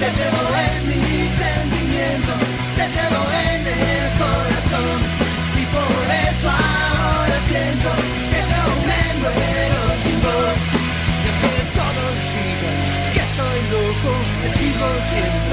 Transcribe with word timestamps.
Te 0.00 0.06
llevo 0.06 0.42
en 0.64 0.88
mi 0.88 1.28
sentimiento, 1.28 2.32
te 2.74 2.84
llevo 2.94 3.20
en 3.52 3.62
el 3.68 4.06
corazón. 4.16 4.98
Y 5.60 5.64
por 5.76 6.04
eso 6.24 6.48
ahora 6.48 7.36
siento 7.50 7.90
que 8.32 8.40
yo 8.50 8.64
me 8.88 9.02
muero 9.20 9.80
sin 10.02 10.18
vos. 10.24 10.56
Y 11.20 11.26
aunque 11.28 11.54
todos 11.76 12.16
digan 12.32 12.80
que 13.12 13.20
estoy 13.28 13.58
loco, 13.76 14.10
te 14.40 14.48
sigo 14.58 14.88
siempre. 15.12 15.49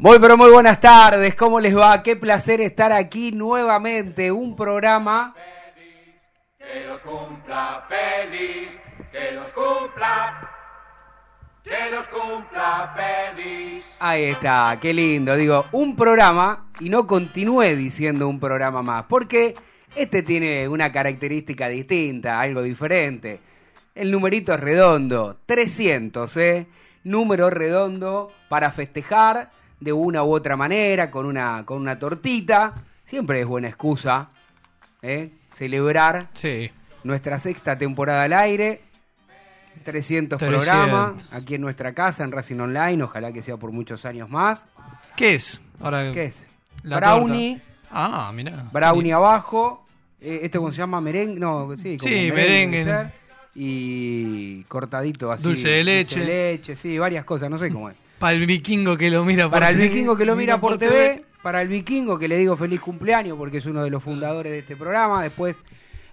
Muy 0.00 0.18
pero 0.18 0.38
muy 0.38 0.50
buenas 0.50 0.80
tardes, 0.80 1.34
¿cómo 1.34 1.60
les 1.60 1.76
va? 1.76 2.02
Qué 2.02 2.16
placer 2.16 2.62
estar 2.62 2.90
aquí 2.90 3.32
nuevamente, 3.32 4.32
un 4.32 4.56
programa 4.56 5.34
Que 6.56 6.86
los 6.86 7.02
cumpla 7.02 7.86
feliz, 7.86 8.70
que 9.12 9.32
los 9.32 9.52
cumpla, 9.52 10.50
que 11.62 11.90
los 11.90 12.08
cumpla 12.08 12.94
feliz. 12.96 13.84
Ahí 13.98 14.24
está, 14.24 14.78
qué 14.80 14.94
lindo. 14.94 15.36
Digo, 15.36 15.66
un 15.72 15.94
programa 15.94 16.70
y 16.80 16.88
no 16.88 17.06
continúe 17.06 17.76
diciendo 17.76 18.26
un 18.26 18.40
programa 18.40 18.80
más, 18.80 19.04
porque 19.06 19.54
este 19.94 20.22
tiene 20.22 20.66
una 20.66 20.90
característica 20.90 21.68
distinta, 21.68 22.40
algo 22.40 22.62
diferente. 22.62 23.38
El 23.94 24.10
numerito 24.10 24.54
es 24.54 24.60
redondo, 24.60 25.40
300, 25.44 26.36
¿eh? 26.38 26.66
Número 27.04 27.50
redondo 27.50 28.32
para 28.48 28.72
festejar 28.72 29.59
de 29.80 29.92
una 29.92 30.22
u 30.22 30.32
otra 30.34 30.56
manera, 30.56 31.10
con 31.10 31.26
una, 31.26 31.64
con 31.64 31.78
una 31.80 31.98
tortita. 31.98 32.74
Siempre 33.04 33.40
es 33.40 33.46
buena 33.46 33.68
excusa, 33.68 34.28
¿eh? 35.02 35.30
Celebrar 35.54 36.28
Sí. 36.34 36.70
nuestra 37.02 37.38
sexta 37.38 37.76
temporada 37.78 38.22
al 38.24 38.32
aire. 38.34 38.82
300, 39.84 40.38
300. 40.38 40.38
programas 40.66 41.26
aquí 41.32 41.54
en 41.54 41.62
nuestra 41.62 41.94
casa, 41.94 42.22
en 42.24 42.32
Racing 42.32 42.58
Online. 42.60 43.02
Ojalá 43.02 43.32
que 43.32 43.42
sea 43.42 43.56
por 43.56 43.72
muchos 43.72 44.04
años 44.04 44.28
más. 44.28 44.66
¿Qué 45.16 45.34
es? 45.34 45.60
Ahora, 45.80 46.12
¿Qué 46.12 46.24
es? 46.26 46.42
la 46.82 46.96
Brownie. 46.98 47.54
torta. 47.54 47.66
Ah, 47.90 48.32
mirá. 48.34 48.68
Brownie 48.72 49.12
abajo. 49.12 49.86
Eh, 50.20 50.40
¿Esto 50.42 50.58
cómo 50.60 50.70
se 50.72 50.78
llama? 50.78 51.00
Merengue. 51.00 51.40
No, 51.40 51.74
sí, 51.78 51.96
como 51.96 52.08
Sí, 52.12 52.30
merengue. 52.30 52.84
merengue. 52.84 53.12
Y 53.54 54.62
cortadito 54.64 55.32
así. 55.32 55.42
Dulce 55.44 55.68
de 55.68 55.84
leche. 55.84 56.24
leche, 56.24 56.76
sí, 56.76 56.98
varias 56.98 57.24
cosas. 57.24 57.48
No 57.50 57.58
sé 57.58 57.70
cómo 57.72 57.88
es. 57.90 57.96
Para 58.20 58.36
el 58.36 58.46
vikingo 58.46 58.96
que 58.96 59.10
lo 59.10 59.24
mira 59.24 59.44
por 59.44 59.50
Para 59.50 59.70
el 59.70 59.76
vikingo 59.78 60.16
que 60.16 60.24
lo 60.24 60.36
mira 60.36 60.60
por 60.60 60.78
TV, 60.78 61.24
para 61.42 61.60
el 61.62 61.68
vikingo 61.68 62.18
que 62.18 62.28
le 62.28 62.36
digo 62.36 62.56
feliz 62.56 62.80
cumpleaños 62.80 63.36
porque 63.36 63.56
es 63.58 63.66
uno 63.66 63.82
de 63.82 63.90
los 63.90 64.02
fundadores 64.02 64.52
de 64.52 64.58
este 64.60 64.76
programa. 64.76 65.22
Después 65.22 65.56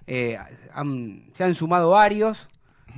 eh, 0.06 0.38
han- 0.74 1.24
se 1.34 1.44
han 1.44 1.54
sumado 1.54 1.90
varios. 1.90 2.48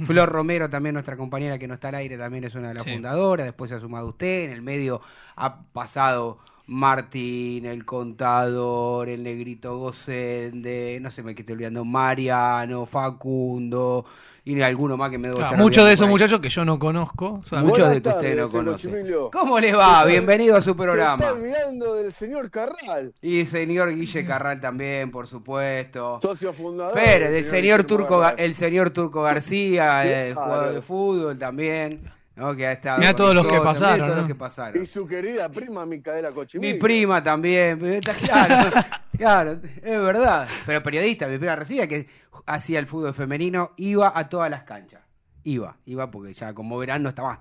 Flor 0.05 0.29
Romero, 0.31 0.71
también 0.71 0.93
nuestra 0.95 1.17
compañera 1.17 1.59
que 1.59 1.67
no 1.67 1.75
está 1.75 1.89
al 1.89 1.97
aire, 1.97 2.17
también 2.17 2.45
es 2.45 2.55
una 2.55 2.69
de 2.69 2.75
las 2.75 2.85
Sí. 2.85 2.93
fundadoras. 2.93 3.45
Después 3.47 3.69
se 3.69 3.75
ha 3.77 3.81
sumado 3.81 4.07
usted. 4.09 4.45
En 4.45 4.53
el 4.53 4.63
medio 4.63 5.03
ha 5.37 5.63
pasado 5.73 6.39
Martín, 6.71 7.67
el 7.67 7.85
contador, 7.85 9.09
el 9.09 9.25
negrito 9.25 9.77
Gocende, 9.77 10.99
no 11.03 11.11
sé, 11.11 11.23
me 11.25 11.33
estoy 11.33 11.53
olvidando, 11.55 11.85
Mariano, 11.85 12.87
Facundo 12.87 14.05
y 14.45 14.63
alguno 14.63 14.97
más 14.97 15.11
que 15.11 15.19
me 15.19 15.29
debo 15.29 15.39
Claro, 15.39 15.53
estar 15.53 15.63
muchos 15.65 15.85
de 15.85 15.93
esos 15.93 16.09
muchachos 16.09 16.39
que 16.41 16.49
yo 16.49 16.65
no 16.65 16.79
conozco. 16.79 17.41
Muchos 17.53 17.89
de 17.89 18.01
que 18.01 18.09
usted 18.09 18.11
tardes, 18.13 18.37
no 18.37 18.49
señor 18.49 18.51
conoce. 18.65 18.89
Chimilio. 18.89 19.31
¿Cómo 19.33 19.59
le 19.61 19.71
¿Qué 19.71 19.77
va? 19.77 20.05
Bienvenido 20.05 20.55
a 20.57 20.61
su 20.61 20.65
Se 20.67 20.71
está 20.71 20.83
programa. 20.85 21.33
olvidando 21.33 21.95
del 21.97 22.13
señor 22.13 22.51
Carral, 22.51 23.13
Y 23.21 23.45
señor 23.47 23.93
Guille 23.95 24.25
Carral 24.25 24.61
también, 24.61 25.11
por 25.11 25.27
supuesto. 25.27 26.19
socio 26.23 26.53
fundador. 26.53 26.95
Pérez, 26.95 27.33
del 27.33 27.45
señor 27.47 27.83
Turco, 27.83 28.21
Carral. 28.21 28.39
el 28.41 28.55
señor 28.55 28.91
Turco 28.91 29.23
García, 29.25 30.03
Claro. 30.05 30.35
jugador 30.47 30.75
de 30.75 30.83
fútbol 30.83 31.39
también, 31.39 32.01
¿no? 32.41 32.57
que 32.57 32.67
ha 32.67 32.73
estado 32.73 32.99
Mirá 32.99 33.11
con 33.13 33.17
todos 33.19 33.35
los 33.35 33.47
que 33.47 33.61
pasaron, 33.61 33.99
todos 33.99 34.11
los 34.15 34.23
¿no? 34.23 34.27
que 34.27 34.35
pasaron. 34.35 34.83
Y 34.83 34.87
su 34.87 35.07
querida 35.07 35.49
prima 35.49 35.85
Micaela 35.87 36.33
Cochimillo. 36.33 36.73
Mi 36.75 36.79
prima 36.81 37.23
también, 37.23 37.79
pero 37.79 37.95
está 37.95 38.15
claro, 38.15 38.71
claro, 39.17 39.53
es 39.63 39.83
verdad. 40.01 40.49
Pero 40.67 40.83
periodista, 40.83 41.27
mi 41.27 41.39
prima 41.39 41.57
recibía 41.57 41.87
que 41.87 42.09
hacía 42.47 42.79
el 42.79 42.87
fútbol 42.87 43.15
femenino, 43.15 43.73
iba 43.77 44.13
a 44.15 44.29
todas 44.29 44.51
las 44.51 44.65
canchas. 44.65 45.03
Iba, 45.43 45.79
iba 45.87 46.11
porque 46.11 46.35
ya 46.35 46.53
como 46.53 46.77
verán 46.77 47.03
no 47.03 47.09
está 47.11 47.23
más. 47.23 47.39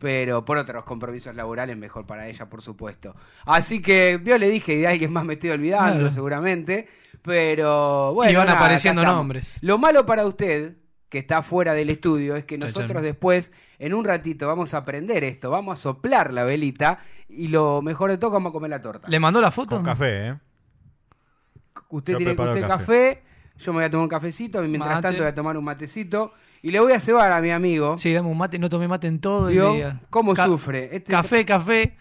Pero 0.00 0.44
por 0.44 0.58
otros 0.58 0.84
compromisos 0.84 1.36
laborales, 1.36 1.76
mejor 1.76 2.06
para 2.06 2.26
ella, 2.26 2.48
por 2.48 2.60
supuesto. 2.60 3.14
Así 3.44 3.80
que 3.80 4.20
yo 4.24 4.36
le 4.38 4.48
dije, 4.48 4.76
de 4.76 4.86
alguien 4.88 5.12
más 5.12 5.24
me 5.24 5.34
estoy 5.34 5.50
olvidando, 5.50 5.98
Claro. 6.00 6.10
seguramente. 6.10 6.88
Pero 7.22 8.14
bueno. 8.14 8.32
Y 8.32 8.34
van 8.36 8.46
nada, 8.46 8.58
apareciendo 8.58 9.04
nombres. 9.04 9.58
Lo 9.60 9.78
malo 9.78 10.04
para 10.06 10.26
usted, 10.26 10.76
que 11.08 11.18
está 11.18 11.42
fuera 11.42 11.72
del 11.74 11.90
estudio 11.90 12.36
es 12.36 12.44
que 12.44 12.58
nosotros 12.58 13.00
después, 13.02 13.52
en 13.78 13.94
un 13.94 14.04
ratito, 14.04 14.46
vamos 14.46 14.74
a 14.74 14.78
aprender 14.78 15.24
esto, 15.24 15.50
vamos 15.50 15.78
a 15.78 15.82
soplar 15.82 16.32
la 16.32 16.44
velita 16.44 17.00
y 17.28 17.48
lo 17.48 17.82
mejor 17.82 18.10
de 18.10 18.18
todo, 18.18 18.30
vamos 18.32 18.50
a 18.50 18.52
comer 18.52 18.70
la 18.70 18.82
torta. 18.82 19.08
¿Le 19.08 19.18
mandó 19.20 19.40
la 19.40 19.50
foto? 19.50 19.76
Con 19.76 19.84
café, 19.84 20.28
¿eh? 20.28 20.34
Usted 21.88 22.12
Yo 22.14 22.16
tiene 22.18 22.32
usted 22.32 22.44
el 22.56 22.66
café. 22.66 22.68
café. 22.68 23.22
yo 23.58 23.72
me 23.72 23.76
voy 23.78 23.84
a 23.84 23.90
tomar 23.90 24.02
un 24.04 24.08
cafecito, 24.10 24.64
y 24.64 24.68
mientras 24.68 24.94
Mate. 24.96 25.02
tanto 25.02 25.18
voy 25.22 25.28
a 25.28 25.34
tomar 25.34 25.56
un 25.56 25.64
matecito 25.64 26.32
y 26.62 26.70
le 26.70 26.80
voy 26.80 26.92
a 26.92 27.00
cebar 27.00 27.32
a 27.32 27.40
mi 27.40 27.50
amigo. 27.50 27.96
Sí, 27.96 28.12
dame 28.12 28.28
un 28.28 28.36
mate, 28.36 28.58
no 28.58 28.68
tomé 28.68 28.88
mate 28.88 29.06
en 29.06 29.20
todo 29.20 29.46
¿Vio? 29.48 29.70
el 29.70 29.76
día. 29.76 30.00
¿Cómo 30.10 30.34
Ca- 30.34 30.46
sufre? 30.46 30.94
Este- 30.96 31.12
Café, 31.12 31.44
café. 31.46 31.96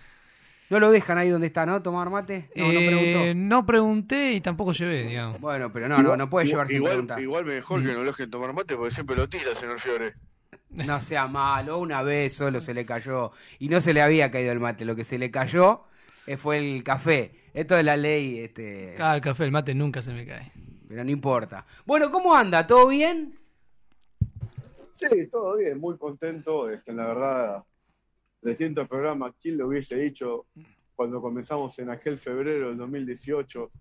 No 0.69 0.79
lo 0.79 0.89
dejan 0.91 1.19
ahí 1.19 1.29
donde 1.29 1.45
está, 1.47 1.65
¿no? 1.67 1.81
Tomar 1.83 2.09
mate. 2.09 2.49
No, 2.55 2.65
no 2.65 2.71
Eh, 2.71 2.87
preguntó. 2.87 3.33
no 3.35 3.65
pregunté 3.67 4.31
y 4.33 4.41
tampoco 4.41 4.71
llevé, 4.73 5.03
digamos. 5.03 5.39
Bueno, 5.39 5.71
pero 5.71 5.87
no, 5.87 6.01
no, 6.01 6.17
no 6.17 6.27
puede 6.29 6.47
llevar 6.47 6.67
sin 6.67 6.77
igual, 6.77 6.91
preguntar. 6.93 7.19
igual 7.19 7.45
mejor 7.45 7.81
Mm. 7.81 7.85
que 7.85 7.93
no 7.93 7.99
lo 7.99 8.05
dejen 8.07 8.31
tomar 8.31 8.51
mate 8.53 8.75
porque 8.75 8.93
siempre 8.93 9.15
lo 9.15 9.29
tira, 9.29 9.53
señor 9.55 9.79
Fiore. 9.79 10.15
No 10.69 11.01
sea 11.01 11.27
malo, 11.27 11.79
una 11.79 12.03
vez 12.03 12.33
solo 12.33 12.59
se 12.61 12.73
le 12.73 12.85
cayó 12.85 13.31
y 13.59 13.69
no 13.69 13.81
se 13.81 13.93
le 13.93 14.01
había 14.01 14.31
caído 14.31 14.51
el 14.51 14.59
mate, 14.59 14.85
lo 14.85 14.95
que 14.95 15.03
se 15.03 15.17
le 15.17 15.31
cayó 15.31 15.83
eh, 16.27 16.37
fue 16.37 16.57
el 16.57 16.83
café. 16.83 17.31
Esto 17.53 17.77
es 17.77 17.85
la 17.85 17.95
ley, 17.97 18.39
este, 18.39 18.95
Ah, 18.99 19.15
el 19.15 19.21
café, 19.21 19.45
el 19.45 19.51
mate 19.51 19.73
nunca 19.73 20.01
se 20.01 20.11
me 20.13 20.25
cae. 20.25 20.51
pero 20.87 21.03
no 21.03 21.11
importa. 21.11 21.65
Bueno, 21.85 22.11
¿cómo 22.11 22.35
anda? 22.35 22.65
¿Todo 22.67 22.87
bien? 22.87 23.37
Sí, 24.93 25.27
todo 25.31 25.57
bien, 25.57 25.79
muy 25.79 25.97
contento. 25.97 26.69
Este, 26.69 26.93
la 26.93 27.05
verdad, 27.07 27.63
le 28.41 28.55
siento 28.55 28.81
el 28.81 28.87
programa. 28.87 29.33
¿Quién 29.41 29.57
lo 29.57 29.67
hubiese 29.67 29.95
dicho 29.97 30.45
cuando 30.95 31.21
comenzamos 31.21 31.77
en 31.79 31.89
aquel 31.89 32.17
febrero 32.17 32.69
del 32.69 32.77
2018, 32.77 33.71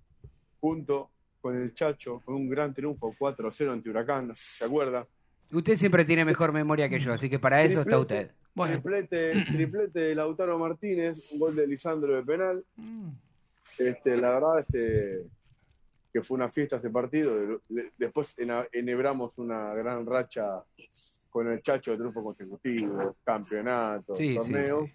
junto 0.61 1.11
con 1.41 1.57
el 1.57 1.73
Chacho, 1.75 2.21
con 2.25 2.35
un 2.35 2.49
gran 2.49 2.75
triunfo 2.75 3.15
4-0 3.17 3.73
ante 3.73 3.91
Huracán? 3.91 4.33
¿Se 4.35 4.65
acuerda? 4.65 5.07
Usted 5.55 5.77
siempre 5.77 6.05
tiene 6.05 6.25
mejor 6.25 6.53
memoria 6.53 6.89
que 6.89 6.99
yo, 6.99 7.13
así 7.13 7.31
que 7.31 7.39
para 7.39 7.63
eso 7.63 7.81
está 7.81 7.99
usted. 7.99 8.31
Bueno, 8.55 8.75
Triplete, 8.81 9.45
triplete 9.51 10.01
de 10.01 10.15
Lautaro 10.15 10.59
Martínez, 10.59 11.31
un 11.33 11.39
gol 11.41 11.57
de 11.57 11.67
Lisandro 11.67 12.15
de 12.15 12.23
penal. 12.23 12.65
mm, 12.77 13.09
Este, 13.79 14.17
la 14.17 14.31
verdad, 14.31 14.61
este, 14.61 15.27
que 16.13 16.23
fue 16.23 16.37
una 16.37 16.49
fiesta 16.49 16.77
ese 16.77 16.91
partido. 16.91 17.35
De- 17.35 17.59
de- 17.69 17.93
Después 17.99 18.35
enhebramos 18.73 19.37
una 19.39 19.75
gran 19.75 20.07
racha 20.07 20.63
con 21.29 21.49
el 21.51 21.61
Chacho 21.63 21.91
de 21.91 21.97
triunfo 21.97 22.23
consecutivo, 22.23 23.17
campeonatos, 23.25 24.17
Sí, 24.17 24.29
sí, 24.29 24.35
torneos, 24.39 24.85
sí. 24.87 24.95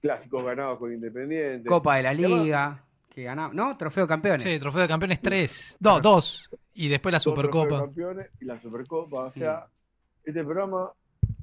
clásicos 0.00 0.42
ganados 0.44 0.78
con 0.78 0.92
Independiente. 0.94 1.68
Copa 1.68 1.96
de 1.96 2.02
la 2.04 2.10
Además, 2.10 2.40
Liga, 2.42 2.84
que 3.20 3.24
ganamos, 3.26 3.54
¿no? 3.54 3.76
Trofeo 3.76 4.06
campeones. 4.08 4.42
sí, 4.42 4.58
trofeo 4.58 4.82
de 4.82 4.88
campeones 4.88 5.20
3. 5.20 5.76
No, 5.80 6.00
2. 6.00 6.50
Y 6.74 6.88
después 6.88 7.12
la 7.12 7.18
de 7.18 7.22
Supercopa. 7.24 7.80
campeones 7.80 8.28
y 8.40 8.44
la 8.44 8.58
Supercopa. 8.58 9.24
O 9.24 9.32
sea, 9.32 9.66
este 10.24 10.42
programa 10.44 10.90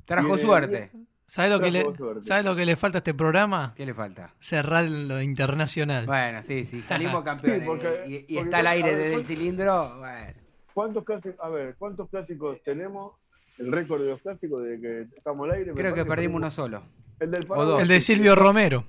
Trajo 0.06 0.27
Viene- 0.29 0.41
suerte. 0.41 0.91
¿Sabes 1.25 1.51
lo, 1.51 1.59
que 1.59 1.71
le. 1.71 1.85
¿Sabe 2.21 2.44
lo 2.44 2.56
que 2.56 2.65
le 2.65 2.77
falta 2.77 2.97
a 2.97 3.00
este 3.00 3.13
programa? 3.13 3.74
¿Qué 3.75 3.85
le 3.85 3.94
falta? 3.94 4.33
Cerrar 4.39 4.85
lo 4.85 5.21
internacional. 5.21 6.06
Bueno, 6.06 6.41
sí, 6.41 6.63
sí, 6.65 6.81
salimos 6.81 7.21
campeones. 7.25 7.59
Sí, 7.62 7.65
porque- 7.68 8.03
y, 8.07 8.15
y 8.15 8.19
porque 8.21 8.39
está 8.39 8.59
al 8.59 8.68
a 8.68 8.69
aire 8.71 8.89
desde 8.95 9.06
el 9.07 9.12
¿cuánto- 9.13 9.27
cilindro. 9.27 9.97
Bueno. 10.00 10.33
¿Cuántos 10.74 11.03
clásicos, 11.03 11.39
a 11.41 11.50
ver, 11.50 11.75
cuántos 11.77 12.09
clásicos 12.09 12.62
tenemos? 12.63 13.13
El 13.57 13.71
récord 13.71 14.01
de 14.03 14.09
los 14.12 14.21
clásicos 14.21 14.63
de 14.69 14.79
que 14.79 15.01
estamos 15.18 15.50
al 15.50 15.56
aire. 15.57 15.74
Creo 15.74 15.94
que 15.94 16.06
perdimos 16.06 16.38
uno 16.38 16.51
solo. 16.51 16.83
El 17.19 17.31
del 17.31 17.45
o 17.50 17.65
dos. 17.65 17.81
El 17.81 17.88
de 17.89 18.00
Silvio 18.00 18.35
Romero. 18.35 18.85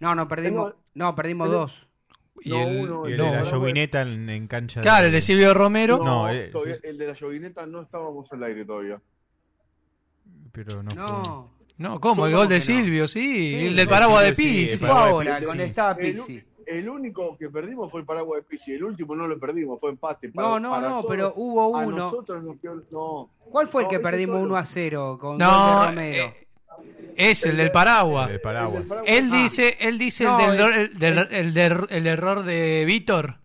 No, 0.00 0.14
no, 0.14 0.28
perdimos. 0.28 0.74
No, 0.94 1.14
perdimos 1.14 1.50
dos. 1.50 1.85
Y 2.42 2.50
No, 2.50 2.62
el, 2.62 2.76
uno, 2.80 3.08
Y 3.08 3.12
el 3.12 3.18
no, 3.18 3.24
de 3.24 3.30
la 3.32 3.38
no, 3.42 3.50
llovineta 3.50 4.02
en, 4.02 4.28
en 4.30 4.46
cancha. 4.46 4.80
Claro, 4.82 5.06
el 5.06 5.12
de 5.12 5.20
Silvio 5.20 5.52
Romero. 5.54 5.98
No, 5.98 6.04
No, 6.04 6.28
eh, 6.30 6.48
todavía- 6.52 6.78
el 6.82 6.98
de 6.98 7.06
la 7.06 7.12
llovineta 7.14 7.66
no 7.66 7.82
estábamos 7.82 8.30
al 8.32 8.42
aire 8.44 8.64
todavía. 8.64 9.00
Pero 10.52 10.82
no. 10.82 10.90
fue- 10.90 10.96
No. 11.02 11.56
No, 11.78 12.00
¿cómo? 12.00 12.26
El 12.26 12.32
¿Cómo 12.32 12.42
gol 12.44 12.48
de? 12.48 12.60
Silvio, 12.62 13.06
sí. 13.06 13.20
Sí, 13.20 13.66
el 13.66 13.76
del 13.76 13.86
paraguas 13.88 14.24
de 14.24 14.32
Pizzi. 14.32 14.72
el 14.72 14.78
Fue 14.78 14.88
ahora, 14.88 15.38
sí. 15.40 15.44
estaba 15.60 15.92
El, 16.00 16.14
Pizzi. 16.16 16.42
el 16.66 16.88
único 16.88 17.36
que 17.36 17.50
perdimos 17.50 17.90
fue 17.90 18.00
el 18.00 18.06
Paraguay 18.06 18.40
de 18.40 18.46
Pizzi. 18.48 18.72
El 18.72 18.84
último 18.84 19.14
no 19.14 19.26
lo 19.28 19.38
perdimos, 19.38 19.78
fue 19.78 19.90
empate. 19.90 20.30
Para- 20.30 20.48
No, 20.48 20.58
no, 20.60 20.70
para 20.70 20.88
no, 20.88 20.94
todos. 21.02 21.06
pero 21.10 21.32
hubo 21.36 21.76
A 21.76 21.80
uno. 21.84 21.96
nosotros 21.96 22.42
nos 22.42 22.58
quedó- 22.60 22.82
no. 22.90 23.30
¿Cuál 23.50 23.68
fue 23.68 23.82
el 23.82 23.88
que 23.88 24.00
perdimos 24.00 24.36
solo. 24.36 24.44
1 24.46 24.56
a 24.56 24.64
0 24.64 25.18
con 25.20 25.36
No, 25.36 25.84
Romero? 25.86 26.24
eh, 26.24 26.45
es 27.16 27.44
el 27.44 27.56
del 27.56 27.70
paraguas. 27.72 28.30
El 28.30 28.40
paraguas. 28.40 28.84
Él 29.06 29.30
Ah. 29.32 29.42
dice, 29.42 29.76
él 29.80 29.98
dice 29.98 30.24
No, 30.24 30.38
el, 30.40 30.56
del, 30.98 31.08
el- 31.08 31.32
el, 31.34 31.54
del- 31.54 31.86
el 31.90 32.06
error 32.06 32.42
de 32.44 32.84
Víctor. 32.86 33.36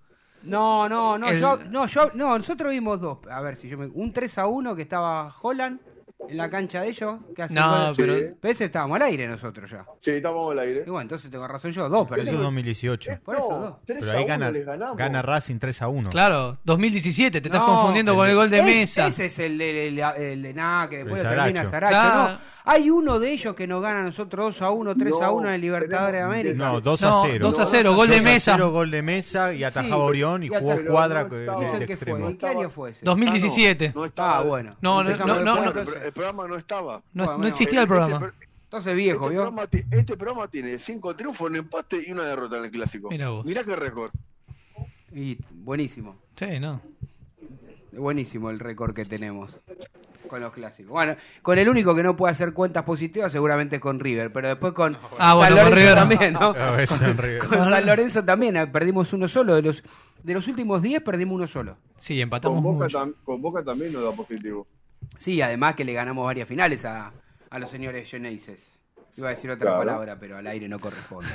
No, 0.44 0.90
no, 0.90 1.18
no, 1.18 1.30
El- 1.30 1.40
yo, 1.40 1.60
no, 1.70 1.86
yo, 1.86 2.12
no, 2.16 2.38
nosotros 2.38 2.72
vimos 2.72 3.00
dos. 3.00 3.20
A 3.30 3.42
ver 3.42 3.56
si 3.58 3.70
yo 3.70 3.78
me. 3.78 3.86
Un 3.88 4.12
3 4.12 4.38
a 4.40 4.48
1 4.48 4.76
que 4.76 4.82
estaba 4.82 5.36
Holland 5.42 5.80
en 6.30 6.38
la 6.38 6.50
cancha 6.50 6.82
de 6.82 6.90
ellos. 6.90 7.16
Que 7.36 7.44
hace 7.44 7.54
No, 7.54 7.86
gol. 7.88 7.94
pero- 7.98 8.16
Sí. 8.18 8.26
Pero 8.40 8.52
ese 8.52 8.66
estábamos 8.66 8.96
al 8.98 9.02
aire 9.04 9.28
nosotros 9.28 9.70
ya. 9.70 9.86
Sí, 10.00 10.12
estábamos 10.12 10.52
al 10.52 10.60
aire. 10.60 10.84
Y 10.86 10.90
bueno, 10.90 11.02
entonces 11.02 11.30
tengo 11.32 11.48
razón 11.48 11.72
yo, 11.72 11.90
dos, 11.90 12.08
pero 12.10 12.22
Eso 12.24 12.32
es 12.34 12.40
2018. 12.40 13.20
Por 13.24 13.36
eso, 13.38 13.50
No, 13.52 13.58
dos. 13.60 13.76
3 13.86 14.00
Pero 14.00 14.12
a 14.12 14.16
ahí 14.16 14.24
1 14.24 14.28
gana, 14.28 14.52
les 14.52 14.66
ganamos. 14.66 14.98
gana 14.98 15.22
Racing 15.22 15.60
3 15.60 15.82
a 15.82 15.88
1. 15.88 16.10
Claro, 16.10 16.58
2017, 16.64 17.42
te 17.42 17.48
estás 17.48 17.62
No, 17.62 17.68
confundiendo 17.68 18.12
el 18.14 18.18
con 18.18 18.26
el 18.28 18.32
de- 18.32 18.36
gol 18.36 18.50
de 18.50 18.60
Es- 18.60 18.66
mesa. 18.66 19.08
Ese 19.08 19.26
es 19.26 19.40
el 19.40 19.58
de, 19.58 19.88
el, 19.90 19.96
de- 19.96 20.34
el 20.34 20.42
de 20.42 20.54
nada, 20.54 20.90
que 20.90 20.98
después 20.98 21.22
El 21.22 21.28
lo 21.28 21.34
termina 21.36 21.66
Saracho. 21.66 21.72
Saracho. 21.72 21.92
Claro. 22.12 22.32
No, 22.34 22.52
hay 22.64 22.90
uno 22.92 23.20
de 23.20 23.32
ellos 23.32 23.56
que 23.56 23.66
nos 23.68 23.82
gana 23.82 24.02
a 24.02 24.04
nosotros 24.04 24.46
2 24.46 24.62
a 24.62 24.70
1, 24.70 24.96
3 24.96 25.16
a 25.20 25.26
No, 25.26 25.34
1 25.34 25.48
en 25.50 25.56
el 25.56 25.62
Libertadores 25.62 26.12
de 26.14 26.18
tenemos- 26.20 26.34
América. 26.34 26.56
No, 26.72 26.82
2 26.82 27.02
No, 27.02 27.08
a 27.10 27.22
0. 27.26 27.40
2 27.48 27.60
a 27.60 27.66
0, 27.66 27.96
gol 27.96 28.08
de 28.10 28.16
2 28.18 28.26
a 28.26 28.30
mesa. 28.30 28.52
0, 28.56 28.72
gol 28.72 28.92
de 28.92 29.02
mesa 29.02 29.54
y 29.54 29.64
atajaba 29.64 29.96
Sí, 29.96 30.02
Orión 30.10 30.44
y 30.44 30.46
y 30.46 30.50
jugó 30.50 30.72
atajó- 30.74 30.86
cuadra 30.92 31.28
pero 31.28 31.30
no 31.30 31.36
de, 31.36 31.42
estaba- 31.42 31.60
¿Quién 31.60 31.72
es 31.82 31.88
de 31.88 31.94
extremo. 31.94 32.20
fue? 32.20 32.28
¿En 32.30 32.38
qué 32.38 32.48
año 32.48 32.70
fue 32.70 32.90
ese? 32.92 33.06
2017. 33.06 33.92
No 33.96 34.06
estaba. 34.06 34.38
Ah, 34.38 34.44
bueno. 34.44 34.72
No, 34.82 35.04
no, 35.04 35.10
Empezamos 35.10 35.34
no, 35.36 35.40
el 35.40 35.46
no, 35.46 35.54
programa, 35.74 35.82
no. 35.82 35.92
Pro- 36.02 36.11
el 36.12 36.14
programa 36.14 36.48
no 36.48 36.56
estaba. 36.58 36.98
No, 36.98 37.02
Bueno, 37.24 37.32
no 37.32 37.38
bueno, 37.38 37.48
existía 37.48 37.80
el 37.80 37.86
Este- 37.86 37.96
programa. 37.96 38.28
este- 38.28 38.48
Entonces 38.64 38.96
viejo, 38.96 39.26
este, 39.26 39.36
programa, 39.36 39.64
este 39.92 40.18
programa 40.18 40.48
tiene 40.48 40.80
5 40.80 41.14
triunfos, 41.16 41.50
un 41.50 41.56
empate 41.58 42.04
y 42.08 42.12
una 42.12 42.24
derrota 42.24 42.58
en 42.58 42.66
el 42.66 42.72
clásico. 42.72 43.10
Mira 43.10 43.30
vos. 43.30 43.46
Mirá 43.46 43.64
qué 43.66 43.76
récord. 43.76 44.12
Y 45.14 45.38
buenísimo. 45.52 46.16
Sí, 46.38 46.58
no. 46.60 46.80
Buenísimo 47.92 48.50
el 48.50 48.60
récord 48.60 48.94
que 48.94 49.04
tenemos 49.06 49.60
con 50.30 50.40
los 50.40 50.54
clásicos. 50.54 50.90
Bueno, 50.92 51.18
con 51.42 51.58
el 51.58 51.68
único 51.68 51.94
que 51.94 52.04
no 52.04 52.16
puede 52.16 52.32
hacer 52.32 52.54
cuentas 52.54 52.86
positivas 52.86 53.30
seguramente 53.34 53.76
es 53.76 53.82
con 53.82 54.00
River, 54.00 54.32
pero 54.32 54.48
después 54.48 54.72
con 54.72 54.96
Ah, 55.18 55.36
San 55.36 55.38
bueno, 55.38 55.56
con 55.58 55.66
Lorenzo 55.66 55.76
River 55.76 55.96
también, 55.96 56.34
¿no? 56.34 56.54
River. 57.22 57.40
Con 57.40 57.58
San 57.58 57.86
Lorenzo 57.86 58.24
también 58.24 58.56
eh, 58.56 58.68
perdimos 58.68 59.12
uno 59.12 59.28
solo. 59.28 59.56
De 59.56 59.62
los, 59.64 59.84
de 60.24 60.34
los 60.34 60.48
últimos 60.48 60.82
10 60.82 61.02
perdimos 61.04 61.36
uno 61.36 61.48
solo. 61.50 61.76
Sí, 61.98 62.14
Con 62.16 62.22
empatamos 62.22 62.64
Boca, 62.64 62.86
mucho. 62.86 62.98
tam- 63.00 63.16
con 63.26 63.42
Boca 63.42 63.62
también 63.66 63.92
nos 63.92 64.04
da 64.04 64.14
positivo. 64.14 64.66
Sí, 65.18 65.42
además 65.42 65.76
que 65.76 65.86
le 65.86 65.94
ganamos 65.94 66.26
varias 66.26 66.48
finales 66.48 66.86
a, 66.86 67.12
a 67.50 67.60
los 67.60 67.70
señores 67.70 68.10
Geneses. 68.10 68.72
Iba 69.18 69.28
a 69.28 69.32
decir 69.32 69.50
otra 69.52 69.66
Claro. 69.66 69.80
palabra, 69.80 70.18
pero 70.20 70.38
al 70.38 70.48
aire 70.48 70.68
no 70.68 70.80
corresponde. 70.80 71.30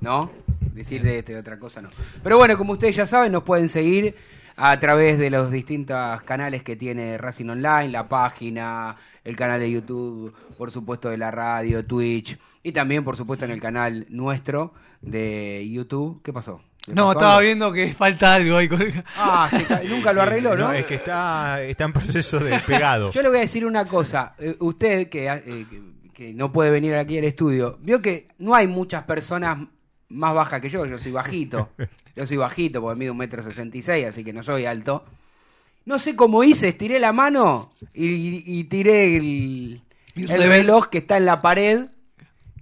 ¿No? 0.00 0.30
Decir 0.74 1.02
de 1.02 1.18
este 1.18 1.36
otra 1.36 1.58
cosa 1.58 1.82
no. 1.82 1.90
Pero 2.22 2.38
bueno, 2.38 2.56
como 2.56 2.72
ustedes 2.72 2.96
ya 2.96 3.06
saben, 3.06 3.32
nos 3.32 3.42
pueden 3.42 3.68
seguir 3.68 4.14
a 4.56 4.78
través 4.78 5.18
de 5.18 5.30
los 5.30 5.50
distintos 5.50 6.22
canales 6.22 6.62
que 6.62 6.76
tiene 6.76 7.18
Racing 7.18 7.48
Online, 7.48 7.88
la 7.88 8.08
página, 8.08 8.96
el 9.24 9.36
canal 9.36 9.60
de 9.60 9.70
YouTube, 9.70 10.34
por 10.56 10.70
supuesto 10.70 11.08
de 11.10 11.18
la 11.18 11.30
radio, 11.30 11.84
Twitch 11.84 12.38
y 12.62 12.72
también, 12.72 13.04
por 13.04 13.16
supuesto, 13.16 13.44
en 13.44 13.50
el 13.52 13.60
canal 13.60 14.06
nuestro 14.08 14.72
de 15.00 15.68
YouTube. 15.70 16.22
¿Qué 16.22 16.32
pasó? 16.32 16.62
¿Le 16.88 16.94
No, 16.94 17.12
estaba 17.12 17.32
algo? 17.36 17.42
viendo 17.44 17.72
que 17.72 17.92
falta 17.94 18.34
algo 18.34 18.56
ahí. 18.56 18.68
con- 18.68 19.04
Ah, 19.16 19.48
nunca 19.88 20.12
lo 20.12 20.22
arregló, 20.22 20.56
¿no? 20.56 20.72
es 20.72 20.86
que 20.86 20.94
está, 20.96 21.62
está 21.62 21.84
en 21.84 21.92
proceso 21.92 22.38
de 22.40 22.58
pegado. 22.60 23.10
Yo 23.12 23.22
le 23.22 23.28
voy 23.28 23.38
a 23.38 23.42
decir 23.42 23.64
una 23.66 23.84
cosa. 23.84 24.34
Eh, 24.38 24.56
usted 24.60 25.08
que, 25.08 25.28
eh, 25.28 25.66
que, 25.70 25.82
que 26.12 26.32
no 26.34 26.50
puede 26.52 26.70
venir 26.70 26.94
aquí 26.94 27.18
al 27.18 27.24
estudio, 27.24 27.78
vio 27.82 28.00
que 28.02 28.28
no 28.38 28.54
hay 28.54 28.66
muchas 28.66 29.04
personas 29.04 29.58
más 30.08 30.34
bajas 30.34 30.60
que 30.60 30.68
yo. 30.70 30.86
Yo 30.86 30.98
soy 30.98 31.12
bajito. 31.12 31.70
Yo 32.16 32.26
soy 32.26 32.36
bajito 32.36 32.80
porque 32.80 32.98
mido 32.98 33.12
un 33.12 33.18
metro 33.18 33.44
sesenta 33.44 33.78
y 33.78 33.82
seis, 33.82 34.06
así 34.06 34.24
que 34.24 34.32
no 34.32 34.42
soy 34.42 34.66
alto. 34.66 35.04
No 35.84 36.00
sé 36.00 36.16
cómo 36.16 36.42
hice, 36.42 36.68
estiré 36.68 36.98
la 36.98 37.12
mano 37.12 37.70
y, 37.94 38.06
y- 38.06 38.42
y 38.44 38.64
tiré 38.64 39.16
el, 39.16 39.82
el 40.16 40.26
reloj 40.48 40.88
que 40.88 40.98
está 40.98 41.16
en 41.16 41.26
la 41.26 41.40
pared. 41.40 41.86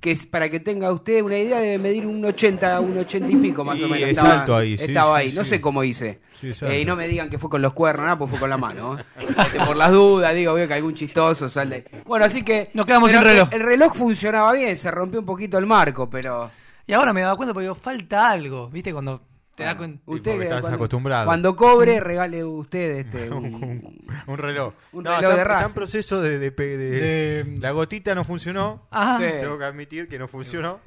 Que 0.07 0.13
es 0.13 0.25
para 0.25 0.49
que 0.49 0.61
tenga 0.61 0.93
usted 0.93 1.21
una 1.21 1.37
idea, 1.37 1.59
debe 1.59 1.79
medir 1.79 2.07
un 2.07 2.25
80, 2.25 2.79
un 2.79 2.97
80 2.97 3.29
y 3.29 3.35
pico 3.39 3.65
más 3.65 3.83
o 3.83 3.89
menos. 3.89 4.03
es 4.03 4.11
estaba 4.11 4.39
alto 4.39 4.55
ahí, 4.55 4.79
sí, 4.79 4.85
estaba 4.85 5.19
sí, 5.19 5.27
ahí. 5.27 5.33
No 5.33 5.43
sí. 5.43 5.51
sé 5.51 5.61
cómo 5.61 5.83
hice. 5.83 6.21
Eh, 6.63 6.83
y 6.83 6.85
no 6.85 6.95
me 6.95 7.09
digan 7.09 7.29
que 7.29 7.41
fue 7.41 7.51
con 7.51 7.61
los 7.61 7.73
cuernos, 7.73 8.05
nada, 8.05 8.17
pues 8.17 8.31
fue 8.31 8.39
con 8.39 8.49
la 8.49 8.57
mano. 8.57 8.97
¿eh? 8.97 9.05
Este, 9.37 9.59
por 9.67 9.77
las 9.77 9.91
dudas, 9.91 10.33
digo, 10.33 10.55
veo 10.55 10.69
que 10.69 10.75
algún 10.75 10.95
chistoso 10.95 11.49
sale. 11.49 11.87
Bueno, 12.05 12.25
así 12.25 12.45
que. 12.45 12.71
Nos 12.73 12.87
quedamos 12.87 13.11
sin 13.11 13.21
reloj. 13.21 13.49
El, 13.51 13.63
el 13.63 13.67
reloj 13.67 13.97
funcionaba 13.97 14.53
bien, 14.53 14.77
se 14.77 14.93
rompió 14.93 15.19
un 15.19 15.27
poquito 15.27 15.59
el 15.59 15.67
marco, 15.67 16.09
pero. 16.09 16.53
Y 16.87 16.93
ahora 16.93 17.13
me 17.13 17.23
daba 17.23 17.35
cuenta 17.35 17.53
porque 17.53 17.65
digo, 17.65 17.75
falta 17.75 18.31
algo. 18.31 18.69
¿Viste? 18.69 18.93
Cuando 18.93 19.23
te 19.57 19.65
das 19.65 19.77
Bueno, 19.77 19.95
cuenta. 19.99 20.11
usted 20.13 20.31
porque 20.33 20.39
que 20.39 20.45
estás 20.45 20.61
cuando, 20.61 20.77
acostumbrado. 20.77 21.27
Cuando 21.27 21.57
cobre, 21.57 22.01
regale 22.01 22.45
usted 22.45 22.99
este. 22.99 23.31
un- 23.33 23.55
un, 23.55 24.07
un 24.27 24.39
reloj. 24.39 24.75
Un 24.93 25.05
No, 25.05 25.11
reloj 25.17 25.23
está, 25.33 25.35
de 25.37 25.43
está 25.43 25.65
en 25.67 25.73
proceso 25.75 26.21
de, 26.23 26.39
de 26.39 26.53
pe- 26.53 26.77
de- 26.77 27.45
De- 27.45 27.59
La 27.61 27.71
gotita 27.73 28.15
no 28.15 28.25
funcionó. 28.25 28.87
Ajá. 28.91 29.19
Sí. 29.19 29.25
Tengo 29.41 29.59
que 29.59 29.65
admitir 29.65 30.07
que 30.09 30.19
no 30.19 30.29
funcionó. 30.29 30.79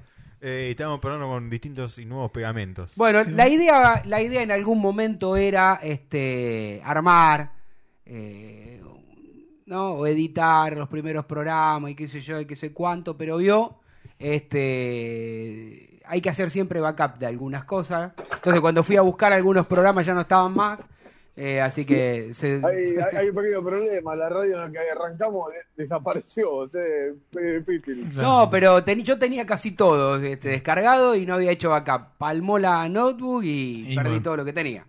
Eh, 0.41 0.67
estamos 0.71 0.99
probando 1.01 1.27
con 1.27 1.49
distintos 1.49 1.97
y 1.99 2.05
nuevos 2.05 2.31
pegamentos. 2.31 2.93
Bueno, 2.95 3.23
la 3.25 3.49
idea, 3.49 4.01
la 4.05 4.21
idea 4.21 4.41
en 4.41 4.51
algún 4.51 4.79
momento 4.79 5.35
era 5.35 5.79
este 5.83 6.81
armar 6.85 7.51
eh, 8.05 8.81
¿no? 9.65 9.91
O 9.95 10.07
editar 10.07 10.75
los 10.77 10.88
primeros 10.88 11.25
programas 11.25 11.91
y 11.91 11.95
qué 11.95 12.07
sé 12.07 12.21
yo, 12.21 12.39
y 12.39 12.45
qué 12.45 12.55
sé 12.55 12.71
cuánto, 12.73 13.17
pero 13.17 13.35
vio, 13.38 13.79
este, 14.69 15.98
hay 16.09 16.21
que 16.21 16.29
hacer 16.29 16.49
siempre 16.49 16.79
backup 16.79 17.17
de 17.19 17.27
algunas 17.27 17.63
cosas. 17.65 18.11
Entonces 18.33 18.59
cuando 18.61 18.83
fui 18.83 18.97
a 18.97 19.01
buscar 19.01 19.31
algunos 19.31 19.67
programas 19.67 20.05
ya 20.05 20.13
no 20.13 20.21
estaban 20.21 20.53
más, 20.53 20.79
eh, 21.35 21.61
así 21.61 21.85
que 21.85 22.33
se- 22.33 22.61
Hay, 22.65 22.97
hay- 22.97 23.17
hay 23.17 23.29
un 23.29 23.35
pequeño 23.35 23.63
problema, 23.63 24.15
la 24.15 24.27
radio 24.27 24.55
en 24.55 24.73
la 24.73 24.81
que 24.81 24.89
arrancamos 24.89 25.49
de- 25.51 25.83
desapareció, 25.83 26.53
o 26.53 26.67
sea, 26.67 26.81
es 26.81 27.65
difícil. 27.65 28.13
No, 28.15 28.49
pero 28.49 28.83
teni- 28.83 29.03
yo 29.03 29.17
tenía 29.17 29.45
casi 29.45 29.71
todo 29.71 30.17
este, 30.17 30.49
descargado 30.49 31.15
y 31.15 31.25
no 31.25 31.35
había 31.35 31.51
hecho 31.51 31.69
backup. 31.69 32.17
Palmó 32.17 32.59
la 32.59 32.89
notebook 32.89 33.43
y, 33.43 33.91
Y 33.93 33.95
perdí 33.95 34.09
bueno. 34.09 34.23
todo 34.23 34.37
lo 34.37 34.45
que 34.45 34.53
tenía. 34.53 34.85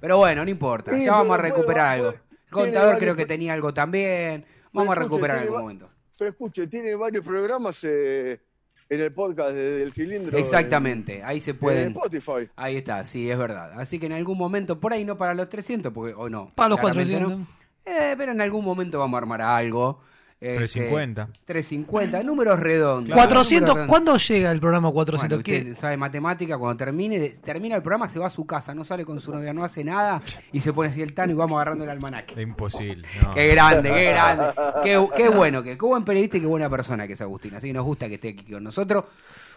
Pero 0.00 0.16
bueno, 0.18 0.44
no 0.44 0.50
importa. 0.50 0.96
Sí, 0.98 1.04
ya 1.04 1.12
vamos 1.12 1.38
a 1.38 1.42
recuperar 1.42 1.98
puede- 1.98 2.08
algo. 2.08 2.18
El 2.46 2.50
contador 2.50 2.98
creo 2.98 3.14
que 3.16 3.26
tenía 3.26 3.52
algo 3.52 3.72
también. 3.74 4.44
Vamos 4.72 4.96
a 4.96 5.00
recuperar 5.00 5.36
en 5.36 5.42
algún 5.44 5.56
va- 5.56 5.60
momento. 5.62 5.88
Pero 6.18 6.30
escuche, 6.30 6.66
tiene 6.68 6.94
varios 6.94 7.24
programas 7.24 7.80
eh, 7.84 8.40
en 8.88 9.00
el 9.00 9.12
podcast 9.12 9.52
de- 9.54 9.78
del 9.78 9.92
cilindro. 9.92 10.36
Exactamente, 10.38 11.22
ahí 11.24 11.40
se 11.40 11.50
En, 11.52 11.56
en. 11.78 11.88
Spotify. 11.92 12.48
Ahí 12.56 12.76
está, 12.76 13.04
sí, 13.04 13.30
es 13.30 13.38
verdad. 13.38 13.72
Así 13.80 13.98
que 13.98 14.06
en 14.06 14.12
algún 14.12 14.38
momento, 14.38 14.78
por 14.80 14.92
ahí 14.92 15.04
no 15.04 15.16
para 15.18 15.34
los 15.34 15.48
300, 15.48 15.92
porque, 15.92 16.14
o 16.14 16.28
no. 16.28 16.52
Para 16.54 16.68
los 16.70 16.78
claramente 16.80 17.12
400. 17.14 17.38
no. 17.48 17.64
Eh, 17.86 18.14
pero 18.16 18.32
en 18.32 18.40
algún 18.40 18.64
momento 18.64 18.98
vamos 18.98 19.16
a 19.16 19.18
armar 19.18 19.42
algo. 19.42 20.00
Este, 20.44 20.80
350. 20.80 21.28
350, 21.46 22.22
números 22.22 22.60
redondos. 22.60 23.06
Claro. 23.14 23.28
400, 23.28 23.60
números 23.68 23.74
redondos. 23.74 23.88
¿cuándo 23.88 24.16
llega 24.18 24.50
el 24.52 24.60
programa 24.60 24.90
400? 24.90 25.28
Bueno, 25.38 25.42
¿Qué? 25.42 25.58
usted 25.70 25.80
sabe 25.80 25.96
matemática, 25.96 26.58
cuando 26.58 26.76
termine, 26.76 27.18
de- 27.18 27.30
termina 27.30 27.76
el 27.76 27.82
programa 27.82 28.08
se 28.10 28.18
va 28.18 28.26
a 28.26 28.30
su 28.30 28.44
casa, 28.46 28.74
no 28.74 28.84
sale 28.84 29.04
con 29.06 29.20
su 29.20 29.32
novia, 29.32 29.54
no 29.54 29.64
hace 29.64 29.82
nada 29.84 30.20
y 30.52 30.60
se 30.60 30.72
pone 30.72 30.90
así 30.90 31.00
el 31.00 31.14
tano 31.14 31.32
y 31.32 31.34
vamos 31.34 31.56
agarrando 31.56 31.84
el 31.84 31.90
almanaque. 31.90 32.40
Imposible. 32.42 33.06
no. 33.22 33.32
Qué 33.34 33.46
grande, 33.48 33.90
qué 33.90 34.04
grande. 34.10 34.44
Qué, 34.82 35.08
qué 35.16 35.28
bueno, 35.30 35.62
que, 35.62 35.78
qué 35.78 35.86
buen 35.86 36.04
periodista 36.04 36.36
y 36.36 36.40
qué 36.42 36.46
buena 36.46 36.68
persona 36.68 37.06
que 37.06 37.14
es 37.14 37.20
Agustín. 37.22 37.54
Así 37.54 37.68
que 37.68 37.72
nos 37.72 37.84
gusta 37.84 38.08
que 38.08 38.16
esté 38.16 38.28
aquí 38.30 38.52
con 38.52 38.62
nosotros. 38.62 39.04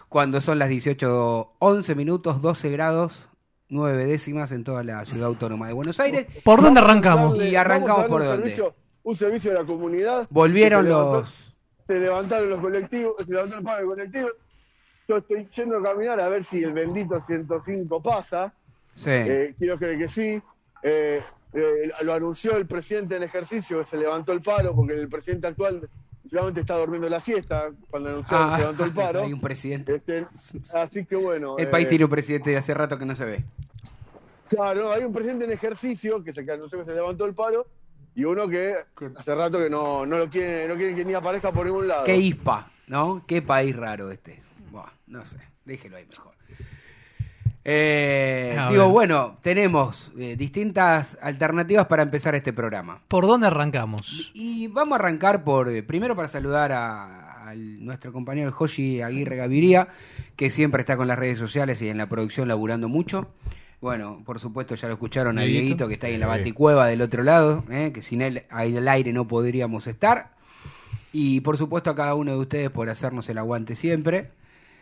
Cuando 0.08 0.40
son 0.40 0.58
las 0.58 0.70
18, 0.70 1.56
11 1.58 1.94
minutos, 1.94 2.40
12 2.40 2.70
grados, 2.70 3.28
9 3.68 4.06
décimas 4.06 4.52
en 4.52 4.64
toda 4.64 4.82
la 4.82 5.04
ciudad 5.04 5.26
autónoma 5.26 5.66
de 5.66 5.74
Buenos 5.74 6.00
Aires. 6.00 6.26
¿Por 6.42 6.62
dónde 6.62 6.80
arrancamos? 6.80 7.36
Y 7.36 7.54
arrancamos 7.56 8.06
por 8.06 8.24
dónde. 8.24 8.54
Un 9.08 9.16
servicio 9.16 9.50
de 9.52 9.58
la 9.58 9.64
comunidad. 9.64 10.26
Volvieron 10.30 10.82
Se 10.84 10.88
levantó- 10.88 11.20
los... 11.20 11.54
Se 11.86 11.94
levantaron 11.94 12.50
los 12.50 12.60
colectivos, 12.60 13.14
se 13.24 13.32
levantó 13.32 13.56
el 13.56 13.64
paro 13.64 13.78
del 13.78 13.86
colectivo. 13.88 14.28
Yo 15.08 15.16
estoy 15.16 15.48
yendo 15.56 15.78
a 15.78 15.82
caminar 15.82 16.20
a 16.20 16.28
ver 16.28 16.44
si 16.44 16.62
el 16.62 16.74
bendito 16.74 17.18
105 17.18 18.02
pasa. 18.02 18.52
Sí. 18.94 19.08
Eh, 19.10 19.54
quiero 19.58 19.76
creer 19.78 19.98
que 19.98 20.08
sí. 20.10 20.42
Eh, 20.82 21.22
eh, 21.54 21.90
lo 22.02 22.12
anunció 22.12 22.56
el 22.58 22.66
presidente 22.66 23.16
en 23.16 23.22
ejercicio, 23.22 23.78
que 23.78 23.86
se 23.86 23.96
levantó 23.96 24.32
el 24.32 24.42
paro, 24.42 24.74
porque 24.76 24.92
el 24.92 25.08
presidente 25.08 25.46
actual 25.46 25.88
seguramente 26.26 26.60
está 26.60 26.76
durmiendo 26.76 27.08
la 27.08 27.20
siesta 27.20 27.70
cuando 27.88 28.10
anunció 28.10 28.36
que 28.36 28.42
Ah, 28.44 28.52
se 28.56 28.60
levantó 28.60 28.84
el 28.84 28.92
paro. 28.92 29.22
hay 29.22 29.32
un 29.32 29.40
presidente. 29.40 29.94
Este, 29.94 30.26
así 30.74 31.06
que 31.06 31.16
bueno. 31.16 31.56
El 31.56 31.70
país 31.70 31.88
tiene 31.88 32.04
un 32.04 32.10
presidente 32.10 32.50
de 32.50 32.58
hace 32.58 32.74
rato 32.74 32.98
que 32.98 33.06
no 33.06 33.14
se 33.16 33.24
ve. 33.24 33.44
Claro, 34.50 34.92
hay 34.92 35.04
un 35.04 35.12
presidente 35.14 35.46
en 35.46 35.52
ejercicio 35.52 36.22
que 36.22 36.34
se 36.34 36.44
que 36.44 36.52
anunció 36.52 36.78
que 36.80 36.84
se 36.84 36.92
levantó 36.94 37.24
el 37.24 37.32
paro 37.34 37.66
y 38.18 38.24
uno 38.24 38.48
que 38.48 38.74
hace 39.16 39.32
rato 39.32 39.60
que 39.60 39.70
no, 39.70 40.04
no 40.04 40.18
lo 40.18 40.28
quiere, 40.28 40.66
no 40.66 40.74
quiere 40.74 40.92
que 40.92 41.04
ni 41.04 41.14
aparezca 41.14 41.52
por 41.52 41.64
ningún 41.64 41.86
lado. 41.86 42.02
Qué 42.02 42.16
ispa, 42.16 42.68
¿no? 42.88 43.22
Qué 43.28 43.42
país 43.42 43.76
raro 43.76 44.10
este. 44.10 44.42
Buah, 44.72 44.90
no 45.06 45.24
sé, 45.24 45.36
déjelo 45.64 45.98
ahí 45.98 46.04
mejor. 46.04 46.32
Eh, 47.64 48.58
digo, 48.70 48.86
ver. 48.86 48.92
bueno, 48.92 49.38
tenemos 49.40 50.10
eh, 50.18 50.34
distintas 50.36 51.16
alternativas 51.22 51.86
para 51.86 52.02
empezar 52.02 52.34
este 52.34 52.52
programa. 52.52 53.00
¿Por 53.06 53.24
dónde 53.24 53.46
arrancamos? 53.46 54.32
Y 54.34 54.66
vamos 54.66 54.96
a 54.96 54.98
arrancar 55.00 55.44
por, 55.44 55.68
eh, 55.68 55.84
primero 55.84 56.16
para 56.16 56.26
saludar 56.26 56.72
a, 56.72 57.50
a 57.50 57.54
nuestro 57.54 58.12
compañero 58.12 58.50
Joshi 58.50 59.00
Aguirre 59.00 59.36
Gaviria, 59.36 59.90
que 60.34 60.50
siempre 60.50 60.80
está 60.80 60.96
con 60.96 61.06
las 61.06 61.20
redes 61.20 61.38
sociales 61.38 61.80
y 61.82 61.88
en 61.88 61.98
la 61.98 62.08
producción 62.08 62.48
laburando 62.48 62.88
mucho. 62.88 63.28
Bueno, 63.80 64.22
por 64.24 64.40
supuesto 64.40 64.74
ya 64.74 64.88
lo 64.88 64.94
escucharon 64.94 65.38
a 65.38 65.42
Dieguito. 65.42 65.86
Que 65.88 65.94
está 65.94 66.08
ahí 66.08 66.14
en 66.14 66.20
la 66.20 66.26
baticueva 66.26 66.86
del 66.86 67.00
otro 67.02 67.22
lado, 67.22 67.64
eh, 67.70 67.92
que 67.92 68.02
sin 68.02 68.22
él 68.22 68.44
ahí 68.50 68.76
al 68.76 68.88
aire 68.88 69.12
no 69.12 69.28
podríamos 69.28 69.86
estar. 69.86 70.32
Y 71.12 71.40
por 71.42 71.56
supuesto 71.56 71.90
a 71.90 71.94
cada 71.96 72.14
uno 72.14 72.32
de 72.32 72.38
ustedes 72.38 72.70
por 72.70 72.90
hacernos 72.90 73.28
el 73.28 73.38
aguante 73.38 73.76
siempre. 73.76 74.30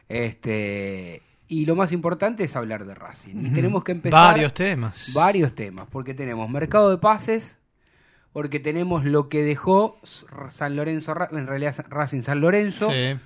Este 0.09 1.23
y 1.49 1.65
lo 1.67 1.77
más 1.77 1.93
importante 1.93 2.43
es 2.43 2.57
hablar 2.57 2.85
de 2.87 2.95
Racing. 2.95 3.37
Y 3.47 3.51
tenemos 3.51 3.85
que 3.85 3.93
empezar 3.93 4.33
Varios 4.33 4.53
temas. 4.55 5.13
varios 5.15 5.55
temas, 5.55 5.87
porque 5.91 6.13
tenemos 6.13 6.51
mercado 6.51 6.91
de 6.91 6.99
pases, 6.99 7.57
porque 8.33 8.59
tenemos 8.59 9.05
lo 9.05 9.29
que 9.29 9.43
dejó 9.45 10.01
San 10.51 10.75
Lorenzo, 10.75 11.15
en 11.31 11.47
realidad 11.47 11.77
Racing 11.89 12.23
San 12.23 12.41
Lorenzo, 12.41 12.91
Sí. 12.91 13.17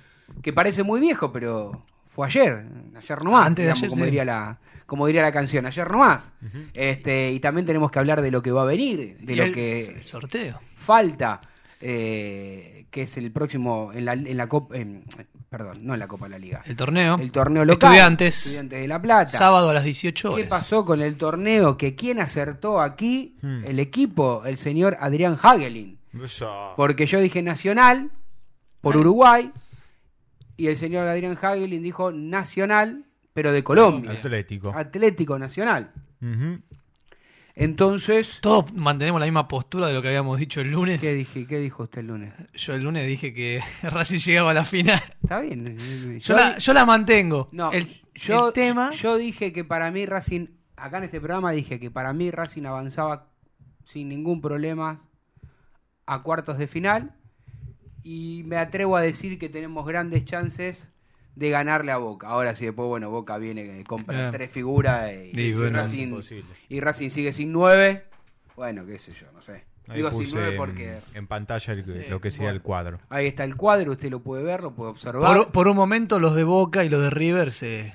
que 0.43 0.53
parece 0.53 0.83
muy 0.83 0.99
viejo, 0.99 1.31
pero 1.31 1.83
fue 2.13 2.27
ayer, 2.27 2.63
ayer 2.95 3.23
nomás, 3.23 3.47
Antes 3.47 3.63
de 3.63 3.67
digamos, 3.69 3.79
ayer, 3.79 3.89
como 3.89 4.01
sí. 4.01 4.05
diría 4.05 4.25
la 4.25 4.59
como 4.91 5.07
diría 5.07 5.21
la 5.21 5.31
canción, 5.31 5.65
ayer 5.65 5.89
nomás. 5.89 6.29
Este, 6.73 7.31
y 7.31 7.39
también 7.39 7.65
tenemos 7.65 7.89
que 7.91 7.99
hablar 7.99 8.21
de 8.21 8.29
lo 8.29 8.41
que 8.41 8.51
va 8.51 8.63
a 8.63 8.65
venir, 8.65 9.15
de 9.21 9.31
Y 9.31 9.35
lo 9.37 9.43
el- 9.45 9.53
que 9.53 9.85
el 9.85 10.03
sorteo. 10.05 10.59
falta, 10.75 11.39
eh, 11.79 12.87
que 12.91 13.03
es 13.03 13.15
el 13.15 13.31
próximo 13.31 13.91
en 13.93 14.03
la, 14.03 14.11
en 14.11 14.35
la 14.35 14.47
Copa, 14.47 14.75
en- 14.75 15.05
perdón, 15.49 15.85
no 15.85 15.93
en 15.93 15.99
la 16.01 16.09
Copa 16.09 16.25
de 16.25 16.31
la 16.31 16.39
Liga, 16.39 16.61
El 16.65 16.75
torneo. 16.75 17.15
el 17.21 17.31
torneo 17.31 17.63
local, 17.63 17.91
Estudiantes. 17.91 18.35
Estudiantes 18.39 18.81
de 18.81 18.87
La 18.89 19.01
Plata. 19.01 19.31
Sábado 19.37 19.69
a 19.69 19.73
las 19.73 19.85
18 19.85 20.33
horas. 20.33 20.43
¿Qué 20.43 20.49
pasó 20.49 20.83
con 20.83 21.01
el 21.01 21.15
torneo? 21.15 21.77
Que 21.77 21.95
quién 21.95 22.19
acertó 22.19 22.81
aquí, 22.81 23.37
Hmm. 23.41 23.63
el 23.63 23.79
equipo, 23.79 24.43
el 24.45 24.57
señor 24.57 24.97
Adrián 24.99 25.37
Hagelin. 25.41 25.99
Eso. 26.21 26.73
Porque 26.75 27.05
yo 27.05 27.21
dije 27.21 27.41
Nacional 27.41 28.11
por 28.81 28.97
Uruguay 28.97 29.53
y 30.57 30.67
el 30.67 30.75
señor 30.75 31.07
Adrián 31.07 31.37
Hagelin 31.41 31.81
dijo 31.81 32.11
Nacional, 32.11 33.05
pero 33.33 33.51
de 33.51 33.63
Colombia. 33.63 34.11
Atlético. 34.11 34.71
Atlético 34.75 35.39
Nacional. 35.39 35.91
Entonces, 37.53 38.39
Todos 38.41 38.73
mantenemos 38.73 39.19
la 39.19 39.25
misma 39.25 39.47
postura 39.47 39.87
de 39.87 39.93
lo 39.93 40.01
que 40.01 40.07
habíamos 40.07 40.39
dicho 40.39 40.61
el 40.61 40.71
lunes. 40.71 41.01
¿qué 41.01 41.13
dije? 41.13 41.45
¿Qué 41.45 41.59
dijo 41.59 41.83
usted 41.83 41.99
el 41.99 42.07
lunes? 42.07 42.33
Yo 42.53 42.73
el 42.73 42.83
lunes 42.83 43.05
dije 43.05 43.33
que 43.33 43.61
Racing 43.83 44.19
llegaba 44.19 44.51
a 44.51 44.53
la 44.53 44.65
final. 44.65 45.01
Está 45.21 45.41
bien. 45.41 46.19
Yo, 46.19 46.35
la, 46.35 46.57
yo 46.57 46.73
la 46.73 46.85
mantengo. 46.85 47.49
No, 47.51 47.71
el, 47.71 47.87
yo, 48.15 48.47
el 48.47 48.53
tema. 48.53 48.91
yo 48.91 49.17
dije 49.17 49.51
que 49.51 49.63
para 49.65 49.91
mí 49.91 50.05
Racing, 50.05 50.47
acá 50.77 50.99
en 50.99 51.05
este 51.05 51.19
programa 51.19 51.51
dije 51.51 51.79
que 51.79 51.91
para 51.91 52.13
mí 52.13 52.31
Racing 52.31 52.65
avanzaba 52.65 53.27
sin 53.83 54.07
ningún 54.09 54.41
problema 54.41 55.01
a 56.05 56.23
cuartos 56.23 56.57
de 56.57 56.67
final 56.67 57.15
y 58.03 58.43
me 58.45 58.57
atrevo 58.57 58.95
a 58.95 59.01
decir 59.01 59.37
que 59.37 59.49
tenemos 59.49 59.85
grandes 59.85 60.25
chances 60.25 60.87
de 61.35 61.49
ganarle 61.49 61.91
a 61.91 61.97
Boca. 61.97 62.27
Ahora 62.27 62.55
sí, 62.55 62.65
después, 62.65 62.87
bueno, 62.87 63.09
Boca 63.09 63.37
viene, 63.37 63.79
eh, 63.79 63.83
compra 63.83 64.27
Ah. 64.27 64.31
tres 64.31 64.51
figuras 64.51 65.11
y, 65.11 65.31
Sí, 65.35 65.43
y 65.43 65.53
bueno, 65.53 65.79
Racing, 65.79 66.21
y 66.69 66.79
Racing 66.79 67.09
sigue 67.09 67.33
sin 67.33 67.51
nueve. 67.51 68.05
Bueno, 68.55 68.85
qué 68.85 68.99
sé 68.99 69.11
yo, 69.11 69.27
no 69.33 69.41
sé. 69.41 69.63
Ahí 69.87 69.97
Digo 69.97 70.09
sin 70.11 70.19
puse 70.19 70.35
nueve 70.35 70.55
porque 70.57 70.99
en, 71.15 71.25
pantalla 71.27 71.73
el- 71.73 72.09
lo 72.09 72.21
que 72.21 72.29
sería 72.31 72.47
bueno. 72.49 72.57
el 72.57 72.61
cuadro. 72.61 72.99
ahí 73.09 73.25
está 73.27 73.43
el 73.43 73.55
cuadro, 73.55 73.91
usted 73.91 74.11
lo 74.11 74.19
puede 74.21 74.43
ver, 74.43 74.61
lo 74.61 74.71
puede 74.75 74.91
observar. 74.91 75.35
Por, 75.35 75.51
por 75.51 75.67
un 75.67 75.75
momento 75.75 76.19
los 76.19 76.35
de 76.35 76.43
Boca 76.43 76.83
y 76.83 76.89
los 76.89 77.01
de 77.01 77.09
River 77.09 77.51
se, 77.51 77.93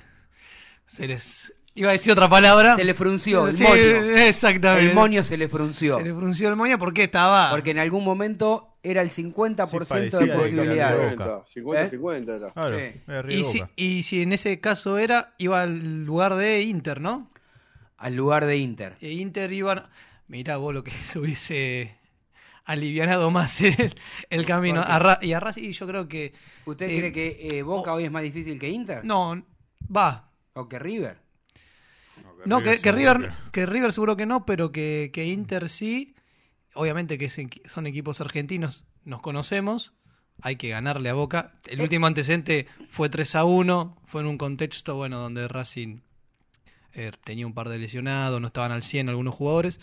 se 0.85 1.07
les... 1.07 1.53
Iba 1.75 1.89
a 1.89 1.91
decir 1.91 2.11
otra 2.11 2.27
palabra. 2.27 2.75
Se 2.75 2.83
le 2.83 2.95
frunció 2.95 3.47
el 3.47 3.55
Sí, 3.55 3.61
moño. 3.63 3.75
Exactamente. 4.17 4.89
El 4.89 4.95
moño 4.95 5.23
se 5.23 5.37
le 5.37 5.47
frunció. 5.47 5.99
Se 5.99 6.03
le 6.05 6.13
frunció 6.15 6.49
el 6.49 6.55
moño 6.55 6.79
porque 6.79 7.03
estaba... 7.03 7.51
Porque 7.51 7.69
en 7.69 7.77
algún 7.77 8.03
momento 8.03 8.76
era 8.89 9.01
el 9.01 9.11
50% 9.11 9.67
Sí, 9.69 9.77
de 9.79 9.85
parecía 9.85 10.19
de 10.19 10.33
posibilidades. 10.37 11.11
Boca. 11.17 11.45
50-50 11.53 12.35
era. 12.35 12.51
Claro, 12.51 12.77
Sí. 12.77 12.83
era 13.07 13.19
y, 13.19 13.21
River 13.21 13.43
si, 13.43 13.63
y 13.75 14.03
si 14.03 14.21
en 14.21 14.33
ese 14.33 14.59
caso 14.59 14.97
era, 14.97 15.33
iba 15.37 15.61
al 15.61 16.05
lugar 16.05 16.35
de 16.35 16.61
Inter, 16.61 17.01
¿no? 17.01 17.29
Al 17.97 18.15
lugar 18.15 18.45
de 18.45 18.57
Inter. 18.57 18.97
E 19.01 19.11
Inter 19.13 19.51
iba... 19.51 19.89
Mirá 20.27 20.57
vos 20.57 20.73
lo 20.73 20.83
que 20.83 20.91
se 21.03 21.19
hubiese 21.19 21.95
alivianado 22.65 23.31
más 23.31 23.61
el, 23.61 23.95
el 24.29 24.45
camino. 24.45 24.83
Y 25.21 25.33
a 25.33 25.39
Racing 25.39 25.63
y 25.63 25.71
yo 25.71 25.87
creo 25.87 26.07
que... 26.07 26.33
¿Usted 26.65 26.87
sí. 26.89 26.97
cree 26.97 27.11
que 27.13 27.47
eh, 27.51 27.63
Boca 27.63 27.93
hoy 27.93 28.03
es 28.05 28.11
más 28.11 28.23
difícil 28.23 28.59
que 28.59 28.69
Inter? 28.69 29.05
No, 29.05 29.41
va. 29.95 30.29
¿O 30.53 30.67
que 30.67 30.79
River? 30.79 31.17
No, 32.45 32.59
que, 32.61 32.71
que 32.81 32.91
seguro 32.91 33.13
River, 33.13 33.33
que 33.51 33.65
River 33.65 33.93
seguro 33.93 34.17
que 34.17 34.25
no, 34.25 34.45
pero 34.45 34.71
que, 34.71 35.11
que 35.13 35.25
Inter 35.25 35.69
sí. 35.69 36.15
Obviamente 36.77 37.17
que 37.17 37.29
son 37.67 37.87
equipos 37.87 38.21
argentinos, 38.21 38.85
nos 39.03 39.21
conocemos, 39.21 39.93
hay 40.41 40.55
que 40.55 40.69
ganarle 40.69 41.09
a 41.09 41.13
Boca. 41.13 41.53
El 41.65 41.79
Eh. 41.79 41.83
último 41.83 42.07
antecedente 42.07 42.67
fue 42.89 43.09
3 43.09 43.35
a 43.35 43.43
1, 43.43 43.97
fue 44.05 44.21
en 44.21 44.27
un 44.27 44.37
contexto 44.37 44.95
bueno 44.95 45.17
donde 45.19 45.47
Racing 45.47 45.99
eh, 46.93 47.11
tenía 47.23 47.45
un 47.45 47.53
par 47.53 47.69
de 47.69 47.77
lesionados, 47.77 48.39
no 48.41 48.47
estaban 48.47 48.71
al 48.71 48.81
100 48.83 49.09
algunos 49.09 49.35
jugadores, 49.35 49.79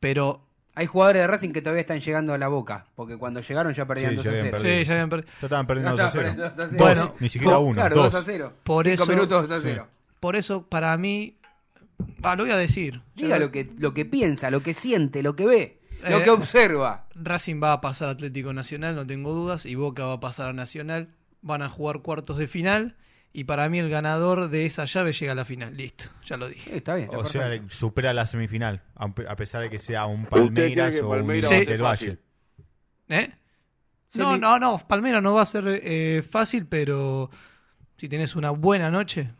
pero 0.00 0.46
Hay 0.76 0.86
jugadores 0.86 1.22
de 1.22 1.26
Racing 1.28 1.50
que 1.52 1.62
todavía 1.62 1.82
están 1.82 2.00
llegando 2.00 2.34
a 2.34 2.38
la 2.38 2.48
Boca. 2.48 2.86
Porque 2.96 3.16
cuando 3.16 3.40
llegaron 3.40 3.72
ya 3.72 3.86
perdían 3.86 4.10
Sí, 4.10 4.16
2 4.16 4.24
ya 4.24 4.30
a 4.30 4.32
habían 4.32 4.46
0. 4.46 4.56
perdido. 4.58 4.78
sí, 4.80 4.84
ya 4.84 4.92
habían 4.92 5.08
perdido. 5.08 5.32
Ya 5.40 5.46
estaban 5.46 5.66
perdiendo 5.68 5.96
Ya 5.96 6.02
2 6.02 6.02
a 6.02 6.06
estaban 6.18 6.36
0. 6.36 6.36
perdiendo 6.36 6.56
2 6.56 6.64
a 6.64 6.68
0. 6.70 6.84
Bueno, 6.84 7.00
Dos, 7.12 7.20
ni 7.20 7.28
siquiera 7.28 7.58
uno. 7.58 7.74
Claro, 7.74 7.94
dos. 7.96 8.12
2 8.12 8.14
a 8.14 8.24
0. 8.24 8.52
Por 8.64 8.84
5 8.86 9.02
eso- 9.04 9.12
minutos 9.12 9.48
2 9.48 9.50
a 9.52 9.56
sí. 9.62 9.68
0. 9.70 9.86
Por 10.18 10.34
eso 10.34 10.66
para 10.68 10.96
mí, 10.96 11.36
va, 12.24 12.34
lo 12.34 12.42
voy 12.42 12.52
a 12.52 12.56
decir. 12.56 13.02
Diga 13.14 13.38
lo 13.38 13.52
que, 13.52 13.70
lo 13.78 13.94
que 13.94 14.04
piensa, 14.04 14.50
lo 14.50 14.64
que 14.64 14.74
siente, 14.74 15.22
lo 15.22 15.36
que 15.36 15.46
ve. 15.46 15.78
Lo 16.10 16.18
Eh, 16.18 16.22
que 16.22 16.30
observa. 16.30 17.06
Racing 17.14 17.62
va 17.62 17.72
a 17.72 17.80
pasar 17.80 18.08
a 18.08 18.10
Atlético 18.12 18.52
Nacional, 18.52 18.94
no 18.96 19.06
tengo 19.06 19.32
dudas, 19.32 19.66
y 19.66 19.74
Boca 19.74 20.04
va 20.04 20.14
a 20.14 20.20
pasar 20.20 20.48
a 20.50 20.52
Nacional. 20.52 21.08
Van 21.42 21.62
a 21.62 21.68
jugar 21.68 22.00
cuartos 22.00 22.38
de 22.38 22.48
final. 22.48 22.96
Y 23.36 23.44
para 23.44 23.68
mí 23.68 23.80
el 23.80 23.90
ganador 23.90 24.48
de 24.48 24.64
esa 24.64 24.84
llave 24.84 25.12
llega 25.12 25.32
a 25.32 25.34
la 25.34 25.44
final. 25.44 25.76
Listo, 25.76 26.04
ya 26.24 26.36
lo 26.36 26.48
dije. 26.48 26.72
Eh, 26.72 26.76
está 26.76 26.94
bien. 26.94 27.08
está 27.08 27.18
O 27.18 27.24
sea, 27.26 27.50
supera 27.68 28.12
la 28.14 28.26
semifinal, 28.26 28.80
a 28.94 29.08
pe- 29.12 29.26
a 29.28 29.34
pesar 29.34 29.60
de 29.62 29.70
que 29.70 29.78
sea 29.80 30.06
un 30.06 30.24
Palmeiras 30.26 30.94
o 31.02 31.08
Palmeiras 31.10 31.50
un 31.50 31.64
del? 31.64 31.82
Valle. 31.82 32.18
¿Eh? 33.08 33.30
No, 34.14 34.36
no, 34.38 34.58
no. 34.60 34.78
Palmeiras 34.86 35.20
no 35.22 35.34
va 35.34 35.42
a 35.42 35.46
ser 35.46 35.64
eh, 35.66 36.22
fácil, 36.28 36.66
pero 36.66 37.28
si 37.96 38.08
tenés 38.08 38.36
una 38.36 38.50
buena 38.50 38.88
noche, 38.90 39.32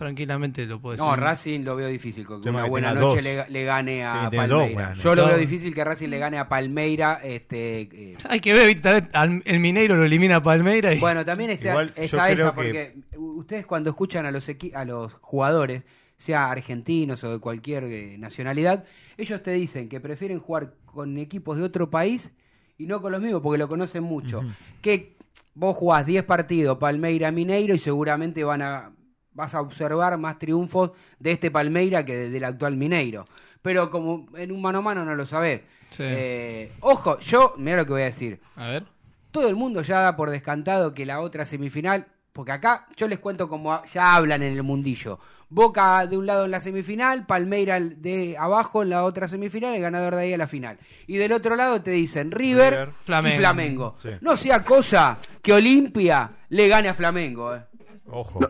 tranquilamente 0.00 0.66
lo 0.66 0.80
puedes 0.80 0.98
No, 0.98 1.14
Racing 1.14 1.60
lo 1.60 1.76
veo 1.76 1.86
difícil. 1.88 2.26
Que 2.26 2.32
una 2.50 2.64
que 2.64 2.68
buena 2.68 2.88
tener 2.88 3.02
noche 3.04 3.16
dos. 3.36 3.46
le, 3.48 3.50
le 3.52 3.64
gane 3.64 4.04
a 4.04 4.12
Tiene 4.12 4.24
que 4.26 4.30
tener 4.32 4.48
dos 4.48 4.58
Palmeira. 4.58 4.74
buenas 4.82 4.98
Yo 4.98 5.14
lo 5.14 5.22
noches. 5.22 5.36
veo 5.36 5.46
difícil 5.46 5.74
que 5.74 5.84
Racing 5.84 6.08
le 6.08 6.18
gane 6.18 6.38
a 6.38 6.48
Palmeira. 6.48 7.20
Este, 7.22 7.80
eh, 7.82 8.16
Hay 8.28 8.40
que 8.40 8.52
ver, 8.52 8.66
¿viste? 8.66 8.82
Tal 8.82 9.00
vez 9.00 9.10
al- 9.12 9.42
el 9.44 9.60
Mineiro 9.60 9.94
lo 9.96 10.04
elimina 10.04 10.36
a 10.36 10.42
Palmeiras. 10.42 10.96
Y... 10.96 10.98
Bueno, 10.98 11.24
también 11.24 11.50
está, 11.50 11.70
Igual 11.70 11.94
yo 11.94 12.02
está 12.02 12.24
creo 12.32 12.32
esa, 12.48 12.50
que- 12.50 12.54
porque 12.56 12.94
ustedes 13.16 13.66
cuando 13.66 13.90
escuchan 13.90 14.26
a 14.26 14.30
los, 14.32 14.48
equi- 14.48 14.74
a 14.74 14.84
los 14.84 15.12
jugadores, 15.20 15.82
sea 16.16 16.50
argentinos 16.50 17.22
o 17.24 17.32
de 17.32 17.38
cualquier 17.38 17.84
eh, 17.84 18.16
nacionalidad, 18.18 18.84
ellos 19.16 19.42
te 19.42 19.52
dicen 19.52 19.88
que 19.88 20.00
prefieren 20.00 20.38
jugar 20.40 20.74
con 20.84 21.16
equipos 21.18 21.56
de 21.56 21.62
otro 21.64 21.88
país 21.90 22.30
y 22.76 22.86
no 22.86 23.00
con 23.00 23.12
los 23.12 23.20
mismos, 23.22 23.40
porque 23.42 23.58
lo 23.58 23.68
conocen 23.68 24.02
mucho. 24.02 24.42
Que 24.82 25.16
vos 25.54 25.76
jugás 25.76 26.06
10 26.06 26.24
partidos 26.24 26.78
Palmeira 26.78 27.30
Mineiro 27.30 27.74
y 27.74 27.78
seguramente 27.78 28.44
van 28.44 28.62
a 28.62 28.92
vas 29.34 29.54
a 29.54 29.60
observar 29.60 30.16
más 30.18 30.38
triunfos 30.38 30.90
de 31.18 31.32
este 31.32 31.50
Palmeira 31.50 32.04
que 32.04 32.16
de- 32.16 32.30
del 32.30 32.44
actual 32.44 32.76
Mineiro. 32.76 33.26
Pero 33.62 33.90
como 33.90 34.26
en 34.36 34.52
un 34.52 34.62
mano 34.62 34.78
a 34.78 34.82
mano 34.82 35.04
no 35.04 35.14
lo 35.14 35.26
sabés. 35.26 35.60
Sí. 35.90 36.02
Eh, 36.04 36.72
ojo, 36.80 37.18
yo, 37.20 37.54
mira 37.58 37.76
lo 37.78 37.84
que 37.86 37.92
voy 37.92 38.02
a 38.02 38.06
decir 38.06 38.40
A 38.56 38.68
ver. 38.68 38.84
todo 39.30 39.48
el 39.48 39.56
mundo 39.56 39.82
ya 39.82 40.00
da 40.00 40.16
por 40.16 40.30
descantado 40.30 40.94
que 40.94 41.04
la 41.04 41.20
otra 41.20 41.44
semifinal, 41.46 42.06
porque 42.32 42.52
acá 42.52 42.86
yo 42.96 43.08
les 43.08 43.18
cuento 43.18 43.48
como 43.48 43.82
ya 43.92 44.14
hablan 44.14 44.42
en 44.42 44.54
el 44.54 44.62
mundillo. 44.62 45.18
Boca 45.52 46.06
de 46.06 46.16
un 46.16 46.26
lado 46.26 46.44
en 46.44 46.52
la 46.52 46.60
semifinal, 46.60 47.26
Palmeira 47.26 47.80
de 47.80 48.36
abajo 48.38 48.84
en 48.84 48.90
la 48.90 49.02
otra 49.02 49.26
semifinal, 49.26 49.74
el 49.74 49.82
ganador 49.82 50.14
de 50.14 50.22
ahí 50.22 50.32
a 50.32 50.38
la 50.38 50.46
final. 50.46 50.78
Y 51.08 51.16
del 51.16 51.32
otro 51.32 51.56
lado 51.56 51.82
te 51.82 51.90
dicen 51.90 52.30
River, 52.30 52.72
River, 52.72 52.88
y 52.88 53.04
Flamengo. 53.04 53.36
Flamengo. 53.38 53.96
Sí. 53.98 54.10
No 54.20 54.36
sea 54.36 54.62
cosa 54.62 55.18
que 55.42 55.52
Olimpia 55.52 56.30
le 56.50 56.68
gane 56.68 56.88
a 56.88 56.94
Flamengo. 56.94 57.54
eh. 57.56 57.62
Ojo. 58.06 58.38
No, 58.40 58.48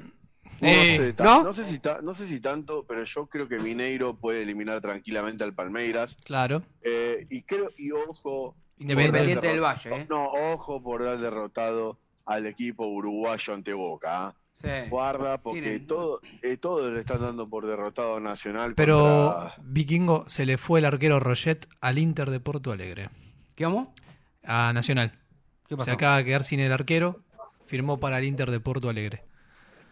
Eh, 0.68 0.96
sé, 0.98 1.12
ta- 1.14 1.24
¿no? 1.24 1.42
¿no? 1.44 1.52
sé 1.52 1.64
si 1.64 1.78
ta- 1.78 2.00
no 2.02 2.14
sé 2.14 2.26
si 2.28 2.40
tanto, 2.40 2.84
pero 2.86 3.02
yo 3.04 3.26
creo 3.26 3.48
que 3.48 3.58
Mineiro 3.58 4.14
puede 4.16 4.42
eliminar 4.42 4.80
tranquilamente 4.80 5.44
al 5.44 5.54
Palmeiras. 5.54 6.16
Claro. 6.24 6.62
Eh, 6.82 7.26
y 7.30 7.42
creo, 7.42 7.70
y 7.76 7.90
ojo. 7.92 8.54
Independiente 8.78 9.46
del 9.48 9.60
Valle, 9.60 9.94
¿eh? 9.94 10.06
No, 10.08 10.30
ojo 10.32 10.82
por 10.82 11.06
haber 11.06 11.20
derrotado 11.20 11.98
al 12.26 12.46
equipo 12.46 12.86
uruguayo 12.86 13.52
ante 13.54 13.72
Boca. 13.74 14.26
¿ah? 14.28 14.34
Sí. 14.62 14.88
Guarda, 14.90 15.38
porque 15.38 15.60
Tienen- 15.62 15.86
todo, 15.86 16.20
eh, 16.42 16.56
todos 16.58 16.92
le 16.92 17.00
están 17.00 17.20
dando 17.22 17.48
por 17.48 17.66
derrotado 17.66 18.16
a 18.16 18.20
Nacional. 18.20 18.74
Pero 18.74 18.98
contra- 19.34 19.54
Vikingo 19.64 20.28
se 20.28 20.44
le 20.46 20.58
fue 20.58 20.80
el 20.80 20.84
arquero 20.86 21.18
Roget 21.20 21.66
al 21.80 21.98
Inter 21.98 22.30
de 22.30 22.40
Porto 22.40 22.70
Alegre. 22.72 23.08
¿Qué 23.54 23.64
vamos? 23.64 23.88
A 24.44 24.72
Nacional. 24.74 25.18
¿Qué 25.68 25.76
pasó? 25.76 25.86
Se 25.86 25.92
acaba 25.92 26.18
de 26.18 26.24
quedar 26.24 26.44
sin 26.44 26.60
el 26.60 26.72
arquero. 26.72 27.20
Firmó 27.66 28.00
para 28.00 28.18
el 28.18 28.24
Inter 28.24 28.50
de 28.50 28.60
Porto 28.60 28.88
Alegre. 28.88 29.22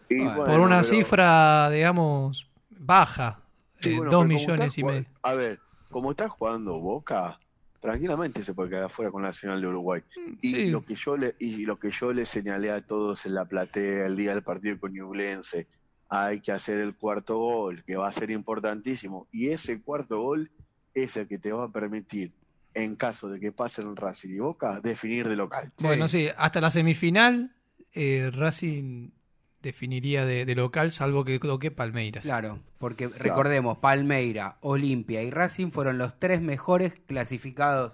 Y 0.09 0.17
Bueno, 0.19 0.45
Por 0.45 0.59
una 0.59 0.81
pero- 0.81 0.83
cifra, 0.83 1.69
digamos, 1.69 2.49
baja. 2.69 3.41
Sí, 3.79 3.91
eh, 3.91 3.97
bueno, 3.97 4.11
dos 4.11 4.25
millones 4.27 4.67
está 4.67 4.81
y 4.81 4.83
medio. 4.83 5.05
A 5.21 5.33
ver, 5.33 5.59
como 5.89 6.11
está 6.11 6.27
jugando 6.27 6.79
Boca, 6.79 7.39
tranquilamente 7.79 8.43
se 8.43 8.53
puede 8.53 8.71
quedar 8.71 8.89
fuera 8.89 9.11
con 9.11 9.21
Nacional 9.21 9.61
de 9.61 9.67
Uruguay. 9.67 10.01
Y 10.41 10.53
sí. 10.53 10.65
lo 10.69 10.81
que 10.81 10.95
yo 10.95 11.15
le 11.15 11.35
y 11.39 11.65
lo 11.65 11.79
que 11.79 11.89
yo 11.91 12.11
le 12.11 12.25
señalé 12.25 12.71
a 12.71 12.81
todos 12.81 13.25
en 13.25 13.35
la 13.35 13.45
platea 13.45 14.05
el 14.05 14.17
día 14.17 14.33
del 14.33 14.43
partido 14.43 14.79
con 14.79 14.93
Ñublense, 14.93 15.67
hay 16.09 16.41
que 16.41 16.51
hacer 16.51 16.79
el 16.79 16.95
cuarto 16.95 17.37
gol, 17.37 17.83
que 17.85 17.95
va 17.95 18.07
a 18.07 18.11
ser 18.11 18.31
importantísimo. 18.31 19.27
Y 19.31 19.49
ese 19.49 19.81
cuarto 19.81 20.19
gol 20.21 20.49
es 20.93 21.15
el 21.17 21.27
que 21.27 21.37
te 21.37 21.51
va 21.53 21.65
a 21.65 21.69
permitir, 21.71 22.33
en 22.73 22.95
caso 22.95 23.29
de 23.29 23.39
que 23.39 23.51
pasen 23.51 23.95
Racing 23.95 24.29
y 24.31 24.39
Boca, 24.39 24.81
definir 24.81 25.29
de 25.29 25.35
local. 25.35 25.71
Bueno, 25.79 26.09
sí, 26.09 26.27
hasta 26.35 26.59
la 26.59 26.71
semifinal 26.71 27.51
eh, 27.93 28.29
Racing 28.33 29.11
definiría 29.61 30.25
de, 30.25 30.45
de 30.45 30.55
local, 30.55 30.91
salvo 30.91 31.25
que 31.25 31.39
toque 31.39 31.71
Palmeiras. 31.71 32.23
Claro, 32.23 32.59
porque 32.77 33.07
recordemos, 33.07 33.77
Palmeira, 33.77 34.57
Olimpia 34.61 35.21
y 35.23 35.31
Racing 35.31 35.71
fueron 35.71 35.97
los 35.97 36.17
tres 36.19 36.41
mejores 36.41 36.93
clasificados, 37.07 37.93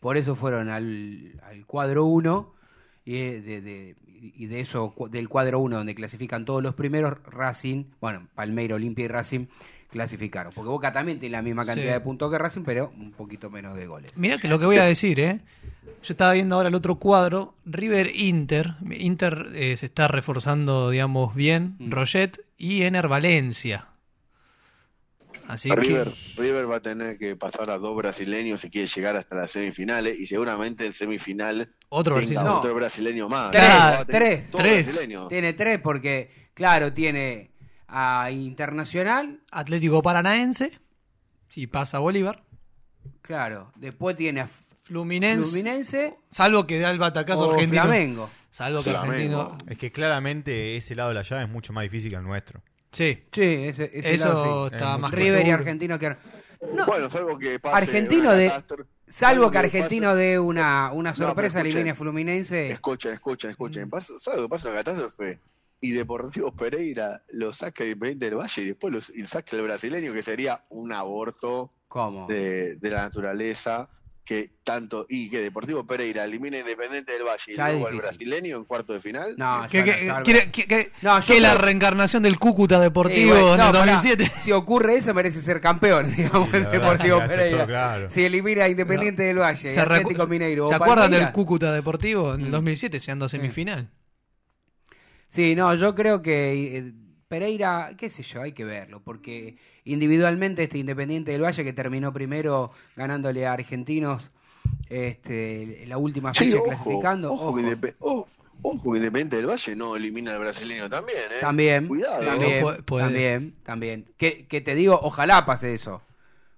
por 0.00 0.16
eso 0.16 0.34
fueron 0.34 0.68
al, 0.68 1.40
al 1.44 1.66
cuadro 1.66 2.04
1 2.06 2.61
y 3.04 3.12
de, 3.12 3.60
de- 3.60 3.96
y 4.36 4.46
de 4.46 4.60
eso 4.60 4.94
del 5.10 5.28
cuadro 5.28 5.58
1 5.58 5.78
donde 5.78 5.94
clasifican 5.96 6.44
todos 6.44 6.62
los 6.62 6.74
primeros, 6.74 7.18
Racing, 7.24 7.84
bueno, 8.00 8.28
Palmeira, 8.36 8.76
Olimpia 8.76 9.04
y 9.06 9.08
Racing 9.08 9.46
clasificaron, 9.90 10.52
porque 10.54 10.68
Boca 10.70 10.92
también 10.92 11.18
tiene 11.18 11.32
la 11.32 11.42
misma 11.42 11.66
cantidad 11.66 11.88
Sí. 11.88 11.92
de 11.94 12.00
puntos 12.00 12.30
que 12.30 12.38
Racing, 12.38 12.62
pero 12.64 12.92
un 12.96 13.10
poquito 13.12 13.50
menos 13.50 13.76
de 13.76 13.86
goles. 13.86 14.12
Mira 14.16 14.38
que 14.38 14.48
lo 14.48 14.58
que 14.58 14.66
voy 14.66 14.76
a 14.76 14.84
decir, 14.84 15.18
¿eh? 15.20 15.40
Yo 16.04 16.12
estaba 16.14 16.32
viendo 16.32 16.54
ahora 16.56 16.68
el 16.68 16.74
otro 16.74 16.96
cuadro, 16.96 17.54
River 17.66 18.14
Inter. 18.16 18.74
Inter 18.96 19.48
eh, 19.54 19.76
se 19.76 19.86
está 19.86 20.08
reforzando, 20.08 20.90
digamos, 20.90 21.34
bien. 21.34 21.74
Mm. 21.78 21.90
Roget 21.90 22.40
y 22.56 22.82
Ener 22.82 23.08
Valencia. 23.08 23.86
Así 25.48 25.70
River, 25.70 26.08
que. 26.08 26.42
River 26.42 26.70
va 26.70 26.76
a 26.76 26.80
tener 26.80 27.18
que 27.18 27.36
pasar 27.36 27.70
a 27.70 27.78
dos 27.78 27.96
brasileños 27.96 28.60
si 28.60 28.70
quiere 28.70 28.86
llegar 28.86 29.16
hasta 29.16 29.34
las 29.34 29.50
semifinales 29.50 30.18
y 30.18 30.26
seguramente 30.26 30.86
en 30.86 30.92
semifinal 30.92 31.72
Otro 31.88 32.16
brasileño. 32.16 32.44
No. 32.44 32.58
otro 32.58 32.74
brasileño 32.74 33.28
más. 33.28 33.50
Tres, 33.50 34.44
a. 34.54 35.28
Tiene 35.28 35.52
tres 35.52 35.80
porque, 35.80 36.50
claro, 36.54 36.92
tiene 36.92 37.50
a 37.88 38.30
Internacional, 38.30 39.40
Atlético 39.50 40.02
Paranaense. 40.02 40.78
Si 41.48 41.66
pasa 41.66 41.98
Bolívar. 41.98 42.42
claro, 43.20 43.72
después 43.76 44.16
tiene 44.16 44.40
a 44.40 44.48
Fluminense. 44.84 45.50
Fluminense 45.50 46.14
Salvo 46.30 46.66
que 46.66 46.78
da 46.78 46.90
el 46.90 46.98
batacazo 46.98 47.48
o 47.48 47.52
argentino. 47.52 47.82
Flamengo. 47.82 48.30
Salvo 48.50 48.82
que 48.82 48.90
Flamengo. 48.90 49.40
argentino. 49.42 49.70
Es 49.70 49.78
que 49.78 49.92
claramente 49.92 50.76
ese 50.76 50.94
lado 50.94 51.10
de 51.10 51.14
la 51.14 51.22
llave 51.22 51.44
es 51.44 51.48
mucho 51.48 51.72
más 51.72 51.82
difícil 51.84 52.10
que 52.10 52.16
el 52.16 52.24
nuestro. 52.24 52.62
Sí. 52.92 53.24
Sí, 53.32 53.42
ese, 53.42 53.90
ese 53.94 54.14
Eso 54.14 54.28
lado 54.28 54.68
sí. 54.68 54.74
está 54.74 54.94
Es 54.94 55.00
más 55.00 55.10
River 55.10 55.46
y. 55.46 55.50
Argentino 55.50 55.98
que 55.98 56.10
no, 56.74 56.86
Bueno, 56.86 57.10
salvo 57.10 57.38
que 57.38 57.58
pase 57.58 57.76
Argentino 57.76 58.20
una 58.28 58.32
de 58.34 58.50
catástrofe- 58.50 58.86
salvo 59.08 59.50
que 59.50 59.54
pase- 59.58 59.66
Argentino 59.66 60.14
dé 60.14 60.38
una, 60.38 60.92
una 60.92 61.14
sorpresa 61.14 61.58
escuchen. 61.58 61.66
elimine 61.66 61.90
a 61.90 61.94
Fluminense. 61.94 62.70
Escuchen, 62.70 63.14
escuchen, 63.14 63.50
escuchen. 63.50 63.90
Pasa- 63.90 64.18
salvo 64.20 64.42
que 64.44 64.48
pasa 64.50 64.68
una 64.68 64.78
catástrofe 64.78 65.40
y 65.80 65.90
Deportivo 65.90 66.52
Pereira 66.54 67.22
lo 67.30 67.52
saca 67.52 67.82
Independiente 67.84 68.26
del 68.26 68.36
Valle 68.36 68.62
y 68.62 68.66
después 68.66 68.92
lo, 68.94 69.26
saca 69.26 69.56
el 69.56 69.62
brasileño, 69.62 70.12
que 70.12 70.22
sería 70.22 70.62
un 70.68 70.92
aborto 70.92 71.72
¿Cómo? 71.88 72.26
de, 72.28 72.76
de 72.76 72.90
la 72.90 73.02
naturaleza. 73.02 73.88
Que 74.24 74.50
tanto, 74.62 75.04
y 75.08 75.28
que 75.28 75.40
Deportivo 75.40 75.84
Pereira 75.84 76.22
elimine 76.24 76.60
Independiente 76.60 77.10
del 77.12 77.24
Valle 77.24 77.42
y 77.48 77.56
Ya 77.56 77.66
es 77.70 77.72
luego 77.72 77.88
al 77.88 77.96
brasileño 77.96 78.56
en 78.56 78.64
cuarto 78.64 78.92
de 78.92 79.00
final. 79.00 79.34
No, 79.36 79.66
¿Qué, 79.68 79.78
ya 79.78 79.84
qué- 79.84 80.06
no, 80.06 80.14
ya 80.18 80.22
quiere- 80.22 80.46
no. 80.46 80.52
qué- 80.52 80.66
qué- 80.68 80.92
No, 81.02 81.20
yo 81.20 81.34
que 81.34 81.40
la 81.40 81.54
reencarnación 81.54 82.22
del 82.22 82.38
Cúcuta 82.38 82.78
Deportivo 82.78 83.20
Y 83.20 83.24
bueno, 83.24 83.52
en 83.54 83.58
no, 83.58 83.66
el 83.66 83.72
pará, 83.72 83.92
2007? 83.94 84.30
Si 84.38 84.52
ocurre 84.52 84.94
eso, 84.98 85.12
merece 85.12 85.42
ser 85.42 85.60
campeón, 85.60 86.14
digamos, 86.16 86.48
Sí, 86.50 86.56
el 86.56 86.62
verdad, 86.66 86.72
Deportivo 86.80 87.18
Pereira. 87.26 87.56
todo 87.58 87.66
claro. 87.66 88.08
Si 88.10 88.24
elimina 88.24 88.64
a 88.64 88.68
Independiente 88.68 89.24
del 89.24 89.38
Valle, 89.38 89.70
y 89.70 89.74
¿Se, 89.74 89.80
Atlético 89.80 90.26
Mineiro. 90.28 90.68
¿se 90.68 90.74
acuerdan 90.76 91.10
del 91.10 91.32
Cúcuta 91.32 91.72
Deportivo 91.72 92.34
en 92.34 92.42
el 92.42 92.48
Mm. 92.48 92.52
2007, 92.52 93.00
llegando 93.00 93.24
a 93.24 93.28
semifinal? 93.28 93.90
Sí, 95.30 95.54
no, 95.56 95.74
yo 95.74 95.94
creo 95.94 96.22
que 96.22 96.76
eh, 96.78 96.92
Pereira, 97.32 97.92
qué 97.96 98.10
sé 98.10 98.22
yo, 98.22 98.42
hay 98.42 98.52
que 98.52 98.62
verlo, 98.62 99.00
porque 99.02 99.56
individualmente 99.86 100.64
este 100.64 100.76
Independiente 100.76 101.32
del 101.32 101.40
Valle 101.42 101.64
que 101.64 101.72
terminó 101.72 102.12
primero 102.12 102.72
ganándole 102.94 103.46
a 103.46 103.54
Argentinos 103.54 104.30
este, 104.90 105.84
la 105.86 105.96
última 105.96 106.34
Sí, 106.34 106.44
fecha 106.44 106.56
ojo, 106.58 106.64
clasificando. 106.66 107.32
Ojo, 107.32 107.46
ojo. 107.48 107.56
que 107.56 107.62
Indepe- 107.62 107.94
ojo, 108.00 108.28
ojo 108.60 108.92
que 108.92 108.98
Independiente 108.98 109.36
del 109.36 109.46
Valle 109.46 109.76
no 109.76 109.96
elimina 109.96 110.32
al 110.34 110.40
brasileño 110.40 110.90
también, 110.90 111.18
¿eh? 111.32 111.40
También, 111.40 111.88
Cuidado. 111.88 112.22
también, 112.22 112.56
No, 112.60 112.62
puede- 112.66 112.82
puede. 112.82 113.04
también, 113.04 113.54
también. 113.62 114.04
Que, 114.18 114.46
que 114.46 114.60
te 114.60 114.74
digo, 114.74 114.98
ojalá 115.02 115.46
pase 115.46 115.72
eso. 115.72 116.02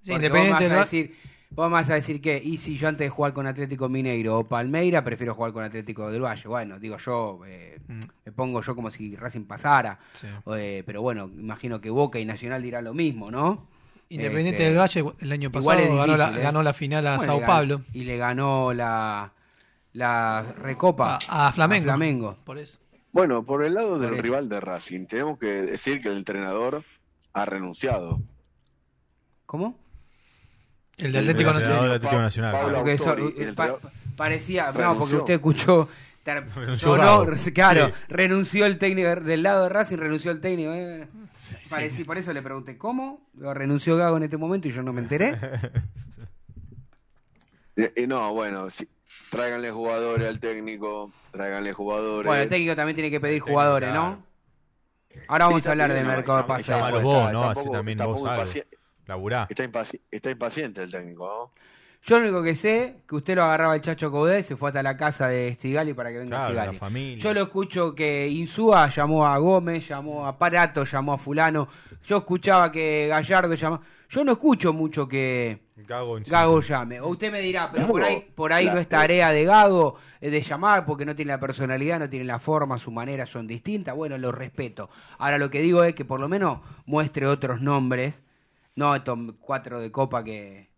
Sí, 0.00 0.10
Porque 0.10 0.26
Independiente 0.26 0.52
vos 0.54 0.60
del 0.60 0.70
vas 0.70 0.78
a 0.78 0.84
decir, 0.90 1.16
vos 1.50 1.66
me 1.68 1.72
vas 1.74 1.90
a 1.90 1.94
decir 1.94 2.20
que, 2.20 2.40
y 2.44 2.58
si 2.58 2.76
yo 2.76 2.88
antes 2.88 3.06
de 3.06 3.10
jugar 3.10 3.32
con 3.32 3.46
Atlético 3.46 3.88
Mineiro 3.88 4.38
o 4.40 4.44
Palmeira, 4.48 5.04
prefiero 5.04 5.34
jugar 5.36 5.52
con 5.52 5.62
Atlético 5.62 6.10
del 6.10 6.22
Valle. 6.22 6.48
Bueno, 6.48 6.80
digo 6.80 6.96
yo, 6.98 7.40
eh, 7.46 7.78
Mm. 7.86 8.00
Pongo 8.34 8.60
yo 8.62 8.74
como 8.76 8.90
si 8.90 9.16
Racing 9.16 9.44
pasara. 9.44 9.98
Sí. 10.20 10.26
Eh, 10.56 10.82
pero 10.84 11.00
bueno, 11.02 11.30
imagino 11.36 11.80
que 11.80 11.90
Boca 11.90 12.18
y 12.18 12.24
Nacional 12.24 12.62
dirán 12.62 12.84
lo 12.84 12.94
mismo, 12.94 13.30
¿no? 13.30 13.68
Independiente 14.10 14.62
Este, 14.62 14.64
del 14.64 14.78
Valle 14.78 15.04
el 15.20 15.32
año 15.32 15.50
pasado 15.50 15.78
ganó, 15.96 16.06
la, 16.16 16.24
difícil, 16.26 16.40
¿eh? 16.40 16.42
ganó 16.42 16.62
la 16.62 16.74
final 16.74 17.06
a 17.06 17.16
Bueno, 17.16 17.32
Sao 17.38 17.46
Paulo. 17.46 17.80
Y 17.92 18.04
le 18.04 18.16
ganó 18.18 18.72
la, 18.74 19.32
la 19.94 20.42
Recopa 20.60 21.18
A, 21.28 21.48
a 21.48 21.52
Flamengo. 21.52 21.84
Flamengo. 21.84 22.36
Por 22.44 22.58
eso. 22.58 22.78
Bueno, 23.12 23.44
por 23.44 23.64
el 23.64 23.74
lado 23.74 23.98
del 23.98 24.12
eso. 24.14 24.22
rival 24.22 24.48
de 24.48 24.60
Racing, 24.60 25.06
tenemos 25.06 25.38
que 25.38 25.46
decir 25.46 26.02
que 26.02 26.08
el 26.08 26.18
entrenador 26.18 26.84
ha 27.32 27.44
renunciado. 27.44 28.20
¿Cómo? 29.46 29.78
El 30.96 31.12
de 31.12 31.18
Atlético 31.20 31.50
El 31.50 31.56
Nacional. 31.56 31.82
del 31.84 31.92
Atlético 31.92 32.22
Nacional. 32.22 32.52
Pablo 32.52 32.76
Porque 32.78 32.92
eso, 32.92 33.10
Autori, 33.10 33.34
eh, 33.36 33.44
el 33.44 33.54
pa- 33.54 33.78
parecía, 34.16 34.70
no, 34.72 34.96
porque 34.98 35.16
usted 35.16 35.34
escuchó, 35.34 35.88
re- 37.26 37.52
claro, 37.52 37.86
Sí. 37.88 37.92
renunció 38.08 38.66
el 38.66 38.78
técnico 38.78 39.14
del 39.16 39.42
lado 39.42 39.64
de 39.64 39.68
Racing, 39.68 39.96
renunció 39.98 40.30
el 40.30 40.40
técnico. 40.40 40.72
eh. 40.72 41.06
Parecí- 41.68 42.04
por 42.04 42.16
eso 42.18 42.32
le 42.32 42.42
pregunté, 42.42 42.78
¿cómo? 42.78 43.28
Digo, 43.32 43.52
renunció 43.54 43.96
Gago 43.96 44.16
en 44.16 44.22
este 44.24 44.36
momento 44.36 44.68
y 44.68 44.72
yo 44.72 44.82
no 44.82 44.92
me 44.92 45.00
enteré. 45.02 45.34
Eh, 47.76 47.92
eh, 47.96 48.06
no, 48.06 48.32
bueno, 48.32 48.70
sí, 48.70 48.88
tráiganle 49.32 49.70
jugadores 49.72 50.28
al 50.28 50.38
técnico, 50.38 51.10
tráiganle 51.32 51.72
jugadores. 51.72 52.26
Bueno, 52.28 52.42
el 52.44 52.48
técnico 52.48 52.76
también 52.76 52.94
tiene 52.94 53.10
que 53.10 53.18
pedir 53.20 53.40
técnico, 53.40 53.50
jugadores, 53.50 53.90
claro. 53.90 54.10
¿no? 54.10 54.26
Ahora 55.26 55.46
vamos 55.46 55.66
a 55.66 55.70
hablar 55.72 55.88
de 55.92 55.96
también, 55.96 56.10
no, 56.12 56.16
mercado 56.16 56.38
de 56.38 56.44
pases. 56.44 57.02
vos, 57.02 57.32
¿no? 57.32 57.50
Así 57.50 57.70
también 57.70 57.98
vos 57.98 58.22
Laburá. 59.06 59.48
Está 60.10 60.30
impaciente 60.30 60.82
el 60.84 60.90
técnico, 60.92 61.26
¿no? 61.26 61.64
Yo 62.06 62.18
lo 62.18 62.26
único 62.26 62.42
que 62.42 62.54
sé 62.54 62.96
que 63.08 63.14
usted 63.14 63.34
lo 63.34 63.44
agarraba 63.44 63.74
el 63.74 63.80
Chacho 63.80 64.12
Caudé 64.12 64.40
y 64.40 64.42
se 64.42 64.56
fue 64.56 64.68
hasta 64.68 64.82
la 64.82 64.94
casa 64.94 65.26
de 65.26 65.56
Sigali 65.58 65.94
para 65.94 66.10
que 66.10 66.18
venga 66.18 66.36
Claro, 66.36 66.50
Sigali. 66.50 66.72
la 66.72 66.78
familia. 66.78 67.16
Yo 67.16 67.32
lo 67.32 67.42
escucho 67.44 67.94
que 67.94 68.28
Insúa 68.28 68.90
llamó 68.90 69.26
a 69.26 69.38
Gómez, 69.38 69.88
llamó 69.88 70.26
a 70.26 70.36
Parato, 70.36 70.84
llamó 70.84 71.14
a 71.14 71.18
Fulano. 71.18 71.66
Yo 72.04 72.18
escuchaba 72.18 72.70
que 72.70 73.06
Gallardo 73.08 73.54
llamó. 73.54 73.80
Yo 74.10 74.22
no 74.22 74.32
escucho 74.32 74.74
mucho 74.74 75.08
que 75.08 75.64
Gago, 75.76 76.60
llame. 76.60 77.00
O 77.00 77.08
usted 77.08 77.32
me 77.32 77.40
dirá, 77.40 77.70
pero 77.72 77.86
por 77.86 78.02
ahí, 78.02 78.30
por 78.34 78.52
ahí 78.52 78.66
no 78.66 78.78
es 78.78 78.86
tarea 78.86 79.30
de 79.30 79.44
Gago 79.44 79.96
eh, 80.20 80.28
de 80.28 80.42
llamar 80.42 80.84
porque 80.84 81.06
no 81.06 81.16
tiene 81.16 81.32
la 81.32 81.40
personalidad, 81.40 81.98
no 81.98 82.10
tiene 82.10 82.26
la 82.26 82.38
forma, 82.38 82.78
su 82.78 82.90
manera 82.90 83.24
son 83.26 83.46
distintas. 83.46 83.96
Bueno, 83.96 84.18
lo 84.18 84.30
respeto. 84.30 84.90
Ahora 85.16 85.38
lo 85.38 85.48
que 85.48 85.60
digo 85.62 85.82
es 85.84 85.94
que 85.94 86.04
por 86.04 86.20
lo 86.20 86.28
menos 86.28 86.60
muestre 86.84 87.26
otros 87.26 87.62
nombres, 87.62 88.20
no 88.76 88.94
estos 88.94 89.18
cuatro 89.40 89.80
de 89.80 89.90
copa 89.90 90.22
que, 90.22 90.73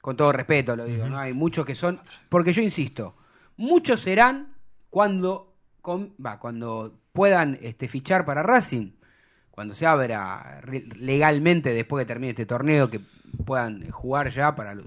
con 0.00 0.16
todo 0.16 0.32
respeto 0.32 0.76
lo 0.76 0.84
digo, 0.84 1.08
¿no? 1.08 1.18
Hay 1.18 1.32
muchos 1.34 1.64
que 1.66 1.74
son, 1.74 2.00
porque 2.28 2.52
yo 2.52 2.62
insisto, 2.62 3.16
muchos 3.56 4.00
serán 4.00 4.54
cuando, 4.88 5.52
con- 5.82 6.14
va, 6.24 6.38
cuando 6.38 6.94
puedan 7.12 7.58
este, 7.62 7.86
fichar 7.88 8.24
para 8.24 8.42
Racing, 8.42 8.92
cuando 9.50 9.74
se 9.74 9.86
abra 9.86 10.62
legalmente 10.96 11.72
después 11.74 12.02
que 12.02 12.06
termine 12.06 12.30
este 12.30 12.46
torneo, 12.46 12.88
que 12.88 13.00
puedan 13.44 13.90
jugar 13.90 14.30
ya 14.30 14.54
para, 14.56 14.74
lo- 14.74 14.84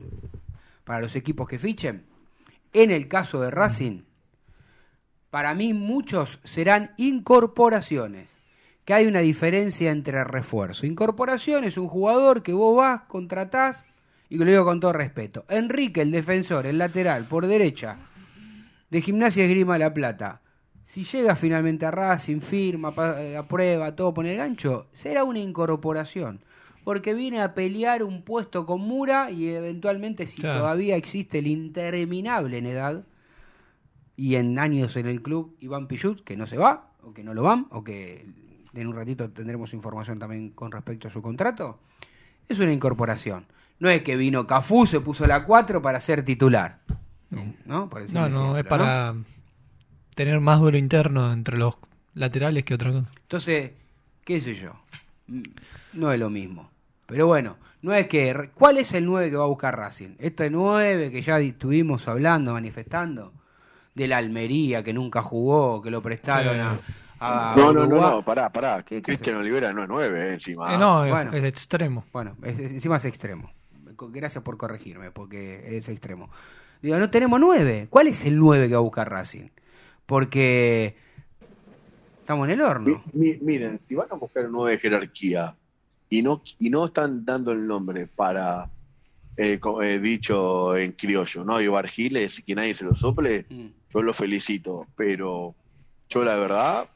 para 0.84 1.00
los 1.02 1.16
equipos 1.16 1.48
que 1.48 1.60
fichen. 1.60 2.06
En 2.74 2.90
el 2.90 3.08
caso 3.08 3.40
de 3.40 3.52
Racing, 3.52 4.02
para 5.30 5.54
mí 5.54 5.74
muchos 5.74 6.40
serán 6.44 6.92
incorporaciones, 6.98 8.30
que 8.86 8.94
hay 8.94 9.06
una 9.06 9.20
diferencia 9.20 9.92
entre 9.92 10.24
refuerzo. 10.24 10.86
Incorporación 10.86 11.64
es 11.64 11.78
un 11.78 11.88
jugador 11.88 12.44
que 12.44 12.54
vos 12.54 12.76
vas, 12.78 13.02
contratás, 13.04 13.84
y 14.34 14.38
lo 14.38 14.46
digo 14.46 14.66
con 14.66 14.80
todo 14.80 14.94
respeto. 14.94 15.46
Enrique, 15.48 16.02
el 16.02 16.10
defensor, 16.10 16.66
el 16.66 16.80
lateral, 16.80 17.28
por 17.28 17.46
derecha, 17.46 18.00
de 18.90 19.00
Gimnasia 19.00 19.44
Esgrima 19.46 19.78
La 19.78 19.94
Plata. 19.94 20.42
Si 20.86 21.04
llega 21.04 21.36
finalmente 21.36 21.86
a 21.86 21.92
Racing, 21.92 22.40
firma, 22.40 22.92
eh, 23.20 23.38
aprueba, 23.38 23.96
todo 23.96 24.12
pone 24.12 24.32
el 24.32 24.38
gancho, 24.38 24.88
será 24.92 25.24
una 25.24 25.38
incorporación. 25.38 26.44
Porque 26.84 27.14
viene 27.14 27.42
a 27.42 27.54
pelear 27.54 28.02
un 28.02 28.24
puesto 28.24 28.66
con 28.66 28.82
Mura 28.82 29.30
y 29.30 29.50
eventualmente, 29.50 30.26
si 30.26 30.42
Claro. 30.42 30.62
todavía 30.62 30.96
existe 30.96 31.38
el 31.38 31.46
interminable 31.46 32.58
en 32.58 32.66
edad 32.66 33.06
y 34.16 34.34
en 34.34 34.58
años 34.58 34.98
en 34.98 35.06
el 35.06 35.22
club, 35.22 35.56
Iván 35.60 35.88
Pichut, 35.88 36.24
que 36.24 36.36
no 36.38 36.48
se 36.48 36.58
va, 36.58 36.90
o 37.04 37.14
que 37.14 37.24
no 37.24 37.36
lo 37.36 37.44
van, 37.44 37.68
o 37.70 37.84
que 37.84 38.26
en 38.74 38.88
un 38.88 38.96
ratito 38.96 39.30
tendremos 39.30 39.76
información 39.76 40.18
también 40.18 40.50
con 40.50 40.72
respecto 40.72 41.08
a 41.08 41.12
su 41.12 41.22
contrato, 41.22 41.80
es 42.50 42.60
una 42.60 42.74
incorporación. 42.74 43.46
No 43.84 43.90
es 43.90 44.02
que 44.02 44.16
vino 44.16 44.48
Cafú, 44.48 44.88
se 44.88 45.02
puso 45.02 45.28
la 45.28 45.44
4 45.44 45.82
para 45.82 46.00
ser 46.00 46.24
titular. 46.24 46.80
¿No? 47.66 47.90
Por 47.90 48.10
No, 48.10 48.58
es 48.58 48.64
para 48.64 49.14
tener 50.16 50.40
más 50.40 50.62
duelo 50.62 50.78
interno 50.78 51.34
entre 51.34 51.58
los 51.58 51.76
laterales 52.14 52.64
que 52.64 52.76
otra 52.76 52.94
cosa. 52.94 53.10
Entonces, 53.24 53.72
qué 54.24 54.40
sé 54.40 54.56
yo, 54.56 54.72
mm, 55.28 55.42
no 55.96 56.14
es 56.14 56.18
lo 56.18 56.30
mismo. 56.30 56.70
Pero 57.08 57.28
bueno, 57.28 57.58
no 57.82 57.94
es 57.94 58.08
que... 58.08 58.52
¿Cuál 58.54 58.78
es 58.78 58.94
el 58.94 59.06
9 59.06 59.32
que 59.32 59.36
va 59.36 59.44
a 59.44 59.48
buscar 59.48 59.76
Racing? 59.78 60.16
Este 60.18 60.50
9 60.50 61.12
que 61.12 61.22
ya 61.22 61.38
estuvimos 61.40 62.08
hablando, 62.08 62.54
manifestando, 62.54 63.34
de 63.96 64.08
la 64.08 64.16
Almería, 64.18 64.82
que 64.82 64.94
nunca 64.94 65.22
jugó, 65.22 65.82
que 65.82 65.92
lo 65.92 66.02
prestaron 66.02 66.54
Sí. 66.56 66.60
a, 67.20 67.52
a 67.52 67.56
No, 67.58 67.74
no, 67.74 67.86
no, 67.86 68.00
no, 68.00 68.24
pará, 68.24 68.50
pará. 68.50 68.82
¿Qué 68.84 69.02
Cristian 69.02 69.36
Olivera 69.36 69.74
no 69.74 69.84
es 69.84 69.90
nueve, 69.90 70.30
eh, 70.30 70.34
encima. 70.36 70.74
Eh, 70.74 70.78
no, 70.78 71.04
es- 71.04 71.12
bueno. 71.12 71.34
es, 71.34 71.44
extremo. 71.44 72.06
Bueno, 72.14 72.38
es- 72.44 72.60
es- 72.60 72.72
encima 72.72 72.96
es 72.96 73.04
extremo. 73.04 73.52
Gracias 73.98 74.44
por 74.44 74.58
corregirme, 74.58 75.12
porque 75.12 75.78
es 75.78 75.88
extremo. 75.90 76.30
Digo, 76.82 76.98
no 76.98 77.10
tenemos 77.10 77.40
9. 77.40 77.88
¿Cuál 77.90 78.08
es 78.08 78.26
el 78.26 78.38
9 78.38 78.68
que 78.68 78.74
va 78.74 78.80
a 78.80 78.84
buscar 78.84 79.10
Racing? 79.10 79.50
Porque 80.06 80.96
estamos 82.20 82.48
en 82.48 82.54
el 82.54 82.62
horno. 82.62 83.04
Mi- 83.14 83.32
mi- 83.32 83.38
miren, 83.42 83.80
si 83.88 83.96
van 83.96 84.08
a 84.12 84.16
buscar 84.16 84.46
un 84.46 84.52
nueve 84.52 84.72
de 84.74 84.80
jerarquía 84.80 85.56
y 86.10 86.22
no, 86.22 86.42
y 86.60 86.70
no 86.70 86.86
están 86.86 87.24
dando 87.26 87.52
el 87.52 87.66
nombre 87.66 88.08
para, 88.08 88.70
eh, 89.38 89.60
eh, 89.84 90.00
dicho 90.00 90.76
en 90.78 90.92
criollo, 90.92 91.44
¿no? 91.46 91.62
Ibar 91.62 91.88
Giles, 91.88 92.42
que 92.46 92.56
nadie 92.56 92.74
se 92.74 92.86
lo 92.86 92.96
sople, 92.96 93.46
Mm. 93.50 93.66
yo 93.94 94.02
los 94.02 94.16
felicito, 94.18 94.88
pero 94.96 95.56
yo 96.10 96.24
la 96.24 96.36
verdad 96.36 96.88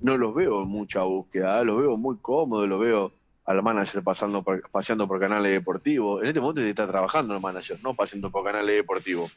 no 0.00 0.16
los 0.16 0.34
veo 0.34 0.62
en 0.62 0.68
mucha 0.68 1.02
búsqueda, 1.02 1.62
los 1.64 1.78
veo 1.80 1.96
muy 1.96 2.16
cómodos, 2.22 2.68
los 2.68 2.80
veo 2.80 3.12
al 3.50 3.62
manager 3.62 4.02
pasando 4.02 4.42
por- 4.42 4.68
paseando 4.70 5.08
por 5.08 5.18
canales 5.18 5.50
deportivos. 5.52 6.22
En 6.22 6.28
este 6.28 6.40
momento 6.40 6.60
está 6.62 6.86
trabajando 6.86 7.34
el 7.34 7.40
manager, 7.40 7.78
no 7.82 7.94
paseando 7.94 8.30
por 8.30 8.44
canales 8.44 8.76
deportivos. 8.76 9.32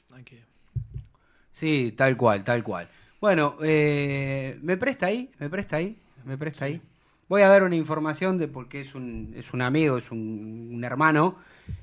Sí, 1.52 1.93
tal 1.97 2.15
cual, 2.17 2.43
tal 2.43 2.63
cual. 2.63 2.88
Bueno, 3.19 3.56
eh, 3.63 4.58
me 4.62 4.78
presta 4.78 5.08
ahí, 5.08 5.30
me 5.39 5.49
presta 5.49 5.78
ahí, 5.78 5.97
me 6.26 6.38
presta 6.38 6.65
ahí. 6.65 6.82
Voy 7.30 7.41
a 7.41 7.47
dar 7.47 7.63
una 7.63 7.76
información 7.76 8.38
de 8.38 8.47
porque 8.47 8.82
es 8.82 8.93
un, 8.95 9.34
es 9.36 9.54
un 9.54 9.62
amigo, 9.62 9.97
es 9.97 10.12
un, 10.12 10.69
un 10.73 10.84
hermano 10.84 11.38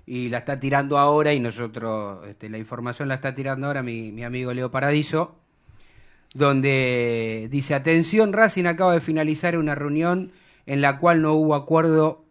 y 0.07 0.29
la 0.29 0.39
está 0.39 0.61
tirando 0.61 0.99
ahora 0.99 1.33
y 1.33 1.41
nosotros, 1.41 2.27
este, 2.29 2.49
la 2.49 2.59
información 2.59 3.09
la 3.09 3.15
está 3.15 3.35
tirando 3.35 3.67
ahora 3.67 3.83
mi, 3.83 4.13
mi 4.13 4.23
amigo 4.23 4.53
Leo 4.53 4.71
Paradiso, 4.71 5.37
donde 6.35 7.49
dice, 7.51 7.75
atención, 7.75 8.33
Racing 8.33 8.67
acaba 8.67 8.93
de 8.95 9.01
finalizar 9.01 9.57
una 9.57 9.75
reunión 9.75 10.31
en 10.71 10.81
la 10.81 10.99
cual 11.01 11.21
no 11.21 11.35
hubo 11.35 11.57
acuerdo 11.57 12.25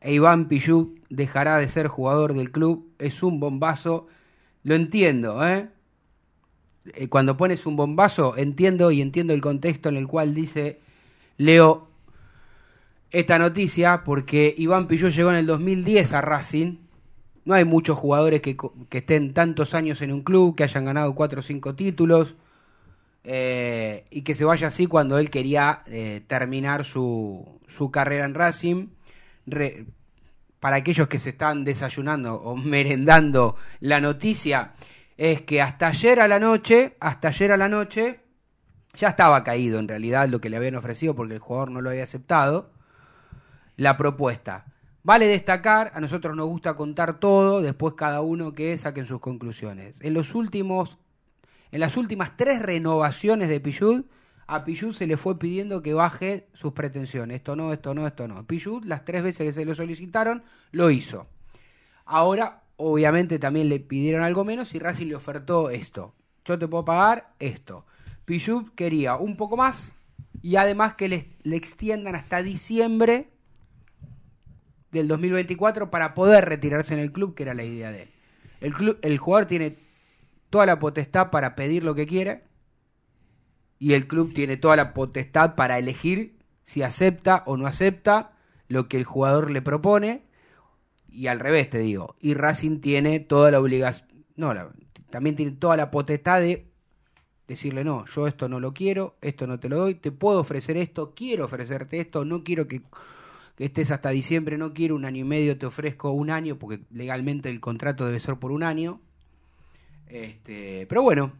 e 0.00 0.14
Iván 0.14 0.48
Pichú 0.48 0.94
dejará 1.10 1.58
de 1.58 1.68
ser 1.68 1.88
jugador 1.88 2.32
del 2.32 2.50
club. 2.50 2.90
Es 2.98 3.22
un 3.22 3.38
bombazo, 3.38 4.06
lo 4.62 4.74
entiendo, 4.74 5.46
¿eh? 5.46 5.68
eh, 6.94 7.08
cuando 7.08 7.36
pones 7.36 7.66
un 7.66 7.76
bombazo, 7.76 8.34
entiendo 8.38 8.92
y 8.92 9.02
entiendo 9.02 9.34
el 9.34 9.42
contexto 9.42 9.90
en 9.90 9.98
el 9.98 10.06
cual 10.06 10.34
dice 10.34 10.80
Leo 11.36 11.88
esta 13.10 13.38
noticia, 13.38 14.04
porque 14.06 14.54
Iván 14.56 14.88
Pilló 14.88 15.08
llegó 15.08 15.28
en 15.28 15.36
el 15.36 15.46
2010 15.46 16.14
a 16.14 16.22
Racing. 16.22 16.78
No 17.44 17.52
hay 17.52 17.66
muchos 17.66 17.98
jugadores 17.98 18.40
que, 18.40 18.56
que 18.88 18.98
estén 18.98 19.34
tantos 19.34 19.74
años 19.74 20.00
en 20.00 20.12
un 20.12 20.22
club, 20.22 20.56
que 20.56 20.64
hayan 20.64 20.86
ganado 20.86 21.14
cuatro 21.14 21.40
o 21.40 21.42
cinco 21.42 21.74
títulos, 21.74 22.36
eh, 23.24 24.06
y 24.10 24.22
que 24.22 24.34
se 24.34 24.44
vaya 24.44 24.68
así 24.68 24.86
cuando 24.86 25.18
él 25.18 25.30
quería 25.30 25.82
eh, 25.86 26.22
terminar 26.26 26.84
su, 26.84 27.60
su 27.68 27.90
carrera 27.90 28.24
en 28.24 28.34
Racing. 28.34 28.88
Para 30.60 30.76
aquellos 30.76 31.08
que 31.08 31.18
se 31.18 31.30
están 31.30 31.64
desayunando 31.64 32.34
o 32.34 32.56
merendando 32.56 33.56
la 33.80 34.00
noticia, 34.00 34.74
es 35.16 35.42
que 35.42 35.60
hasta 35.60 35.88
ayer 35.88 36.20
a 36.20 36.28
la 36.28 36.38
noche, 36.38 36.96
hasta 37.00 37.28
ayer 37.28 37.52
a 37.52 37.56
la 37.56 37.68
noche, 37.68 38.20
ya 38.94 39.08
estaba 39.08 39.42
caído 39.44 39.78
en 39.78 39.88
realidad 39.88 40.28
lo 40.28 40.40
que 40.40 40.50
le 40.50 40.56
habían 40.56 40.76
ofrecido 40.76 41.14
porque 41.14 41.34
el 41.34 41.40
jugador 41.40 41.70
no 41.70 41.80
lo 41.80 41.90
había 41.90 42.04
aceptado, 42.04 42.70
la 43.76 43.96
propuesta. 43.96 44.66
Vale 45.04 45.26
destacar, 45.26 45.90
a 45.94 46.00
nosotros 46.00 46.36
nos 46.36 46.46
gusta 46.46 46.74
contar 46.74 47.18
todo, 47.18 47.60
después 47.60 47.94
cada 47.96 48.20
uno 48.20 48.52
que 48.52 48.76
saquen 48.78 49.06
sus 49.06 49.20
conclusiones. 49.20 49.96
En 50.00 50.14
los 50.14 50.34
últimos, 50.34 50.98
en 51.72 51.80
las 51.80 51.96
últimas 51.96 52.36
tres 52.36 52.60
renovaciones 52.60 53.48
de 53.48 53.58
Pichud, 53.58 54.04
a 54.46 54.64
Pichud 54.64 54.92
se 54.92 55.06
le 55.06 55.16
fue 55.16 55.38
pidiendo 55.38 55.82
que 55.82 55.94
baje 55.94 56.46
sus 56.52 56.74
pretensiones. 56.74 57.36
Esto 57.36 57.56
no, 57.56 57.72
esto 57.72 57.94
no, 57.94 58.06
esto 58.06 58.28
no. 58.28 58.46
Pichud, 58.46 58.84
las 58.84 59.06
tres 59.06 59.22
veces 59.22 59.46
que 59.46 59.52
se 59.54 59.64
lo 59.64 59.74
solicitaron, 59.74 60.44
lo 60.70 60.90
hizo. 60.90 61.26
Ahora, 62.04 62.64
obviamente, 62.76 63.38
también 63.38 63.70
le 63.70 63.80
pidieron 63.80 64.22
algo 64.22 64.44
menos 64.44 64.74
y 64.74 64.78
Racing 64.78 65.06
le 65.06 65.16
ofertó 65.16 65.70
esto. 65.70 66.14
Yo 66.44 66.58
te 66.58 66.68
puedo 66.68 66.84
pagar 66.84 67.32
esto. 67.38 67.86
Pichud 68.26 68.70
quería 68.74 69.16
un 69.16 69.38
poco 69.38 69.56
más 69.56 69.92
y 70.42 70.56
además 70.56 70.94
que 70.94 71.08
le, 71.08 71.36
le 71.42 71.56
extiendan 71.56 72.14
hasta 72.14 72.42
diciembre 72.42 73.30
del 74.90 75.08
2024 75.08 75.90
para 75.90 76.12
poder 76.12 76.44
retirarse 76.44 76.92
en 76.92 77.00
el 77.00 77.12
club, 77.12 77.34
que 77.34 77.44
era 77.44 77.54
la 77.54 77.64
idea 77.64 77.90
de 77.90 78.02
él. 78.02 78.10
El, 78.60 78.74
club, 78.74 78.98
el 79.00 79.16
jugador 79.16 79.46
tiene 79.46 79.78
toda 80.52 80.66
la 80.66 80.78
potestad 80.78 81.30
para 81.30 81.56
pedir 81.56 81.82
lo 81.82 81.96
que 81.96 82.06
quiere 82.06 82.44
y 83.78 83.94
el 83.94 84.06
club 84.06 84.32
tiene 84.34 84.56
toda 84.58 84.76
la 84.76 84.94
potestad 84.94 85.54
para 85.56 85.78
elegir 85.78 86.38
si 86.64 86.82
acepta 86.82 87.42
o 87.46 87.56
no 87.56 87.66
acepta 87.66 88.36
lo 88.68 88.86
que 88.88 88.98
el 88.98 89.04
jugador 89.04 89.50
le 89.50 89.62
propone 89.62 90.22
y 91.08 91.26
al 91.28 91.40
revés 91.40 91.70
te 91.70 91.78
digo. 91.78 92.16
Y 92.20 92.34
Racing 92.34 92.80
tiene 92.80 93.20
toda 93.20 93.50
la 93.50 93.60
obligación, 93.60 94.08
no, 94.36 94.54
la- 94.54 94.72
también 95.10 95.36
tiene 95.36 95.52
toda 95.52 95.76
la 95.76 95.90
potestad 95.90 96.40
de 96.40 96.70
decirle, 97.48 97.84
no, 97.84 98.04
yo 98.06 98.26
esto 98.26 98.48
no 98.48 98.60
lo 98.60 98.74
quiero, 98.74 99.16
esto 99.22 99.46
no 99.46 99.58
te 99.60 99.68
lo 99.70 99.78
doy, 99.78 99.94
te 99.94 100.12
puedo 100.12 100.40
ofrecer 100.40 100.76
esto, 100.76 101.14
quiero 101.14 101.46
ofrecerte 101.46 102.00
esto, 102.00 102.24
no 102.24 102.44
quiero 102.44 102.68
que 102.68 102.82
estés 103.58 103.90
hasta 103.90 104.10
diciembre, 104.10 104.58
no 104.58 104.74
quiero 104.74 104.96
un 104.96 105.04
año 105.06 105.20
y 105.20 105.24
medio, 105.24 105.58
te 105.58 105.66
ofrezco 105.66 106.10
un 106.12 106.30
año, 106.30 106.58
porque 106.58 106.82
legalmente 106.90 107.50
el 107.50 107.60
contrato 107.60 108.06
debe 108.06 108.20
ser 108.20 108.36
por 108.38 108.52
un 108.52 108.62
año. 108.62 109.00
Este, 110.06 110.86
pero 110.88 111.02
bueno, 111.02 111.32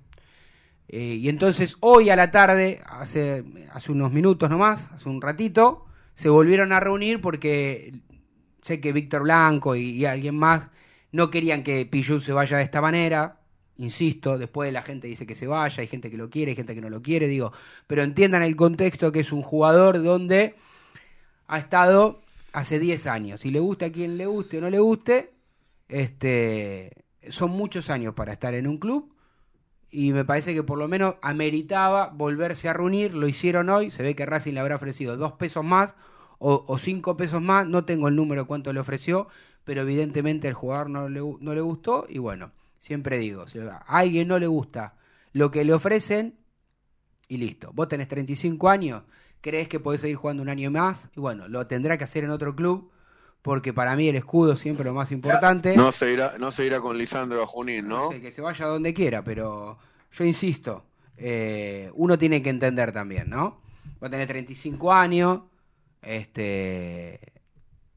eh, 0.88 1.16
y 1.20 1.28
entonces 1.28 1.76
hoy 1.80 2.10
a 2.10 2.16
la 2.16 2.30
tarde, 2.30 2.80
hace, 2.86 3.44
hace 3.72 3.92
unos 3.92 4.12
minutos 4.12 4.50
nomás, 4.50 4.90
hace 4.92 5.08
un 5.08 5.22
ratito, 5.22 5.86
se 6.14 6.28
volvieron 6.28 6.72
a 6.72 6.80
reunir 6.80 7.20
porque 7.20 7.94
sé 8.62 8.80
que 8.80 8.92
Víctor 8.92 9.22
Blanco 9.22 9.74
y, 9.76 10.04
alguien 10.04 10.36
más 10.36 10.68
no 11.10 11.30
querían 11.30 11.62
que 11.62 11.86
Pichu 11.86 12.20
se 12.20 12.32
vaya 12.32 12.58
de 12.58 12.64
esta 12.64 12.80
manera. 12.80 13.40
Insisto, 13.78 14.38
después 14.38 14.72
la 14.72 14.82
gente 14.82 15.08
dice 15.08 15.26
que 15.26 15.34
se 15.34 15.46
vaya, 15.46 15.80
hay 15.80 15.86
gente 15.86 16.10
que 16.10 16.16
lo 16.16 16.30
quiere, 16.30 16.52
hay 16.52 16.56
gente 16.56 16.74
que 16.74 16.80
no 16.80 16.90
lo 16.90 17.02
quiere, 17.02 17.26
digo, 17.26 17.52
pero 17.86 18.02
entiendan 18.02 18.42
el 18.42 18.54
contexto 18.54 19.12
que 19.12 19.20
es 19.20 19.32
un 19.32 19.42
jugador 19.42 20.02
donde 20.02 20.56
ha 21.48 21.58
estado 21.58 22.22
hace 22.52 22.78
10 22.78 23.06
años. 23.06 23.40
Si 23.40 23.50
le 23.50 23.60
gusta 23.60 23.86
a 23.86 23.92
quien 23.92 24.18
le 24.18 24.26
guste 24.26 24.58
o 24.58 24.60
no 24.60 24.70
le 24.70 24.78
guste, 24.78 25.32
este, 25.88 27.01
son 27.30 27.50
muchos 27.50 27.90
años 27.90 28.14
para 28.14 28.32
estar 28.32 28.54
en 28.54 28.66
un 28.66 28.78
club 28.78 29.12
y 29.90 30.12
me 30.12 30.24
parece 30.24 30.54
que 30.54 30.62
por 30.62 30.78
lo 30.78 30.88
menos 30.88 31.16
ameritaba 31.20 32.08
volverse 32.08 32.68
a 32.68 32.72
reunir, 32.72 33.14
lo 33.14 33.28
hicieron 33.28 33.68
hoy, 33.68 33.90
se 33.90 34.02
ve 34.02 34.16
que 34.16 34.24
Racing 34.24 34.54
le 34.54 34.60
habrá 34.60 34.76
ofrecido 34.76 35.18
dos 35.18 35.34
pesos 35.34 35.62
más 35.62 35.94
o, 36.38 36.76
cinco 36.78 37.16
pesos 37.16 37.40
más, 37.40 37.68
no 37.68 37.84
tengo 37.84 38.08
el 38.08 38.16
número 38.16 38.48
cuánto 38.48 38.72
le 38.72 38.80
ofreció, 38.80 39.28
pero 39.62 39.82
evidentemente 39.82 40.48
el 40.48 40.54
jugador 40.54 40.90
no 40.90 41.08
le, 41.08 41.20
no 41.20 41.54
le 41.54 41.60
gustó 41.60 42.06
y 42.08 42.18
bueno, 42.18 42.50
siempre 42.78 43.18
digo, 43.18 43.46
si 43.46 43.60
a 43.60 43.76
alguien 43.86 44.26
no 44.26 44.40
le 44.40 44.48
gusta 44.48 44.96
lo 45.32 45.52
que 45.52 45.64
le 45.64 45.72
ofrecen 45.72 46.38
y 47.28 47.36
listo, 47.36 47.70
vos 47.74 47.86
tenés 47.86 48.08
35 48.08 48.68
años, 48.70 49.04
crees 49.40 49.68
que 49.68 49.78
podés 49.78 50.00
seguir 50.00 50.16
jugando 50.16 50.42
un 50.42 50.48
año 50.48 50.70
más 50.70 51.08
y 51.14 51.20
bueno, 51.20 51.46
lo 51.48 51.66
tendrá 51.66 51.98
que 51.98 52.04
hacer 52.04 52.24
en 52.24 52.30
otro 52.30 52.56
club 52.56 52.90
porque 53.42 53.72
para 53.72 53.96
mí 53.96 54.08
el 54.08 54.16
escudo 54.16 54.56
siempre 54.56 54.84
lo 54.84 54.94
más 54.94 55.10
importante. 55.10 55.76
No 55.76 55.90
se 55.90 56.12
irá, 56.12 56.38
no 56.38 56.52
se 56.52 56.64
irá 56.64 56.80
con 56.80 56.96
Lisandro 56.96 57.42
a 57.42 57.46
Junín, 57.46 57.88
¿no? 57.88 58.04
No 58.04 58.12
sé, 58.12 58.20
que 58.20 58.32
se 58.32 58.40
vaya 58.40 58.66
donde 58.66 58.94
quiera, 58.94 59.22
pero 59.24 59.78
yo 60.12 60.24
insisto, 60.24 60.84
eh, 61.16 61.90
uno 61.94 62.16
tiene 62.16 62.40
que 62.40 62.50
entender 62.50 62.92
también, 62.92 63.28
¿no? 63.28 63.60
Va 64.02 64.06
a 64.06 64.10
tener 64.10 64.28
35 64.28 64.92
años, 64.92 65.40
este, 66.02 67.18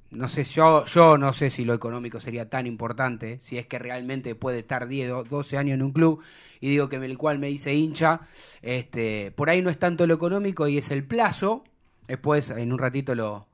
no 0.10 0.28
sé, 0.30 0.44
yo, 0.46 0.84
yo 0.86 1.18
no 1.18 1.32
sé 1.34 1.52
si 1.52 1.64
lo 1.64 1.76
económico 1.76 2.20
sería 2.20 2.50
tan 2.50 2.66
importante, 2.66 3.38
si 3.42 3.60
es 3.60 3.68
que 3.68 3.78
realmente 3.78 4.34
puede 4.34 4.60
estar 4.60 4.88
10, 4.88 5.12
o 5.12 5.24
12 5.24 5.58
años 5.58 5.76
en 5.76 5.84
un 5.84 5.92
club, 5.92 6.24
y 6.60 6.70
digo 6.70 6.90
que 6.90 6.96
el 6.96 7.18
cual 7.20 7.38
me 7.38 7.48
dice 7.48 7.76
hincha, 7.76 8.22
este, 8.64 9.32
por 9.36 9.52
ahí 9.52 9.62
no 9.62 9.70
es 9.70 9.78
tanto 9.78 10.08
lo 10.08 10.16
económico 10.16 10.68
y 10.68 10.80
es 10.80 10.90
el 10.90 11.04
plazo, 11.04 11.64
después 12.08 12.50
en 12.50 12.74
un 12.74 12.80
ratito 12.80 13.14
lo, 13.14 13.48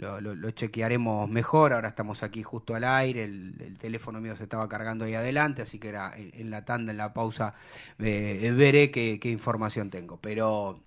lo, 0.00 0.20
lo- 0.20 0.34
lo 0.34 0.50
chequearemos 0.50 1.28
mejor. 1.28 1.72
Ahora 1.72 1.88
estamos 1.88 2.22
aquí 2.22 2.42
justo 2.42 2.74
al 2.74 2.84
aire. 2.84 3.24
El, 3.24 3.54
el 3.60 3.78
teléfono 3.78 4.20
mío 4.20 4.36
se 4.36 4.44
estaba 4.44 4.68
cargando 4.68 5.04
ahí 5.04 5.14
adelante, 5.14 5.62
así 5.62 5.78
que 5.78 5.88
era 5.90 6.12
en, 6.16 6.30
en 6.34 6.50
la 6.50 6.64
tanda, 6.64 6.90
en 6.92 6.98
la 6.98 7.12
pausa, 7.12 7.54
eh, 7.98 8.52
veré 8.56 8.90
qué, 8.90 9.18
qué 9.20 9.30
información 9.30 9.90
tengo. 9.90 10.18
Pero, 10.20 10.80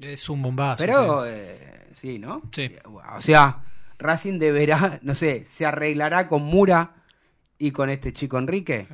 Es 0.00 0.28
un 0.28 0.42
bombazo. 0.42 0.84
pero 0.84 1.24
sí. 1.24 1.30
eh, 1.32 1.86
sí, 1.94 2.18
¿no? 2.18 2.42
Sí. 2.52 2.70
O 3.16 3.20
sea, 3.20 3.64
Racing 3.98 4.38
deberá, 4.38 4.98
no 5.02 5.14
sé, 5.14 5.44
se 5.44 5.64
arreglará 5.66 6.28
con 6.28 6.42
Mura 6.42 6.94
y 7.58 7.70
con 7.70 7.88
este 7.90 8.12
chico 8.12 8.38
Enrique. 8.38 8.86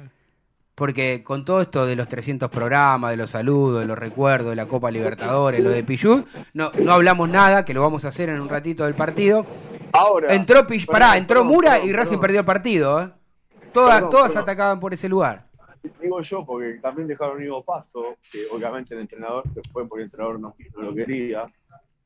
Porque 0.74 1.22
con 1.22 1.44
todo 1.44 1.60
esto 1.60 1.84
de 1.84 1.96
los 1.96 2.08
300 2.08 2.48
programas, 2.48 3.10
de 3.10 3.16
los 3.18 3.30
saludos, 3.30 3.80
de 3.80 3.86
los 3.86 3.98
recuerdos, 3.98 4.50
de 4.50 4.56
la 4.56 4.66
Copa 4.66 4.90
Libertadores, 4.90 5.62
lo 5.62 5.70
de 5.70 5.84
Pichut, 5.84 6.26
no, 6.54 6.70
no 6.82 6.92
hablamos 6.92 7.28
nada, 7.28 7.64
que 7.64 7.74
lo 7.74 7.82
vamos 7.82 8.04
a 8.04 8.08
hacer 8.08 8.30
en 8.30 8.40
un 8.40 8.48
ratito 8.48 8.84
del 8.84 8.94
partido. 8.94 9.44
Ahora. 9.92 10.34
Entró 10.34 10.66
Perdón, 10.66 10.86
pará, 10.86 11.16
entró 11.16 11.44
Mura 11.44 11.72
perdón, 11.72 11.88
y 11.88 11.92
Racing 11.92 12.10
perdón. 12.10 12.20
perdió 12.20 12.40
el 12.40 12.46
partido, 12.46 13.02
¿eh? 13.02 13.10
Todas, 13.72 14.10
todas 14.10 14.36
atacaban 14.36 14.80
por 14.80 14.94
ese 14.94 15.08
lugar. 15.08 15.46
Digo 16.00 16.22
yo, 16.22 16.46
porque 16.46 16.78
también 16.80 17.08
dejaron 17.08 17.42
Ivo 17.42 17.62
Paso, 17.64 18.16
que 18.30 18.46
obviamente 18.50 18.94
el 18.94 19.00
entrenador 19.00 19.44
se 19.52 19.60
fue 19.70 19.86
porque 19.88 20.02
el 20.02 20.06
entrenador 20.06 20.38
no, 20.38 20.54
no 20.76 20.82
lo 20.82 20.94
quería, 20.94 21.50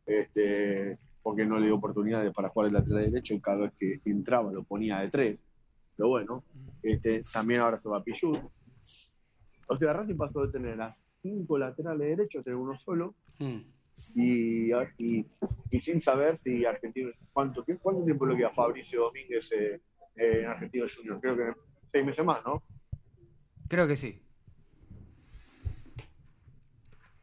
este, 0.07 0.97
porque 1.23 1.45
no 1.45 1.59
le 1.59 1.67
dio 1.67 1.75
oportunidades 1.75 2.33
para 2.33 2.49
jugar 2.49 2.69
el 2.69 2.75
lateral 2.75 3.11
derecho 3.11 3.35
y 3.35 3.41
cada 3.41 3.59
vez 3.59 3.73
que 3.79 4.01
entraba 4.07 4.51
lo 4.53 4.63
ponía 4.63 5.01
de 5.01 5.11
tres. 5.11 5.39
Pero 5.97 6.09
bueno, 6.09 6.43
este, 6.93 7.23
también 7.33 7.61
ahora 7.61 7.81
se 7.81 7.89
va 7.89 7.99
a 7.99 8.03
Pichut. 8.03 8.39
O 9.69 9.77
sea, 9.79 9.93
Racing 9.93 10.17
pasó 10.17 10.47
de 10.47 10.53
tener 10.53 10.81
a 10.81 10.97
cinco 11.23 11.59
laterales 11.59 12.17
derechos 12.17 12.41
a 12.41 12.45
tener 12.45 12.57
uno 12.57 12.79
solo 12.79 13.15
Mm. 13.39 13.61
y, 14.15 14.71
y, 14.99 15.27
y 15.71 15.81
sin 15.81 16.01
saber 16.01 16.39
si 16.39 16.65
Argentino, 16.65 17.11
¿cuánto, 17.33 17.63
tiempo- 17.65 17.83
cuánto 17.83 18.05
tiempo 18.05 18.25
le 18.27 18.37
queda 18.37 18.51
Fabricio 18.51 19.03
Domínguez 19.03 19.51
eh, 19.53 19.81
eh, 20.17 20.41
en 20.43 20.47
Argentino 20.47 20.87
Junior? 20.95 21.21
Creo 21.21 21.37
que 21.37 21.53
seis 21.93 22.05
meses 22.07 22.25
más, 22.25 22.43
¿no? 22.45 22.63
Creo 23.69 23.87
que 23.89 23.97
sí. 23.97 24.23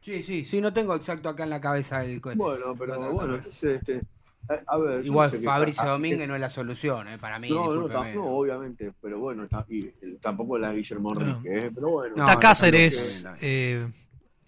Sí, 0.02 0.22
sí, 0.22 0.44
sí, 0.44 0.60
no 0.60 0.72
tengo 0.72 0.94
exacto 0.94 1.30
acá 1.30 1.44
en 1.44 1.50
la 1.50 1.60
cabeza 1.60 2.04
el... 2.04 2.20
Bueno, 2.20 2.74
pero 2.78 3.12
bueno, 3.14 3.36
entonces, 3.36 3.76
este, 3.80 4.02
a, 4.48 4.74
a 4.74 4.78
ver. 4.78 5.00
yo 5.00 5.06
Igual 5.06 5.30
no 5.32 5.36
sé 5.38 5.42
Fabricio 5.44 5.84
Domínguez 5.86 6.28
no 6.28 6.34
es 6.34 6.40
la 6.40 6.50
solución, 6.50 7.08
¿eh? 7.08 7.18
Para 7.18 7.38
mí, 7.38 7.48
No, 7.50 7.64
no, 7.66 7.70
discúlpeme. 7.72 8.12
tam- 8.12 8.14
no, 8.16 8.26
obviamente, 8.36 8.92
pero 9.00 9.18
bueno, 9.18 9.46
y, 9.68 9.90
el- 10.02 10.18
tampoco 10.20 10.58
la 10.58 10.72
Guillermo 10.72 11.14
No. 11.14 11.20
Enrique, 11.20 11.66
¿eh? 11.66 11.70
pero 11.74 11.90
bueno. 11.90 12.16
No, 12.16 12.28
Está 12.28 12.40
Cáceres 12.40 13.24
eh, 13.40 13.88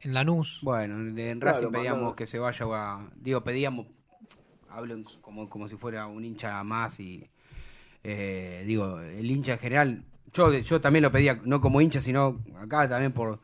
en 0.00 0.14
Lanús. 0.14 0.60
Bueno, 0.62 0.96
en 1.00 1.14
Claro, 1.40 1.56
Racing 1.56 1.70
pedíamos 1.72 1.98
mandado. 2.00 2.16
que 2.16 2.26
se 2.26 2.38
vaya 2.38 2.66
a... 2.68 3.10
Digo, 3.16 3.42
pedíamos... 3.42 3.86
Hablo 4.68 4.94
en- 4.94 5.04
como, 5.20 5.48
como 5.48 5.68
si 5.68 5.76
fuera 5.76 6.06
un 6.06 6.24
hincha 6.24 6.62
más 6.64 7.00
y... 7.00 7.28
eh, 8.04 8.64
digo, 8.66 9.00
el 9.00 9.30
hincha 9.30 9.54
en 9.54 9.58
general... 9.58 10.04
Yo, 10.32 10.52
yo 10.52 10.80
también 10.80 11.02
lo 11.02 11.10
pedía, 11.10 11.40
no 11.44 11.60
como 11.62 11.80
hincha, 11.80 12.00
sino 12.00 12.40
acá 12.60 12.88
también 12.88 13.12
por... 13.12 13.40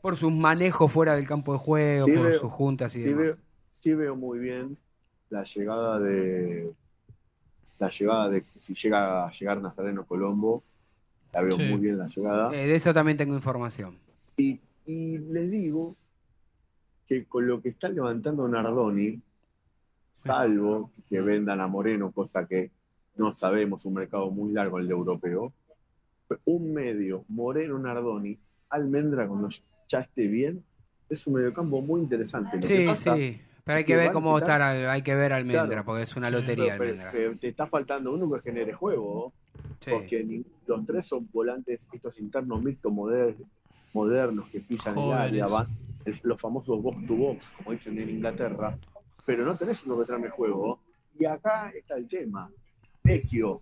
Por 0.00 0.16
sus 0.16 0.32
manejos 0.32 0.90
fuera 0.90 1.14
del 1.14 1.28
campo 1.28 1.52
de 1.52 1.60
juego, 1.60 2.06
Sí 2.06 2.12
por 2.12 2.22
veo- 2.26 2.40
sus 2.40 2.50
juntas 2.50 2.96
y 2.96 3.02
sí, 3.02 3.08
demás. 3.10 3.22
veo, 3.22 3.36
sí 3.80 3.94
veo 3.94 4.16
muy 4.16 4.40
bien 4.40 4.76
la 5.32 5.44
llegada 5.44 5.98
de. 5.98 6.70
La 7.78 7.88
llegada 7.88 8.28
de. 8.28 8.44
Si 8.58 8.74
llega 8.74 9.26
a 9.26 9.32
llegar 9.32 9.60
Nazareno 9.60 10.04
Colombo, 10.04 10.62
la 11.32 11.40
veo 11.42 11.56
Sí. 11.56 11.64
muy 11.64 11.78
bien 11.80 11.98
la 11.98 12.06
llegada. 12.08 12.54
Eh, 12.54 12.66
de 12.66 12.76
eso 12.76 12.92
también 12.92 13.16
tengo 13.16 13.34
información. 13.34 13.96
Y, 14.36 14.60
y 14.86 15.18
les 15.18 15.50
digo 15.50 15.96
que 17.08 17.24
con 17.24 17.46
lo 17.46 17.60
que 17.62 17.70
está 17.70 17.88
levantando 17.88 18.46
Nardoni, 18.46 19.20
salvo 20.24 20.90
que 21.08 21.20
vendan 21.20 21.60
a 21.60 21.66
Moreno, 21.66 22.12
cosa 22.12 22.46
que 22.46 22.70
no 23.16 23.34
sabemos, 23.34 23.84
un 23.86 23.94
mercado 23.94 24.30
muy 24.30 24.52
largo 24.52 24.78
el 24.78 24.86
de 24.86 24.92
europeo, 24.92 25.52
un 26.44 26.72
medio, 26.72 27.24
Moreno 27.28 27.78
Nardoni, 27.78 28.38
Almendra 28.70 29.26
cuando 29.26 29.48
ya 29.88 30.00
esté 30.00 30.26
bien, 30.28 30.62
es 31.10 31.26
un 31.26 31.34
mediocampo 31.34 31.80
muy 31.82 32.00
interesante. 32.02 32.56
Lo 32.56 32.62
que 32.62 32.78
Sí, 32.78 32.86
pasa- 32.86 33.16
sí. 33.16 33.40
Pero 33.64 33.78
hay 33.78 33.84
que 33.84 33.92
que 33.92 33.96
ver 33.96 34.12
cómo 34.12 34.36
estar, 34.38 34.60
al- 34.60 34.88
hay 34.90 35.02
que 35.02 35.14
ver 35.14 35.32
Almendra, 35.32 35.66
Claro. 35.66 35.84
porque 35.84 36.02
es 36.02 36.16
una 36.16 36.30
lotería 36.30 36.72
pero- 36.76 36.84
Almendra. 36.90 37.12
pero 37.12 37.36
te 37.38 37.48
está 37.48 37.66
faltando 37.66 38.12
uno 38.12 38.30
que 38.32 38.40
genere 38.40 38.72
juego, 38.72 39.32
Sí. 39.80 39.90
porque 39.90 40.42
los 40.66 40.86
tres 40.86 41.06
son 41.06 41.28
volantes, 41.32 41.86
estos 41.92 42.18
internos 42.18 42.62
mixtos 42.62 42.92
moder- 42.92 43.36
modernos 43.94 44.48
que 44.48 44.60
pisan 44.60 44.94
el 44.94 45.00
Jóvenes. 45.04 45.20
área, 45.20 45.46
van, 45.46 45.66
el- 46.04 46.18
los 46.24 46.40
famosos 46.40 46.82
box 46.82 47.06
to 47.06 47.14
box, 47.14 47.50
como 47.50 47.72
dicen 47.72 47.98
en 47.98 48.10
Inglaterra, 48.10 48.76
pero 49.24 49.44
no 49.44 49.54
tenés 49.56 49.84
uno 49.86 49.98
que 50.00 50.06
trame 50.06 50.28
juego. 50.30 50.80
Y 51.18 51.24
acá 51.24 51.70
está 51.70 51.94
el 51.96 52.08
tema. 52.08 52.50
Vecchio, 53.04 53.60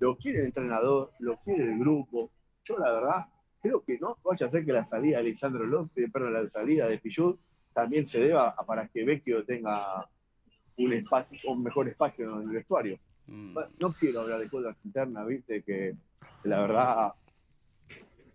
lo 0.00 0.16
quiere 0.16 0.40
el 0.40 0.46
entrenador, 0.46 1.10
lo 1.18 1.36
quiere 1.38 1.64
el 1.72 1.78
grupo. 1.78 2.30
Yo 2.64 2.78
la 2.78 2.92
verdad 2.92 3.26
creo 3.60 3.82
que 3.84 3.98
no 3.98 4.16
vaya 4.24 4.46
a 4.46 4.50
ser 4.50 4.64
que 4.64 4.72
la 4.72 4.86
salida 4.88 5.16
de 5.18 5.22
Alexandro 5.22 5.64
López, 5.66 6.10
perdón, 6.12 6.32
la 6.34 6.48
salida 6.50 6.86
de 6.88 6.98
Pichut 6.98 7.38
también 7.72 8.06
se 8.06 8.20
deba 8.20 8.50
a 8.50 8.64
para 8.64 8.88
que 8.88 9.04
Vecchio 9.04 9.44
tenga 9.44 10.08
un 10.76 10.92
espacio, 10.92 11.38
un 11.50 11.62
mejor 11.62 11.88
espacio 11.88 12.40
en 12.40 12.48
el 12.48 12.54
vestuario. 12.56 12.98
Mm. 13.26 13.56
No 13.78 13.92
quiero 13.92 14.22
hablar 14.22 14.40
de 14.40 14.48
cosas 14.48 14.76
internas, 14.84 15.26
viste, 15.26 15.62
que 15.62 15.94
la 16.44 16.60
verdad. 16.60 17.12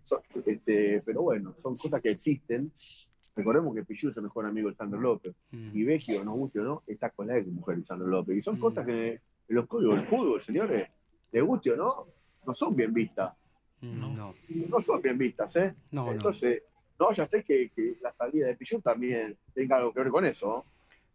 son- 0.04 0.22
este, 0.46 1.02
pero 1.04 1.20
bueno, 1.22 1.54
son 1.62 1.76
cosas 1.76 2.00
que 2.00 2.10
existen. 2.12 2.72
Recordemos 3.36 3.74
que 3.74 3.84
Pichu 3.84 4.08
es 4.08 4.16
el 4.16 4.22
mejor 4.22 4.46
amigo 4.46 4.70
de 4.70 4.74
Sandro 4.74 4.98
López. 5.00 5.34
Mm. 5.50 5.70
Y 5.76 5.84
Vecchio, 5.84 6.24
nos 6.24 6.34
guste 6.34 6.60
o 6.60 6.64
no, 6.64 6.82
está 6.86 7.10
con 7.10 7.26
la 7.26 7.36
ex 7.36 7.46
mujer 7.46 7.76
de 7.76 7.84
Sandro 7.84 8.08
López. 8.08 8.36
Y 8.38 8.40
son 8.42 8.56
Mm. 8.56 8.60
cosas 8.60 8.86
que 8.86 9.08
en 9.12 9.20
los 9.48 9.66
códigos 9.66 9.96
del 9.96 10.06
fútbol, 10.06 10.40
señores, 10.40 10.88
les 11.30 11.44
guste 11.44 11.72
o 11.72 11.76
no, 11.76 12.06
no 12.46 12.54
son 12.54 12.74
bien 12.74 12.92
vistas. 12.94 13.34
No, 13.82 14.34
No 14.70 14.80
son 14.82 15.02
bien 15.02 15.18
vistas, 15.18 15.54
¿eh? 15.56 15.74
no, 15.92 16.06
no. 16.06 16.12
Entonces, 16.12 16.62
no 16.62 16.77
vaya 17.06 17.24
a 17.24 17.28
ser 17.28 17.44
que, 17.44 17.70
que 17.74 17.96
la 18.02 18.12
salida 18.12 18.46
de 18.46 18.56
Pichu 18.56 18.80
también 18.80 19.36
tenga 19.54 19.76
algo 19.76 19.92
que 19.92 20.00
ver 20.00 20.10
con 20.10 20.24
eso. 20.24 20.64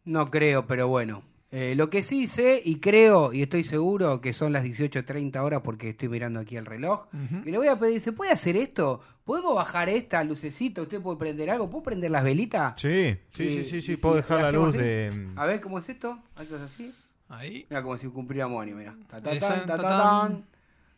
¿no? 0.05 0.23
No 0.23 0.31
creo, 0.31 0.65
pero 0.65 0.87
bueno. 0.87 1.23
Eh, 1.55 1.75
lo 1.75 1.91
que 1.91 2.01
sí 2.01 2.25
sé 2.25 2.59
y 2.65 2.79
creo 2.79 3.31
y 3.31 3.43
estoy 3.43 3.63
seguro 3.63 4.21
que 4.21 4.33
son 4.33 4.53
las 4.53 4.65
18.30 4.65 5.39
horas 5.39 5.61
porque 5.63 5.89
estoy 5.89 6.09
mirando 6.09 6.39
aquí 6.39 6.57
el 6.57 6.65
reloj. 6.65 7.05
Y 7.45 7.51
le 7.51 7.57
voy 7.59 7.67
a 7.67 7.77
pedir, 7.77 8.01
¿se 8.01 8.11
puede 8.11 8.31
hacer 8.31 8.57
esto? 8.57 9.01
¿Podemos 9.23 9.53
bajar 9.53 9.87
esta 9.87 10.23
lucecita? 10.23 10.81
¿Usted 10.81 10.99
puede 10.99 11.19
prender 11.19 11.51
algo? 11.51 11.69
¿Puedo 11.69 11.83
prender 11.83 12.09
las 12.09 12.23
velitas? 12.23 12.81
Sí, 12.81 13.15
sí, 13.29 13.49
sí, 13.49 13.61
sí, 13.61 13.81
sí, 13.81 13.97
puedo 13.97 14.15
y 14.15 14.17
dejar 14.17 14.41
la 14.41 14.51
luz 14.51 14.69
así. 14.69 14.79
de... 14.79 15.29
A 15.35 15.45
ver, 15.45 15.61
¿cómo 15.61 15.77
es 15.77 15.87
esto? 15.87 16.17
Algo 16.33 16.55
así. 16.55 16.91
Ahí. 17.29 17.67
Mira 17.69 17.83
como 17.83 17.99
si 17.99 18.07
cumpliéramos 18.07 18.59
año, 18.61 18.75
mira. 18.75 18.95
Ta 19.07 19.21
ta 19.21 19.37
tan, 19.37 19.39
ta 19.39 19.65
ta 19.65 19.77
ta 19.77 19.81
tan. 19.83 19.99
tan. 19.99 20.45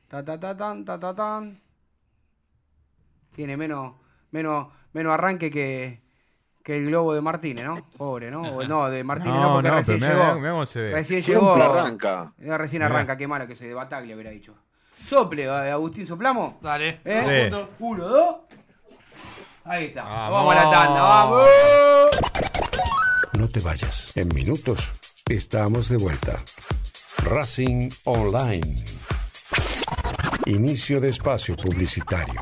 Ta 0.08 0.24
ta 0.24 0.40
ta 0.40 0.58
tan, 0.58 0.86
ta 0.86 1.00
ta 1.00 1.16
tan. 1.16 1.60
Tiene 3.36 3.58
menos, 3.58 3.96
menos, 4.36 4.68
menos 4.94 5.14
arranque 5.14 5.50
que, 5.50 6.02
que 6.64 6.78
el 6.78 6.88
globo 6.88 7.14
de 7.14 7.22
Martínez, 7.22 7.64
¿no? 7.66 7.86
Pobre, 7.98 8.30
¿no? 8.30 8.42
O 8.42 8.64
no, 8.64 8.90
de 8.90 9.04
Martínez 9.04 9.34
no, 9.34 9.42
No, 9.42 9.54
porque 9.56 9.70
no, 9.70 9.76
recién 9.78 10.00
pero 10.00 10.12
llegó. 10.12 10.24
mirá, 10.26 10.36
mirá 10.36 10.52
cómo 10.52 10.66
se 10.66 10.82
ve. 10.82 10.92
Recién 10.92 11.24
Siempre 11.24 11.46
llegó. 11.46 11.56
arranca. 11.80 12.34
Recién 12.38 12.82
Mirá. 12.82 12.94
arranca, 12.94 13.18
qué 13.18 13.28
malo 13.28 13.48
que 13.48 13.56
se 13.56 13.66
de 13.66 13.74
Bataglia 13.74 14.14
hubiera 14.16 14.32
dicho. 14.32 14.54
Sople, 14.92 15.44
eh, 15.46 15.72
Agustín, 15.72 16.06
soplamos. 16.06 16.56
Dale. 16.62 17.00
¿Eh? 17.06 17.52
Uno, 17.80 18.08
dos. 18.08 18.36
Ahí 19.64 19.86
está. 19.86 20.04
Vamos. 20.04 20.32
Vamos 20.32 20.56
a 20.56 20.64
la 20.66 20.72
tanda, 20.72 21.02
vamos. 21.02 21.50
No 23.34 23.50
te 23.50 23.60
vayas. 23.62 24.16
En 24.16 24.28
minutos 24.30 24.92
estamos 25.28 25.90
de 25.90 25.98
vuelta. 25.98 26.40
Racing 27.24 27.90
Online. 28.06 28.84
Inicio 30.46 31.00
de 31.02 31.10
espacio 31.10 31.56
publicitario. 31.58 32.42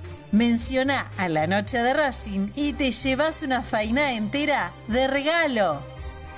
menciona 0.31 1.11
a 1.17 1.29
la 1.29 1.47
noche 1.47 1.77
de 1.77 1.93
Racing 1.93 2.49
y 2.55 2.73
te 2.73 2.91
llevas 2.91 3.41
una 3.41 3.61
faina 3.61 4.13
entera 4.13 4.73
de 4.87 5.07
regalo. 5.07 5.83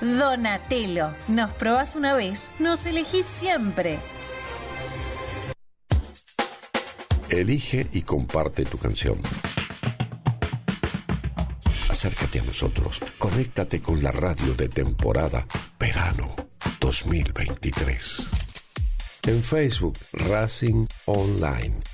Donatello, 0.00 1.14
nos 1.28 1.54
probás 1.54 1.94
una 1.94 2.14
vez, 2.14 2.50
nos 2.58 2.84
elegís 2.86 3.24
siempre. 3.24 3.98
Elige 7.30 7.88
y 7.92 8.02
comparte 8.02 8.64
tu 8.64 8.76
canción. 8.78 9.18
Acércate 11.88 12.40
a 12.40 12.42
nosotros. 12.42 13.00
Conéctate 13.18 13.80
con 13.80 14.02
la 14.02 14.12
radio 14.12 14.54
de 14.54 14.68
temporada 14.68 15.46
Verano 15.78 16.36
2023. 16.80 18.28
En 19.26 19.42
Facebook, 19.42 19.98
Racing 20.12 20.86
Online. 21.06 21.93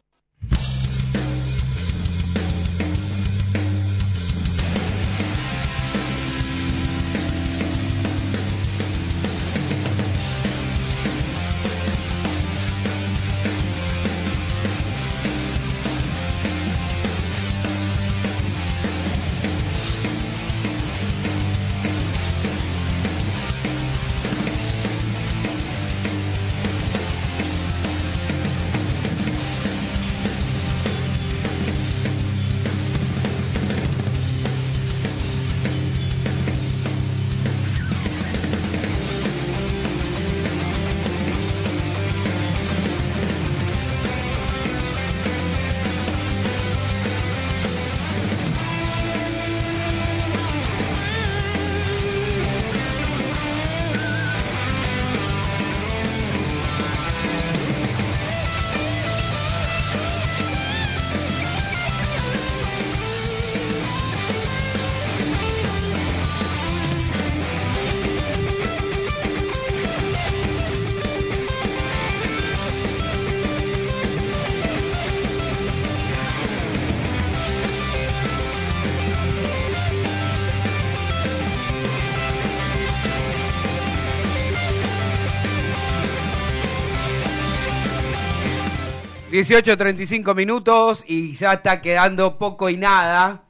18.35 89.41 90.35
minutos 90.35 91.03
y 91.07 91.33
ya 91.33 91.53
está 91.53 91.81
quedando 91.81 92.37
poco 92.37 92.69
y 92.69 92.77
nada. 92.77 93.41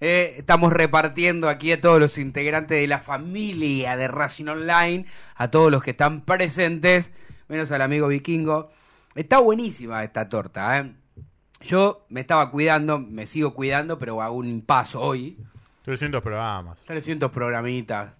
Eh, 0.00 0.36
estamos 0.38 0.72
repartiendo 0.72 1.48
aquí 1.48 1.72
a 1.72 1.80
todos 1.80 1.98
los 1.98 2.18
integrantes 2.18 2.80
de 2.80 2.86
la 2.86 3.00
familia 3.00 3.96
de 3.96 4.06
Racing 4.06 4.46
Online, 4.46 5.06
a 5.34 5.50
todos 5.50 5.72
los 5.72 5.82
que 5.82 5.90
están 5.90 6.20
presentes, 6.20 7.10
menos 7.48 7.72
al 7.72 7.82
amigo 7.82 8.06
vikingo. 8.06 8.70
Está 9.16 9.40
buenísima 9.40 10.04
esta 10.04 10.28
torta, 10.28 10.78
¿eh? 10.78 10.94
Yo 11.62 12.06
me 12.10 12.20
estaba 12.20 12.52
cuidando, 12.52 13.00
me 13.00 13.26
sigo 13.26 13.54
cuidando, 13.54 13.98
pero 13.98 14.22
hago 14.22 14.36
un 14.36 14.62
paso 14.62 15.00
hoy. 15.00 15.36
300 15.82 16.22
programas. 16.22 16.84
300 16.84 17.32
programitas. 17.32 18.12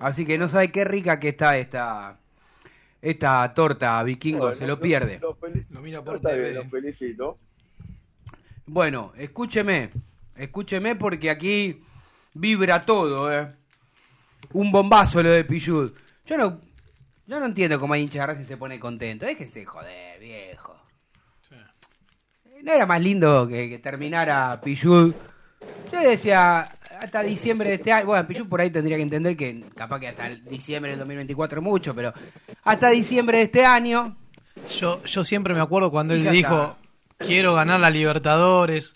Así 0.00 0.24
que 0.24 0.38
no 0.38 0.48
sabe 0.48 0.70
qué 0.70 0.84
rica 0.84 1.20
que 1.20 1.28
está 1.28 1.58
esta, 1.58 2.16
esta 3.04 3.52
torta, 3.52 4.02
vikingo, 4.02 4.44
Bueno, 4.44 4.54
se 4.54 4.66
lo 4.66 4.80
pierde. 4.80 5.20
Lo, 5.20 5.36
mira 5.82 6.02
por 6.02 6.16
está 6.16 6.32
bien, 6.32 6.54
lo 6.54 6.64
felicito. 6.64 7.38
Bueno, 8.64 9.12
escúcheme, 9.18 9.90
escúcheme 10.34 10.96
porque 10.96 11.28
aquí 11.28 11.82
vibra 12.32 12.86
todo, 12.86 13.30
¿eh? 13.30 13.52
Un 14.54 14.72
bombazo 14.72 15.22
lo 15.22 15.30
de 15.30 15.44
Pichud. 15.44 15.92
Yo 16.24 16.38
no, 16.38 16.62
yo 17.26 17.38
no 17.38 17.44
entiendo 17.44 17.78
cómo 17.78 17.92
hay 17.92 18.00
hinchas 18.00 18.22
de 18.22 18.26
Racing 18.26 18.44
se 18.46 18.56
pone 18.56 18.80
contento. 18.80 19.26
Déjense 19.26 19.60
de 19.60 19.66
joder, 19.66 20.18
viejo. 20.18 20.74
¿No 22.62 22.72
era 22.72 22.86
más 22.86 23.02
lindo 23.02 23.46
que, 23.46 23.68
que 23.68 23.78
terminara 23.80 24.58
Pichud? 24.62 25.12
Yo 25.92 26.00
decía, 26.00 26.70
hasta 27.04 27.22
diciembre 27.22 27.68
de 27.68 27.74
este 27.76 27.92
año, 27.92 28.06
bueno, 28.06 28.26
Pichud 28.26 28.48
por 28.48 28.60
ahí 28.60 28.70
tendría 28.70 28.96
que 28.96 29.02
entender 29.02 29.36
que 29.36 29.62
capaz 29.76 30.00
que 30.00 30.08
hasta 30.08 30.26
el 30.26 30.44
diciembre 30.44 30.90
del 30.90 30.98
2024 31.00 31.58
es 31.60 31.64
mucho, 31.64 31.94
pero 31.94 32.12
hasta 32.64 32.90
diciembre 32.90 33.38
de 33.38 33.44
este 33.44 33.64
año, 33.64 34.16
Yo, 34.76 35.02
yo 35.04 35.24
siempre 35.24 35.54
me 35.54 35.60
acuerdo 35.60 35.90
cuando 35.90 36.14
él 36.14 36.28
dijo, 36.30 36.76
quiero 37.18 37.54
ganar 37.54 37.80
la 37.80 37.90
Libertadores. 37.90 38.94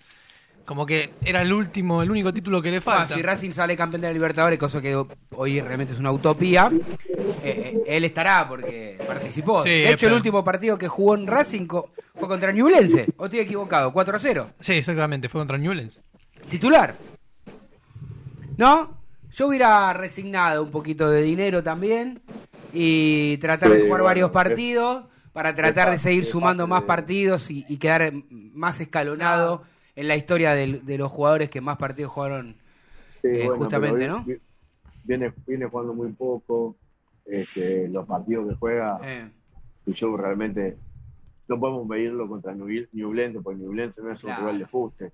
Como 0.65 0.85
que 0.85 1.09
era 1.25 1.41
el 1.41 1.51
último, 1.51 2.03
el 2.03 2.11
único 2.11 2.31
título 2.31 2.61
que 2.61 2.71
le 2.71 2.77
Ah, 2.77 2.83
falta. 2.83 3.15
si 3.15 3.23
Racing 3.23 3.53
sale 3.53 3.75
campeón 3.75 4.03
de 4.03 4.09
la 4.09 4.13
Libertadores, 4.13 4.59
cosa 4.59 4.83
que 4.83 4.95
hoy 5.35 5.61
realmente 5.63 5.95
es 5.95 5.99
una 5.99 6.13
utopía, 6.13 6.71
eh, 6.71 7.43
eh, 7.43 7.83
él 7.87 8.05
estará 8.05 8.47
porque 8.47 8.99
participó. 9.07 9.63
Sí, 9.63 9.71
de 9.71 9.91
hecho, 9.93 10.09
el 10.09 10.13
último 10.13 10.45
partido 10.45 10.77
que 10.77 10.87
jugó 10.87 11.15
en 11.15 11.27
Racing 11.27 11.67
co- 11.67 11.91
fue 12.15 12.29
contra 12.29 12.53
Ñublense. 12.53 13.07
¿O 13.17 13.25
estoy 13.25 13.41
equivocado? 13.41 13.95
4 13.95 14.17
a 14.17 14.21
0. 14.21 14.51
Sí, 14.61 14.75
exactamente, 14.75 15.31
fue 15.31 15.41
contra 15.41 15.57
Newlands. 15.57 16.03
Titular. 16.51 16.95
¿No? 18.59 18.99
Yo 19.31 19.49
hubiera 19.49 19.93
resignado 19.95 20.63
un 20.63 20.71
poquito 20.71 21.09
de 21.11 21.23
dinero 21.23 21.63
también 21.63 22.21
y 22.73 23.37
tratar 23.39 23.71
de 23.71 23.77
jugar 23.81 23.89
bueno, 23.89 24.05
varios 24.05 24.29
es- 24.29 24.35
partidos 24.35 25.05
para 25.33 25.55
tratar 25.55 25.91
de 25.91 25.99
seguir 25.99 26.25
sumando 26.25 26.67
más 26.67 26.83
partidos 26.83 27.51
y, 27.51 27.65
y 27.69 27.77
quedar 27.79 28.13
más 28.31 28.81
escalonado 28.81 29.63
en 29.95 30.09
la 30.09 30.17
historia 30.17 30.53
de 30.53 30.99
los 30.99 31.11
jugadores 31.13 31.49
que 31.51 31.61
más 31.61 31.77
partidos 31.79 32.13
jugaron 32.13 32.57
Sí, 33.23 33.29
Eh, 33.29 33.39
bueno, 33.47 33.57
justamente, 33.57 34.07
¿no? 34.09 34.25
vi- 34.25 34.39
Viene, 35.05 35.33
viene 35.47 35.67
jugando 35.67 35.95
muy 35.95 36.13
poco. 36.13 36.77
Este, 37.27 37.89
los 37.89 38.07
partidos 38.07 38.49
que 38.49 38.55
juega, 38.57 38.99
Eh, 39.03 39.31
y 39.87 39.93
yo 39.93 40.17
realmente 40.17 40.77
no 41.49 41.59
podemos 41.59 41.87
medirlo 41.87 42.29
contra 42.29 42.55
Ñublense, 42.55 43.41
porque 43.41 43.59
Ñublense 43.61 44.03
no 44.03 44.13
es 44.13 44.23
un 44.23 44.29
Claro. 44.29 44.43
rival 44.43 44.59
de 44.59 44.67
fuste. 44.67 45.13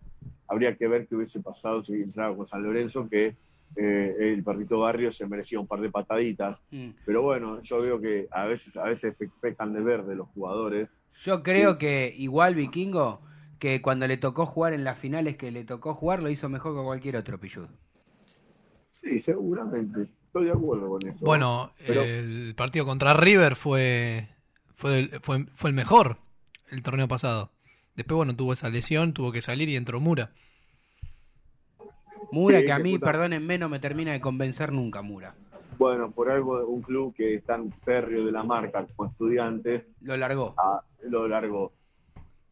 Habría 0.49 0.77
que 0.77 0.89
ver 0.89 1.07
qué 1.07 1.15
hubiese 1.17 1.41
pasado 1.41 1.83
si 1.83 1.95
entraba 1.95 2.37
con 2.37 2.47
San 2.47 2.63
Lorenzo, 2.63 3.09
que 3.09 3.37
eh, 3.77 4.17
el 4.21 4.45
perrito 4.45 4.79
Barrio 4.81 5.11
se 5.11 5.27
merecía 5.27 5.59
un 5.59 5.67
par 5.67 5.81
de 5.81 5.91
pataditas. 5.91 6.61
mm. 6.71 6.91
Pero 7.07 7.23
bueno, 7.23 7.61
yo 7.63 7.81
veo 7.81 8.01
que 8.01 8.29
a 8.31 8.47
veces, 8.47 8.77
a 8.77 8.85
veces 8.85 9.15
pe- 9.17 9.31
pecan 9.41 9.73
de 9.73 9.81
verde 9.81 10.15
los 10.15 10.29
jugadores. 10.29 10.89
Yo 11.23 11.43
creo 11.43 11.77
que 11.77 12.13
igual 12.17 12.55
Vikingo, 12.55 13.21
que 13.59 13.81
cuando 13.81 14.07
le 14.07 14.17
tocó 14.17 14.47
jugar 14.47 14.75
en 14.75 14.85
las 14.85 14.99
finales 14.99 15.37
que 15.37 15.51
le 15.51 15.65
tocó 15.65 15.95
jugar, 15.95 16.23
lo 16.23 16.29
hizo 16.31 16.49
mejor 16.49 16.77
que 16.77 16.83
cualquier 16.85 17.17
otro 17.17 17.39
Pillud. 17.41 17.67
Sí, 18.93 19.21
seguramente. 19.21 20.09
Estoy 20.27 20.47
de 20.47 20.53
acuerdo 20.53 20.89
con 20.89 21.07
eso. 21.09 21.25
Bueno, 21.25 21.73
Pero- 21.87 22.03
el 22.03 22.55
partido 22.57 22.85
contra 22.85 23.15
River 23.15 23.57
fue, 23.57 24.29
fue, 24.75 25.09
fue, 25.21 25.47
fue 25.55 25.71
el 25.71 25.77
mejor 25.77 26.19
el 26.71 26.83
torneo 26.83 27.09
pasado. 27.09 27.51
Después, 27.97 28.17
bueno, 28.17 28.35
tuvo 28.35 28.53
esa 28.53 28.69
lesión, 28.69 29.13
tuvo 29.13 29.31
que 29.33 29.41
salir 29.41 29.69
y 29.69 29.77
entró 29.77 30.01
Mura. 30.01 30.31
Mura, 32.33 32.59
Sí, 32.61 32.67
que 32.67 32.73
a 32.73 32.79
mí, 32.79 32.95
puta- 32.95 33.07
perdónenme, 33.07 33.59
no 33.59 33.69
me 33.69 33.79
termina 33.79 34.13
de 34.13 34.21
convencer 34.21 34.73
nunca 34.73 35.03
Mura. 35.03 35.35
Bueno, 35.79 36.11
por 36.11 36.31
algo 36.31 36.65
un 36.67 36.83
club 36.83 37.15
que 37.15 37.35
es 37.37 37.45
tan 37.45 37.71
férreo 37.85 38.25
de 38.25 38.33
la 38.33 38.43
marca 38.45 38.87
como 38.97 39.11
estudiantes, 39.11 39.85
Lo 40.01 40.17
largó. 40.17 40.55
a 40.57 40.81
lo 41.09 41.29
largo. 41.29 41.73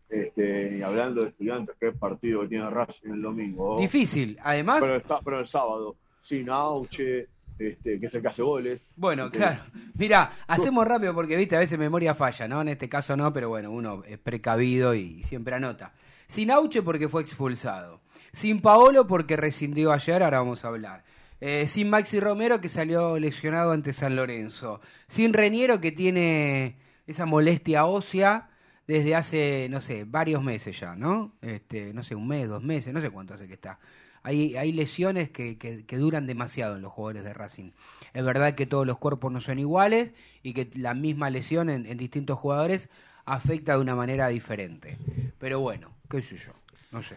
Este, 0.08 0.76
y 0.76 0.82
hablando 0.82 1.22
de 1.22 1.28
estudiantes, 1.30 1.74
qué 1.80 1.92
partido 1.92 2.42
que 2.42 2.48
tiene 2.48 2.68
Racing 2.68 3.10
el 3.12 3.22
domingo. 3.22 3.78
Difícil. 3.80 4.38
Además, 4.42 4.80
Pero, 4.80 4.96
está, 4.96 5.20
pero 5.20 5.40
el 5.40 5.46
sábado, 5.46 5.96
sin 6.20 6.50
Auche, 6.50 7.28
este, 7.68 7.98
que 8.00 8.06
es 8.06 8.14
el 8.14 8.22
que 8.22 8.28
hace 8.28 8.42
goles. 8.42 8.80
bueno, 8.96 9.26
Este, 9.26 9.38
claro. 9.38 9.60
Mira, 9.94 10.32
hacemos 10.46 10.84
rápido 10.88 11.14
porque, 11.14 11.36
viste, 11.36 11.56
a 11.56 11.60
veces 11.60 11.78
memoria 11.78 12.14
falla, 12.14 12.48
¿no? 12.48 12.60
En 12.62 12.68
este 12.68 12.88
caso 12.88 13.16
no, 13.16 13.32
pero 13.32 13.48
bueno, 13.48 13.70
uno 13.70 14.02
es 14.06 14.18
precavido 14.18 14.94
y 14.94 15.22
siempre 15.24 15.54
anota. 15.54 15.92
Sin 16.26 16.50
Auche 16.50 16.82
porque 16.82 17.08
fue 17.08 17.22
expulsado. 17.22 18.00
Sin 18.32 18.60
Paolo 18.60 19.06
porque 19.06 19.36
rescindió 19.36 19.92
ayer, 19.92 20.22
ahora 20.22 20.38
vamos 20.38 20.64
a 20.64 20.68
hablar. 20.68 21.04
Eh, 21.40 21.66
sin 21.66 21.90
Maxi 21.90 22.20
Romero 22.20 22.60
que 22.60 22.68
salió 22.68 23.18
lesionado 23.18 23.72
ante 23.72 23.92
San 23.92 24.16
Lorenzo. 24.16 24.80
Sin 25.08 25.32
Reñero 25.32 25.80
que 25.80 25.92
tiene 25.92 26.76
esa 27.06 27.26
molestia 27.26 27.84
ósea 27.84 28.48
desde 28.86 29.14
hace, 29.14 29.68
no 29.68 29.80
sé, 29.80 30.04
varios 30.04 30.42
meses 30.42 30.78
ya, 30.78 30.94
¿no? 30.94 31.34
Este, 31.42 31.92
no 31.92 32.02
sé, 32.02 32.14
un 32.14 32.28
mes, 32.28 32.48
dos 32.48 32.62
meses, 32.62 32.94
no 32.94 33.00
sé 33.00 33.10
cuánto 33.10 33.34
hace 33.34 33.46
que 33.46 33.54
está. 33.54 33.78
Hay, 34.24 34.56
hay 34.56 34.72
lesiones 34.72 35.30
que, 35.30 35.58
que- 35.58 35.84
que 35.84 35.96
duran 35.96 36.26
demasiado 36.26 36.76
en 36.76 36.82
los 36.82 36.92
jugadores 36.92 37.24
de 37.24 37.32
Racing. 37.34 37.70
Es 38.14 38.24
verdad 38.24 38.54
que 38.54 38.66
todos 38.66 38.86
los 38.86 38.98
cuerpos 38.98 39.32
no 39.32 39.40
son 39.40 39.58
iguales 39.58 40.12
y 40.42 40.52
que 40.54 40.68
la 40.76 40.94
misma 40.94 41.30
lesión 41.30 41.70
en, 41.70 41.86
en 41.86 41.98
distintos 41.98 42.38
jugadores 42.38 42.88
afecta 43.24 43.72
de 43.74 43.80
una 43.80 43.94
manera 43.96 44.28
diferente. 44.28 44.98
Pero 45.38 45.60
bueno, 45.60 45.90
qué 46.10 46.20
sé 46.22 46.36
yo, 46.36 46.52
no 46.92 47.02
sé. 47.02 47.16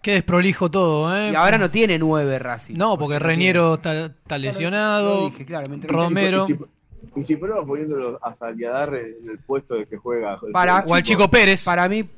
Qué 0.00 0.12
desprolijo 0.12 0.70
todo, 0.70 1.14
¿eh? 1.16 1.32
Y 1.32 1.34
ahora 1.34 1.58
no 1.58 1.70
tiene 1.70 1.98
nueve 1.98 2.38
Racing. 2.38 2.76
No, 2.76 2.96
porque 2.96 3.18
Reñero 3.18 3.74
está, 3.74 4.38
lesionado. 4.38 5.28
dije, 5.30 5.44
claro. 5.44 5.68
Romero. 5.82 6.46
Y 6.48 6.52
si, 6.54 7.20
y 7.20 7.24
si 7.24 7.36
prueba 7.36 7.66
poniéndolo 7.66 8.18
a 8.24 8.34
Saliadar 8.36 8.94
en 8.94 9.28
el 9.28 9.38
puesto 9.40 9.74
de 9.74 9.86
que 9.86 9.96
juega. 9.96 10.38
Para, 10.52 10.84
O 10.86 10.94
al 10.94 11.02
Chico 11.02 11.28
Pérez. 11.28 11.64
Para 11.64 11.88
mí 11.88 12.08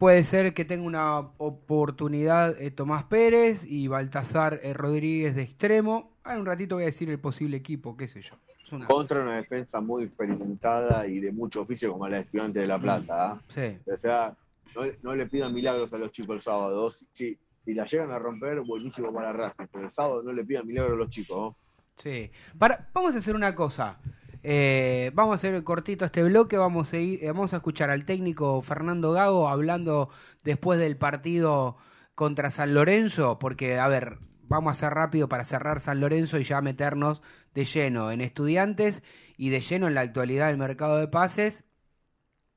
puede 0.00 0.24
ser 0.24 0.54
que 0.54 0.64
tenga 0.64 0.82
una 0.86 1.18
oportunidad 1.36 2.58
eh, 2.60 2.70
Tomás 2.70 3.04
Pérez 3.04 3.62
y 3.64 3.86
Baltasar 3.86 4.58
eh, 4.62 4.72
Rodríguez 4.72 5.34
de 5.34 5.42
extremo. 5.42 6.16
Hay 6.24 6.38
un 6.40 6.46
ratito 6.46 6.76
voy 6.76 6.84
a 6.84 6.86
decir 6.86 7.10
el 7.10 7.18
posible 7.20 7.58
equipo, 7.58 7.96
qué 7.98 8.08
sé 8.08 8.22
yo. 8.22 8.34
Una- 8.72 8.86
Contra 8.86 9.20
una 9.20 9.36
defensa 9.36 9.80
muy 9.82 10.04
experimentada 10.04 11.06
y 11.06 11.20
de 11.20 11.30
mucho 11.32 11.60
oficio 11.60 11.92
como 11.92 12.08
la 12.08 12.16
de 12.16 12.22
Estudiantes 12.22 12.62
de 12.62 12.66
La 12.66 12.78
Plata. 12.80 13.32
¿ah? 13.32 13.42
Sí. 13.48 13.76
O 13.92 13.96
sea, 13.98 14.34
no, 14.74 14.82
no 15.02 15.14
le 15.14 15.26
pidan 15.26 15.52
milagros 15.52 15.92
a 15.92 15.98
los 15.98 16.10
chicos 16.12 16.36
el 16.36 16.40
sábado. 16.42 16.88
Si, 16.88 17.36
si 17.64 17.74
la 17.74 17.84
llegan 17.84 18.10
a 18.10 18.18
romper, 18.18 18.62
buenísimo 18.62 19.12
para 19.12 19.34
Racing. 19.34 19.66
Pero 19.70 19.84
el 19.84 19.90
sábado 19.92 20.22
no 20.22 20.32
le 20.32 20.44
pidan 20.44 20.66
milagros 20.66 20.94
a 20.94 20.98
los 20.98 21.10
chicos. 21.10 21.36
¿no? 21.36 21.56
Sí. 22.02 22.30
Para, 22.58 22.88
vamos 22.94 23.14
a 23.14 23.18
hacer 23.18 23.34
una 23.34 23.54
cosa. 23.54 23.98
Eh, 24.42 25.10
vamos 25.14 25.32
a 25.32 25.34
hacer 25.36 25.62
cortito 25.64 26.04
este 26.04 26.22
bloque. 26.22 26.56
Vamos 26.56 26.92
a, 26.92 26.98
ir, 26.98 27.22
eh, 27.24 27.28
vamos 27.28 27.52
a 27.52 27.56
escuchar 27.56 27.90
al 27.90 28.04
técnico 28.04 28.60
Fernando 28.62 29.12
Gago 29.12 29.48
hablando 29.48 30.10
después 30.44 30.78
del 30.80 30.96
partido 30.96 31.76
contra 32.14 32.50
San 32.50 32.74
Lorenzo. 32.74 33.38
Porque, 33.38 33.78
a 33.78 33.88
ver, 33.88 34.18
vamos 34.42 34.70
a 34.70 34.72
hacer 34.72 34.94
rápido 34.94 35.28
para 35.28 35.44
cerrar 35.44 35.80
San 35.80 36.00
Lorenzo 36.00 36.38
y 36.38 36.44
ya 36.44 36.60
meternos 36.60 37.22
de 37.54 37.64
lleno 37.64 38.10
en 38.10 38.20
estudiantes 38.20 39.02
y 39.36 39.50
de 39.50 39.60
lleno 39.60 39.88
en 39.88 39.94
la 39.94 40.02
actualidad 40.02 40.48
del 40.48 40.58
mercado 40.58 40.98
de 40.98 41.08
pases 41.08 41.64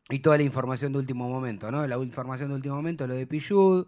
y 0.10 0.20
toda 0.20 0.38
la 0.38 0.44
información 0.44 0.92
de 0.92 1.00
último 1.00 1.30
momento, 1.30 1.72
¿no? 1.72 1.88
La 1.88 1.98
información 1.98 2.50
de 2.50 2.56
último 2.56 2.76
momento, 2.76 3.08
lo 3.08 3.16
de 3.16 3.28
Pillud, 3.28 3.88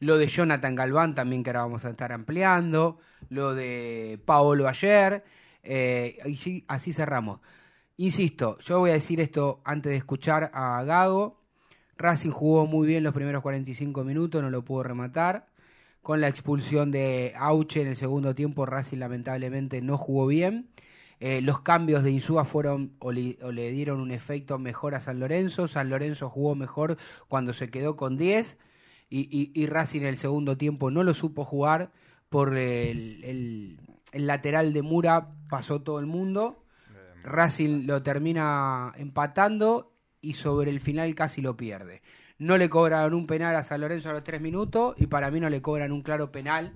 lo 0.00 0.18
de 0.18 0.26
Jonathan 0.26 0.74
Galván 0.74 1.14
también 1.14 1.42
que 1.42 1.50
ahora 1.50 1.62
vamos 1.62 1.84
a 1.84 1.90
estar 1.90 2.12
ampliando, 2.12 2.98
lo 3.28 3.54
de 3.54 4.20
Paolo 4.26 4.68
ayer, 4.68 5.24
eh, 5.64 6.18
y 6.26 6.36
sí, 6.36 6.64
así 6.68 6.92
cerramos. 6.92 7.40
Insisto, 7.96 8.58
yo 8.58 8.80
voy 8.80 8.90
a 8.90 8.94
decir 8.94 9.20
esto 9.20 9.60
antes 9.64 9.90
de 9.90 9.96
escuchar 9.96 10.50
a 10.54 10.82
Gago. 10.84 11.40
Racing 11.96 12.30
jugó 12.30 12.66
muy 12.66 12.86
bien 12.88 13.04
los 13.04 13.14
primeros 13.14 13.42
45 13.42 14.04
minutos, 14.04 14.42
no 14.42 14.50
lo 14.50 14.64
pudo 14.64 14.82
rematar. 14.82 15.46
Con 16.02 16.20
la 16.20 16.28
expulsión 16.28 16.90
de 16.90 17.32
Auche 17.36 17.80
en 17.80 17.86
el 17.88 17.96
segundo 17.96 18.34
tiempo, 18.34 18.66
Racing 18.66 18.98
lamentablemente 18.98 19.80
no 19.80 19.96
jugó 19.96 20.26
bien. 20.26 20.68
Eh, 21.20 21.40
los 21.40 21.60
cambios 21.60 22.02
de 22.02 22.10
Insúa 22.10 22.44
fueron 22.44 22.92
o 22.98 23.12
le, 23.12 23.70
dieron 23.70 24.00
un 24.00 24.10
efecto 24.10 24.58
mejor 24.58 24.94
a 24.94 25.00
San 25.00 25.20
Lorenzo. 25.20 25.68
San 25.68 25.88
Lorenzo 25.88 26.28
jugó 26.28 26.54
mejor 26.54 26.98
cuando 27.28 27.52
se 27.52 27.70
quedó 27.70 27.96
con 27.96 28.18
10 28.18 28.58
y, 29.08 29.50
y, 29.54 29.66
Racing 29.66 30.00
en 30.00 30.06
el 30.08 30.18
segundo 30.18 30.56
tiempo 30.58 30.90
no 30.90 31.04
lo 31.04 31.14
supo 31.14 31.44
jugar 31.44 31.92
por 32.28 32.56
el- 32.56 33.78
el 34.14 34.26
lateral 34.26 34.72
de 34.72 34.82
Mura 34.82 35.28
pasó 35.50 35.82
todo 35.82 35.98
el 35.98 36.06
mundo. 36.06 36.64
Racing 37.24 37.86
lo 37.86 38.02
termina 38.02 38.92
empatando 38.96 39.92
y 40.20 40.34
sobre 40.34 40.70
el 40.70 40.80
final 40.80 41.14
casi 41.14 41.42
lo 41.42 41.56
pierde. 41.56 42.02
No 42.38 42.56
le 42.58 42.68
cobran 42.68 43.12
un 43.14 43.26
penal 43.26 43.56
a 43.56 43.64
San 43.64 43.80
Lorenzo 43.80 44.10
a 44.10 44.12
los 44.12 44.24
tres 44.24 44.40
minutos 44.40 44.94
y 44.98 45.06
para 45.06 45.30
mí 45.30 45.40
no 45.40 45.50
le 45.50 45.62
cobran 45.62 45.92
un 45.92 46.02
claro 46.02 46.30
penal 46.30 46.72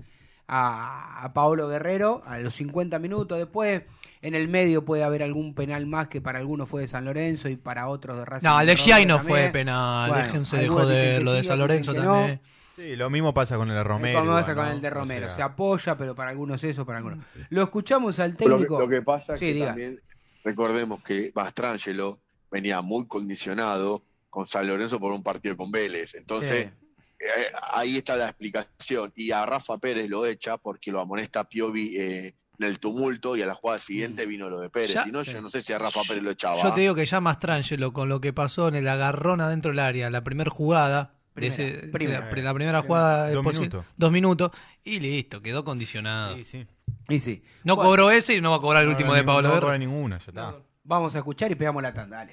a, 0.46 1.24
a 1.24 1.32
Paolo 1.32 1.68
Guerrero 1.68 2.22
a 2.26 2.38
los 2.38 2.54
50 2.54 2.98
minutos. 2.98 3.38
Después, 3.38 3.82
en 4.22 4.34
el 4.34 4.48
medio 4.48 4.84
puede 4.84 5.04
haber 5.04 5.22
algún 5.22 5.54
penal 5.54 5.86
más 5.86 6.08
que 6.08 6.20
para 6.20 6.38
algunos 6.38 6.68
fue 6.68 6.82
de 6.82 6.88
San 6.88 7.04
Lorenzo 7.04 7.48
y 7.48 7.56
para 7.56 7.88
otros 7.88 8.18
de 8.18 8.24
Racing. 8.24 8.48
No, 8.48 8.60
el 8.60 8.66
de 8.66 8.74
Romero 8.74 8.84
Giai 8.84 9.06
no 9.06 9.16
también. 9.16 9.38
fue 9.38 9.50
penal. 9.50 10.10
Bueno, 10.10 10.24
Déjense 10.24 10.56
de 10.56 10.68
joder. 10.68 11.22
Lo 11.22 11.32
de 11.32 11.42
San 11.44 11.58
Lorenzo 11.58 11.92
que 11.92 12.00
no. 12.00 12.38
Sí, 12.78 12.94
lo 12.96 13.10
mismo 13.10 13.34
pasa 13.34 13.56
con 13.56 13.68
el 13.70 13.74
de 13.76 13.82
Romero. 13.84 14.20
Como 14.20 14.32
pasa 14.32 14.52
igual, 14.52 14.66
con 14.68 14.74
el 14.76 14.80
de 14.82 14.88
O 14.88 14.90
Romero. 14.92 15.26
sea, 15.26 15.36
Se 15.36 15.42
apoya, 15.42 15.98
pero 15.98 16.14
para 16.14 16.30
algunos 16.30 16.62
eso, 16.62 16.86
para 16.86 16.98
algunos. 16.98 17.18
Lo 17.50 17.62
escuchamos 17.64 18.18
al 18.20 18.30
Lo 18.32 18.36
que, 18.36 18.44
técnico. 18.46 18.80
lo 18.80 18.88
que 18.88 19.02
pasa 19.02 19.34
es 19.34 19.40
Sí, 19.40 19.46
que 19.46 19.52
diga. 19.54 19.66
también 19.66 20.00
recordemos 20.44 21.02
que 21.02 21.32
Mastrangelo 21.34 22.20
venía 22.50 22.80
muy 22.80 23.06
condicionado 23.08 24.04
con 24.30 24.46
San 24.46 24.66
Lorenzo 24.68 25.00
por 25.00 25.12
un 25.12 25.22
partido 25.22 25.56
con 25.56 25.70
Vélez. 25.72 26.14
Entonces, 26.14 26.66
Sí. 26.66 26.94
eh, 27.20 27.52
ahí 27.72 27.96
está 27.96 28.16
la 28.16 28.26
explicación. 28.28 29.12
Y 29.16 29.32
a 29.32 29.44
Rafa 29.44 29.78
Pérez 29.78 30.08
lo 30.08 30.24
echa 30.24 30.56
porque 30.56 30.92
lo 30.92 31.00
amonesta 31.00 31.44
Piovi 31.48 31.96
eh, 31.96 32.34
en 32.60 32.66
el 32.66 32.78
tumulto 32.78 33.36
y 33.36 33.42
a 33.42 33.46
la 33.46 33.54
jugada 33.54 33.78
siguiente 33.80 34.24
vino 34.26 34.48
lo 34.48 34.60
de 34.60 34.70
Pérez. 34.70 34.94
Ya- 34.94 35.04
si 35.04 35.10
no, 35.10 35.22
yo 35.22 35.40
no 35.42 35.50
sé 35.50 35.62
si 35.62 35.72
a 35.72 35.78
Rafa 35.78 36.00
Pérez 36.06 36.22
lo 36.22 36.30
echaba. 36.30 36.62
Yo 36.62 36.72
te 36.72 36.82
digo 36.82 36.94
que 36.94 37.06
ya 37.06 37.20
Mastrangelo, 37.20 37.92
con 37.92 38.08
lo 38.08 38.20
que 38.20 38.32
pasó 38.32 38.68
en 38.68 38.76
el 38.76 38.88
agarrón 38.88 39.40
adentro 39.40 39.70
del 39.72 39.80
área, 39.80 40.10
la 40.10 40.22
primera 40.22 40.50
jugada, 40.50 41.14
de 41.40 41.48
Primera, 41.48 41.76
ese- 41.78 41.88
primera. 41.88 42.20
la, 42.20 42.42
la 42.42 42.54
primera 42.54 42.82
jugada, 42.82 43.30
Dos 43.30 43.42
posible- 43.44 43.68
minutos. 43.68 43.84
dos 43.96 44.12
minutos, 44.12 44.50
y 44.84 45.00
listo, 45.00 45.40
quedó 45.42 45.64
condicionado. 45.64 46.36
Sí, 46.36 46.44
sí. 46.44 46.66
Y 47.08 47.20
sí. 47.20 47.42
No 47.64 47.76
Bueno, 47.76 47.90
cobró 47.90 48.10
ese 48.10 48.34
y 48.34 48.40
no 48.40 48.50
va 48.50 48.56
a 48.56 48.60
cobrar 48.60 48.82
el 48.82 48.88
No, 48.90 48.94
último 48.96 49.14
de 49.14 49.22
Pablo 49.24 49.42
No 49.42 49.48
va 49.50 49.56
a 49.56 49.60
cobrar 49.60 49.78
ninguna, 49.80 50.18
ya 50.18 50.24
está. 50.28 50.54
Vamos 50.84 51.14
a 51.14 51.18
escuchar 51.18 51.50
y 51.50 51.54
pegamos 51.54 51.82
la 51.82 51.92
tanda, 51.92 52.16
dale. 52.18 52.32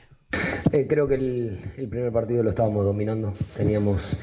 Eh, 0.72 0.86
creo 0.90 1.08
que 1.08 1.16
el, 1.16 1.60
el 1.78 1.88
primer 1.88 2.12
partido 2.12 2.44
lo 2.44 2.50
estábamos 2.50 2.84
dominando, 2.84 3.34
teníamos 3.56 4.18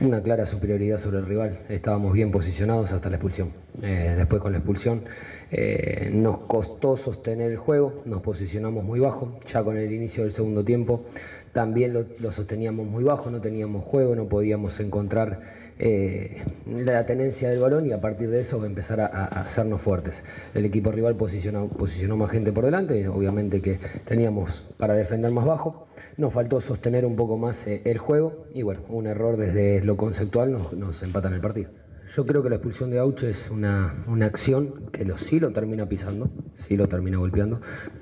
una 0.00 0.22
clara 0.22 0.46
superioridad 0.46 0.98
sobre 0.98 1.18
el 1.18 1.26
rival, 1.26 1.60
estábamos 1.70 2.12
bien 2.12 2.30
posicionados 2.30 2.92
hasta 2.92 3.08
la 3.08 3.16
expulsión. 3.16 3.52
Eh, 3.82 4.14
después 4.16 4.42
con 4.42 4.52
la 4.52 4.58
expulsión 4.58 5.04
eh, 5.50 6.10
nos 6.12 6.40
costó 6.40 6.96
sostener 6.96 7.50
el 7.52 7.56
juego, 7.56 8.02
nos 8.04 8.20
posicionamos 8.22 8.84
muy 8.84 9.00
bajo, 9.00 9.38
ya 9.50 9.62
con 9.62 9.76
el 9.78 9.90
inicio 9.92 10.24
del 10.24 10.32
segundo 10.32 10.64
tiempo 10.64 11.06
también 11.54 11.94
lo, 11.94 12.32
sosteníamos 12.32 12.86
muy 12.86 13.04
bajo, 13.04 13.30
no 13.30 13.40
teníamos 13.40 13.84
juego, 13.84 14.14
no 14.16 14.28
podíamos 14.28 14.78
encontrar 14.80 15.40
eh, 15.78 16.42
la 16.66 17.06
tenencia 17.06 17.48
del 17.48 17.60
balón 17.60 17.86
y 17.86 17.92
a 17.92 18.00
partir 18.00 18.28
de 18.28 18.40
eso 18.40 18.64
empezar 18.66 19.00
a, 19.00 19.06
a 19.06 19.24
hacernos 19.42 19.80
fuertes. 19.80 20.24
El 20.52 20.64
equipo 20.64 20.90
rival 20.90 21.16
posicionó, 21.16 21.68
posicionó 21.68 22.16
más 22.16 22.32
gente 22.32 22.52
por 22.52 22.64
delante, 22.64 23.08
obviamente 23.08 23.62
que 23.62 23.78
teníamos 24.04 24.74
para 24.78 24.94
defender 24.94 25.30
más 25.30 25.46
bajo, 25.46 25.86
nos 26.16 26.34
faltó 26.34 26.60
sostener 26.60 27.06
un 27.06 27.14
poco 27.14 27.38
más 27.38 27.66
eh, 27.68 27.82
el 27.84 27.98
juego 27.98 28.48
y 28.52 28.62
bueno, 28.62 28.82
un 28.88 29.06
error 29.06 29.36
desde 29.36 29.80
lo 29.82 29.96
conceptual 29.96 30.50
nos, 30.50 30.72
nos 30.72 31.02
empatan 31.04 31.34
el 31.34 31.40
partido. 31.40 31.83
Yo 32.06 32.26
creo 32.26 32.42
que 32.42 32.48
la 32.50 32.56
expulsión 32.56 32.90
de 32.90 32.98
Auche 32.98 33.30
es 33.30 33.50
una, 33.50 33.94
una 34.06 34.26
acción 34.26 34.74
que 34.92 35.04
lo, 35.04 35.16
sí 35.16 35.40
lo 35.40 35.52
termina 35.52 35.86
pisando, 35.86 36.30
sí 36.54 36.76
lo 36.76 36.86
termina 36.86 37.16
golpeando, 37.18 37.60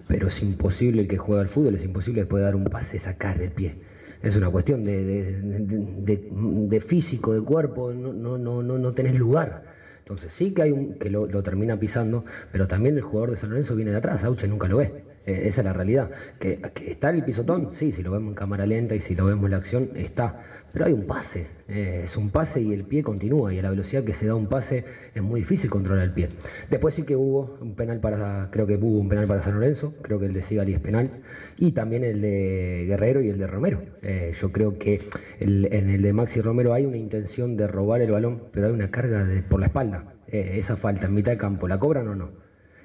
pero 0.08 0.26
es 0.26 0.42
imposible 0.42 1.02
el 1.02 1.08
que 1.08 1.18
juega 1.18 1.40
al 1.42 1.48
fútbol, 1.48 1.74
es 1.76 1.84
imposible 1.84 2.22
después 2.22 2.40
de 2.40 2.44
dar 2.46 2.56
un 2.56 2.64
pase 2.64 2.98
sacar 2.98 3.40
el 3.40 3.52
pie. 3.52 3.76
Es 4.20 4.34
una 4.36 4.50
cuestión 4.50 4.84
de, 4.84 5.04
de- 5.04 6.80
físico, 6.80 7.32
de 7.32 7.40
cuerpo, 7.42 7.92
no, 7.92 8.12
no, 8.12 8.38
no, 8.38 8.62
no, 8.62 8.78
no 8.78 8.92
tenés 8.92 9.14
lugar. 9.14 9.60
Entonces 9.98 10.32
sí 10.32 10.52
que 10.52 10.62
hay 10.62 10.72
un 10.72 10.94
que 10.94 11.08
lo, 11.10 11.26
lo 11.26 11.42
termina 11.42 11.76
pisando, 11.76 12.24
pero 12.50 12.66
también 12.66 12.96
el 12.96 13.02
jugador 13.02 13.30
de 13.30 13.36
San 13.36 13.50
Lorenzo 13.50 13.76
viene 13.76 13.92
de 13.92 13.98
atrás, 13.98 14.24
Auche 14.24 14.48
nunca 14.48 14.68
lo 14.68 14.76
ve. 14.78 14.94
Eh, 15.24 15.42
esa 15.46 15.60
es 15.60 15.64
la 15.64 15.72
realidad. 15.72 16.10
Que, 16.40 16.58
que 16.74 16.90
está 16.90 17.10
el 17.10 17.22
pisotón, 17.24 17.70
sí, 17.70 17.92
si 17.92 18.02
lo 18.02 18.10
vemos 18.10 18.30
en 18.30 18.34
cámara 18.34 18.66
lenta 18.66 18.94
y 18.96 19.00
si 19.00 19.14
lo 19.14 19.24
vemos 19.26 19.44
en 19.44 19.50
la 19.52 19.56
acción, 19.58 19.90
está. 19.94 20.36
Pero 20.72 20.86
hay 20.86 20.92
un 20.92 21.04
pase, 21.04 21.48
eh, 21.68 22.02
es 22.04 22.16
un 22.16 22.30
pase 22.30 22.60
y 22.60 22.72
el 22.72 22.84
pie 22.84 23.02
continúa 23.02 23.52
y 23.52 23.58
a 23.58 23.62
la 23.62 23.70
velocidad 23.70 24.04
que 24.04 24.14
se 24.14 24.26
da 24.26 24.34
un 24.34 24.48
pase 24.48 24.84
es 25.14 25.22
muy 25.22 25.40
difícil 25.40 25.68
controlar 25.68 26.04
el 26.04 26.12
pie. 26.12 26.30
Después 26.70 26.94
sí 26.94 27.04
que 27.04 27.14
hubo 27.14 27.56
un 27.60 27.74
penal 27.74 28.00
para, 28.00 28.48
creo 28.50 28.66
que 28.66 28.76
hubo 28.76 28.98
un 28.98 29.08
penal 29.08 29.26
para 29.26 29.42
San 29.42 29.54
Lorenzo, 29.54 29.94
creo 30.00 30.18
que 30.18 30.26
el 30.26 30.32
de 30.32 30.42
Sigali 30.42 30.72
es 30.72 30.80
penal 30.80 31.10
y 31.56 31.72
también 31.72 32.04
el 32.04 32.20
de 32.22 32.84
Guerrero 32.88 33.20
y 33.20 33.28
el 33.28 33.38
de 33.38 33.46
Romero. 33.46 33.82
Eh, 34.00 34.32
yo 34.40 34.50
creo 34.50 34.78
que 34.78 35.00
en 35.40 35.90
el 35.90 36.02
de 36.02 36.12
Maxi 36.12 36.40
Romero 36.40 36.72
hay 36.72 36.86
una 36.86 36.96
intención 36.96 37.56
de 37.56 37.66
robar 37.66 38.00
el 38.00 38.10
balón, 38.10 38.40
pero 38.50 38.66
hay 38.66 38.72
una 38.72 38.90
carga 38.90 39.26
por 39.48 39.60
la 39.60 39.66
espalda. 39.66 40.04
Eh, 40.26 40.58
esa 40.58 40.76
falta 40.76 41.06
en 41.06 41.14
mitad 41.14 41.32
de 41.32 41.38
campo, 41.38 41.68
¿la 41.68 41.78
cobran 41.78 42.08
o 42.08 42.14
no? 42.14 42.30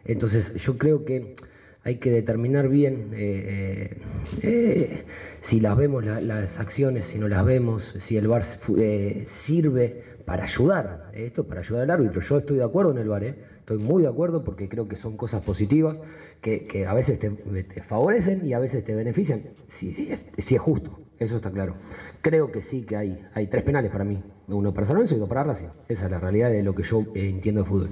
Entonces 0.03 0.55
yo 0.55 0.77
creo 0.77 1.05
que 1.05 1.35
hay 1.87 1.95
que 1.95 2.11
determinar 2.11 2.67
bien 2.67 3.11
eh, 3.13 3.87
eh, 3.87 3.97
eh, 4.41 5.03
si 5.39 5.61
las 5.61 5.77
vemos 5.77 6.03
la- 6.03 6.19
las 6.19 6.59
acciones, 6.59 7.05
si 7.05 7.17
no 7.17 7.29
las 7.29 7.45
vemos, 7.45 7.93
si 8.01 8.17
el 8.17 8.27
VAR 8.27 8.43
eh, 8.77 9.23
sirve 9.25 9.95
para 10.25 10.43
ayudar. 10.43 10.99
eh, 11.13 11.23
Esto 11.27 11.41
es 11.43 11.47
para 11.47 11.61
ayudar 11.61 11.83
al 11.83 11.89
árbitro. 11.91 12.19
Yo 12.19 12.35
estoy 12.37 12.57
de 12.57 12.65
acuerdo 12.65 12.91
en 12.91 12.97
el 12.97 13.07
VAR, 13.07 13.23
estoy 13.23 13.77
muy 13.77 14.01
de 14.03 14.09
acuerdo 14.09 14.43
porque 14.43 14.67
creo 14.67 14.89
que 14.89 14.97
son 14.97 15.15
cosas 15.15 15.41
positivas 15.43 16.01
que, 16.41 16.85
a 16.85 16.93
veces 16.93 17.19
te, 17.19 17.31
favorecen 17.81 18.45
y 18.45 18.51
a 18.51 18.59
veces 18.59 18.83
te 18.83 18.93
benefician. 18.93 19.43
Si, 19.69 19.93
si 19.93 20.11
es, 20.11 20.25
es 20.35 20.59
justo, 20.59 20.99
eso 21.19 21.37
está 21.37 21.51
claro. 21.51 21.77
Creo 22.21 22.51
que 22.51 22.59
sí 22.59 22.83
que 22.83 22.97
hay, 22.97 23.21
hay 23.33 23.47
tres 23.47 23.63
penales 23.63 23.91
para 23.91 24.03
mí, 24.03 24.21
uno 24.49 24.73
para 24.73 24.87
San 24.87 24.95
Lorenzo 24.97 25.15
y 25.15 25.19
dos 25.19 25.29
para 25.29 25.43
Racing. 25.45 25.69
Esa 25.87 26.05
es 26.05 26.11
la 26.11 26.19
realidad 26.19 26.49
de 26.49 26.63
lo 26.63 26.75
que 26.75 26.83
yo 26.83 27.05
entiendo 27.13 27.61
de 27.61 27.67
fútbol. 27.69 27.91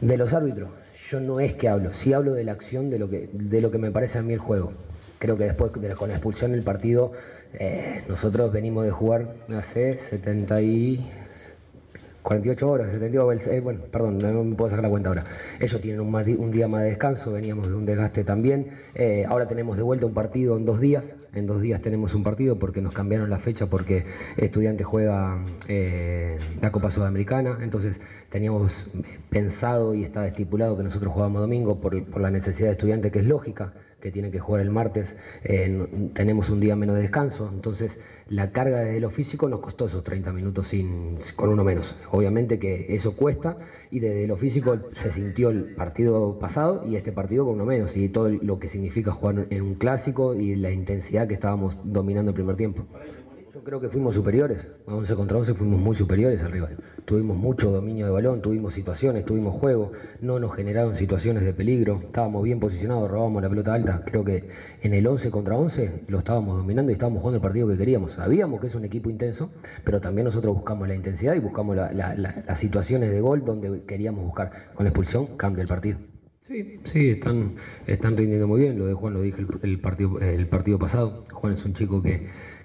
De 0.00 0.16
los 0.16 0.32
árbitros, 0.34 0.72
yo 1.12 1.20
no 1.20 1.40
es 1.40 1.52
que 1.52 1.68
hablo, 1.68 1.92
sí 1.92 2.14
hablo 2.14 2.32
de 2.32 2.42
la 2.42 2.52
acción, 2.52 2.88
de 2.88 2.98
lo 2.98 3.06
que, 3.10 3.28
de 3.32 3.60
lo 3.60 3.70
que 3.70 3.76
me 3.76 3.90
parece 3.90 4.16
a 4.18 4.22
mí 4.22 4.32
el 4.32 4.38
juego. 4.38 4.72
Creo 5.18 5.36
que 5.36 5.44
después 5.44 5.70
de 5.74 5.88
la- 5.90 5.94
con 5.94 6.08
la 6.08 6.14
expulsión 6.14 6.52
del 6.52 6.62
partido, 6.62 7.12
eh, 7.52 8.02
nosotros 8.08 8.50
venimos 8.50 8.84
de 8.84 8.90
jugar 8.90 9.26
hace 9.54 9.98
70 9.98 10.62
y 10.62 11.06
48 12.22 12.70
horas, 12.70 12.92
72, 12.92 13.46
eh, 13.48 13.60
bueno, 13.60 13.80
perdón, 13.90 14.18
no 14.18 14.44
me 14.44 14.54
puedo 14.54 14.70
sacar 14.70 14.84
la 14.84 14.90
cuenta 14.90 15.08
ahora. 15.08 15.24
Ellos 15.60 15.80
tienen 15.80 16.00
un, 16.00 16.50
día 16.52 16.68
más 16.68 16.82
de 16.82 16.90
descanso, 16.90 17.32
veníamos 17.32 17.68
de 17.68 17.74
un 17.74 17.84
desgaste 17.84 18.22
también. 18.22 18.68
Eh, 18.94 19.24
ahora 19.28 19.48
tenemos 19.48 19.76
de 19.76 19.82
vuelta 19.82 20.06
un 20.06 20.14
partido 20.14 20.56
en 20.56 20.64
dos 20.64 20.80
días. 20.80 21.16
En 21.34 21.46
dos 21.46 21.60
días 21.60 21.82
tenemos 21.82 22.14
un 22.14 22.22
partido 22.22 22.58
porque 22.58 22.80
nos 22.80 22.92
cambiaron 22.92 23.28
la 23.28 23.38
fecha 23.38 23.66
porque 23.66 24.04
Estudiantes 24.36 24.86
juega 24.86 25.44
eh, 25.68 26.38
la 26.60 26.70
Copa 26.70 26.90
Sudamericana. 26.90 27.58
Entonces 27.60 28.00
teníamos 28.30 28.90
pensado 29.28 29.94
y 29.94 30.04
estaba 30.04 30.26
estipulado 30.26 30.76
que 30.76 30.84
nosotros 30.84 31.12
jugábamos 31.12 31.42
domingo 31.42 31.80
por, 31.80 32.04
por 32.04 32.22
la 32.22 32.30
necesidad 32.30 32.68
de 32.68 32.74
Estudiantes, 32.74 33.10
que 33.10 33.18
es 33.18 33.26
lógica 33.26 33.72
que 34.02 34.10
tiene 34.10 34.30
que 34.30 34.40
jugar 34.40 34.60
el 34.60 34.70
martes, 34.70 35.16
eh, 35.44 35.86
tenemos 36.12 36.50
un 36.50 36.60
día 36.60 36.74
menos 36.74 36.96
de 36.96 37.02
descanso, 37.02 37.48
entonces 37.48 37.98
la 38.28 38.48
carga 38.48 38.80
desde 38.80 39.00
lo 39.00 39.10
físico 39.10 39.48
nos 39.48 39.60
costó 39.60 39.86
esos 39.86 40.02
30 40.02 40.32
minutos 40.32 40.66
sin, 40.68 41.16
con 41.36 41.50
uno 41.50 41.62
menos. 41.62 41.96
Obviamente 42.10 42.58
que 42.58 42.84
eso 42.88 43.12
cuesta 43.12 43.56
y 43.90 44.00
desde 44.00 44.26
lo 44.26 44.36
físico 44.36 44.76
se 44.92 45.12
sintió 45.12 45.50
el 45.50 45.64
partido 45.64 46.34
pasado 46.38 46.82
y 46.84 46.96
este 46.96 47.12
partido 47.12 47.44
con 47.44 47.54
uno 47.54 47.64
menos 47.64 47.96
y 47.96 48.08
todo 48.08 48.28
lo 48.28 48.58
que 48.58 48.68
significa 48.68 49.12
jugar 49.12 49.46
en 49.48 49.62
un 49.62 49.74
clásico 49.76 50.34
y 50.34 50.56
la 50.56 50.72
intensidad 50.72 51.28
que 51.28 51.34
estábamos 51.34 51.78
dominando 51.84 52.30
el 52.30 52.34
primer 52.34 52.56
tiempo. 52.56 52.84
Yo 53.54 53.62
creo 53.62 53.80
que 53.80 53.90
fuimos 53.90 54.14
superiores, 54.14 54.72
11 54.86 55.14
contra 55.14 55.36
11 55.36 55.52
fuimos 55.54 55.78
muy 55.78 55.94
superiores 55.94 56.42
al 56.42 56.52
rival. 56.52 56.74
Tuvimos 57.04 57.36
mucho 57.36 57.70
dominio 57.70 58.06
de 58.06 58.10
balón, 58.10 58.40
tuvimos 58.40 58.72
situaciones, 58.72 59.26
tuvimos 59.26 59.54
juego, 59.54 59.90
no 60.20 60.38
nos 60.38 60.54
generaron 60.54 60.94
situaciones 60.96 61.42
de 61.44 61.52
peligro, 61.52 62.00
estábamos 62.06 62.42
bien 62.44 62.60
posicionados, 62.60 63.10
robábamos 63.10 63.42
la 63.42 63.50
pelota 63.50 63.74
alta. 63.74 64.00
Creo 64.06 64.24
que 64.24 64.44
en 64.80 64.94
el 64.94 65.06
11 65.06 65.30
contra 65.30 65.56
11 65.56 65.92
lo 66.06 66.18
estábamos 66.18 66.56
dominando 66.56 66.92
y 66.92 66.94
estábamos 66.94 67.20
jugando 67.20 67.36
el 67.36 67.42
partido 67.42 67.68
que 67.68 67.76
queríamos. 67.76 68.12
Sabíamos 68.12 68.58
que 68.58 68.68
es 68.68 68.74
un 68.74 68.84
equipo 68.86 69.10
intenso, 69.10 69.50
pero 69.84 70.00
también 70.00 70.24
nosotros 70.24 70.54
buscamos 70.54 70.88
la 70.88 70.94
intensidad 70.94 71.34
y 71.34 71.38
buscamos 71.38 71.76
la- 71.76 71.90
las 71.92 72.58
situaciones 72.58 73.10
de 73.10 73.20
gol 73.20 73.44
donde 73.44 73.82
queríamos 73.84 74.24
buscar. 74.24 74.50
Con 74.72 74.84
la 74.84 74.90
expulsión 74.90 75.26
cambia 75.36 75.60
el 75.60 75.68
partido. 75.68 75.98
Sí, 76.44 76.80
sí, 76.82 77.10
están, 77.10 77.52
están 77.86 78.16
rindiendo 78.16 78.48
muy 78.48 78.58
bien. 78.60 78.76
Lo 78.76 78.86
de 78.86 78.94
Juan 78.94 79.12
lo 79.14 79.20
dije 79.20 79.42
el, 79.42 79.46
el 79.62 79.78
partido, 79.78 80.18
el 80.18 80.48
partido 80.48 80.76
pasado. 80.76 81.12
Juan 81.30 81.52
es 81.52 81.64
un 81.64 81.72
chico 81.72 82.02
que, 82.02 82.20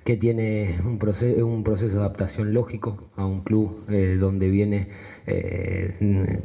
que 0.08 0.16
tiene 0.16 0.80
un 0.86 1.00
proceso, 1.00 1.46
un 1.46 1.64
proceso 1.66 1.96
de 1.96 2.00
adaptación 2.00 2.54
lógico 2.54 2.96
a 3.18 3.26
un 3.26 3.42
club 3.42 3.74
eh, 3.90 4.16
donde 4.18 4.48
viene, 4.48 4.88
eh, 5.26 5.92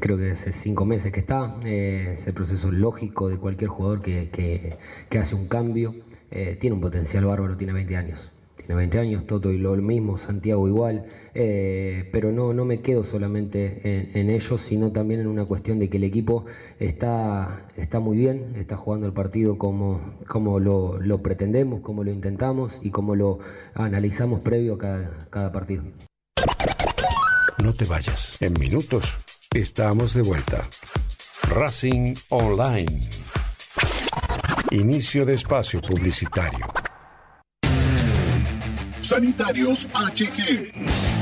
creo 0.01 0.17
que 0.19 0.33
hace 0.33 0.51
cinco 0.53 0.85
meses 0.85 1.13
que 1.13 1.21
está. 1.21 1.49
eh, 1.65 2.15
ese 2.15 2.33
proceso 2.33 2.73
lógico 2.73 3.29
de 3.29 3.39
cualquier 3.39 3.69
jugador 3.71 4.01
que, 4.03 4.29
que- 4.33 4.77
que 5.09 5.19
hace 5.19 5.37
un 5.37 5.47
cambio. 5.47 5.95
Eh, 6.33 6.57
tiene 6.59 6.75
un 6.75 6.81
potencial 6.81 7.25
bárbaro, 7.25 7.57
tiene 7.57 7.73
20 7.73 7.95
años. 7.97 8.33
Tiene 8.67 8.77
20 8.77 8.99
años, 9.01 9.27
Toto 9.27 9.51
y 9.51 9.59
lo 9.59 9.75
mismo, 9.77 10.19
Santiago 10.19 10.69
igual, 10.69 11.07
eh, 11.35 12.09
pero 12.13 12.31
no, 12.31 12.53
no 12.53 12.65
me 12.65 12.81
quedo 12.81 13.03
solamente 13.05 13.81
en, 14.19 14.31
ellos, 14.31 14.63
sino 14.63 14.93
también 14.93 15.21
en 15.21 15.27
una 15.27 15.47
cuestión 15.47 15.81
de 15.81 15.91
que 15.91 15.97
el 15.97 16.05
equipo 16.05 16.47
está, 16.79 17.67
está 17.77 17.99
muy 17.99 18.17
bien, 18.17 18.55
está 18.57 18.77
jugando 18.77 19.07
el 19.07 19.13
partido 19.13 19.59
como, 19.59 20.01
como 20.29 20.61
lo, 20.61 21.23
pretendemos, 21.23 21.81
como 21.81 22.05
lo 22.05 22.13
intentamos 22.13 22.79
y 22.83 22.91
como 22.91 23.17
lo 23.17 23.41
analizamos 23.75 24.41
previo 24.43 24.75
a 24.75 25.29
cada 25.29 25.53
partido. 25.53 25.83
No 27.63 27.73
te 27.75 27.85
vayas. 27.85 28.41
En 28.43 28.55
minutos 28.55 29.17
estamos 29.55 30.15
de 30.15 30.23
vuelta. 30.23 30.69
Racing 31.49 32.15
Online. 32.31 33.09
Inicio 34.71 35.25
de 35.25 35.35
espacio 35.35 35.81
publicitario. 35.81 36.82
Sanitarios 39.03 39.89
HG. 39.93 41.22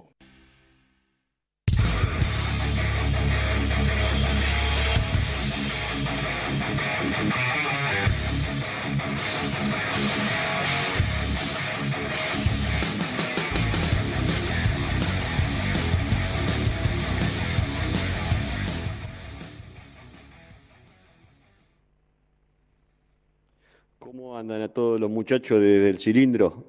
Andan 24.41 24.63
a 24.63 24.69
todos 24.69 24.99
los 24.99 25.11
muchachos 25.11 25.61
desde 25.61 25.89
el 25.89 25.99
cilindro? 25.99 26.63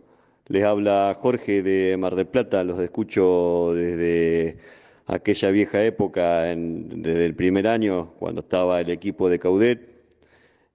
Les 0.48 0.62
habla 0.62 1.16
Jorge 1.18 1.62
de 1.62 1.96
Mar 1.96 2.14
del 2.14 2.26
Plata, 2.26 2.62
los 2.64 2.78
escucho 2.80 3.72
desde 3.74 4.58
aquella 5.06 5.50
vieja 5.50 5.82
época, 5.82 6.52
en- 6.52 7.00
desde 7.02 7.24
el 7.24 7.34
primer 7.34 7.66
año, 7.66 8.12
cuando 8.18 8.42
estaba 8.42 8.78
el 8.82 8.90
equipo 8.90 9.30
de 9.30 9.38
Caudet. 9.38 9.80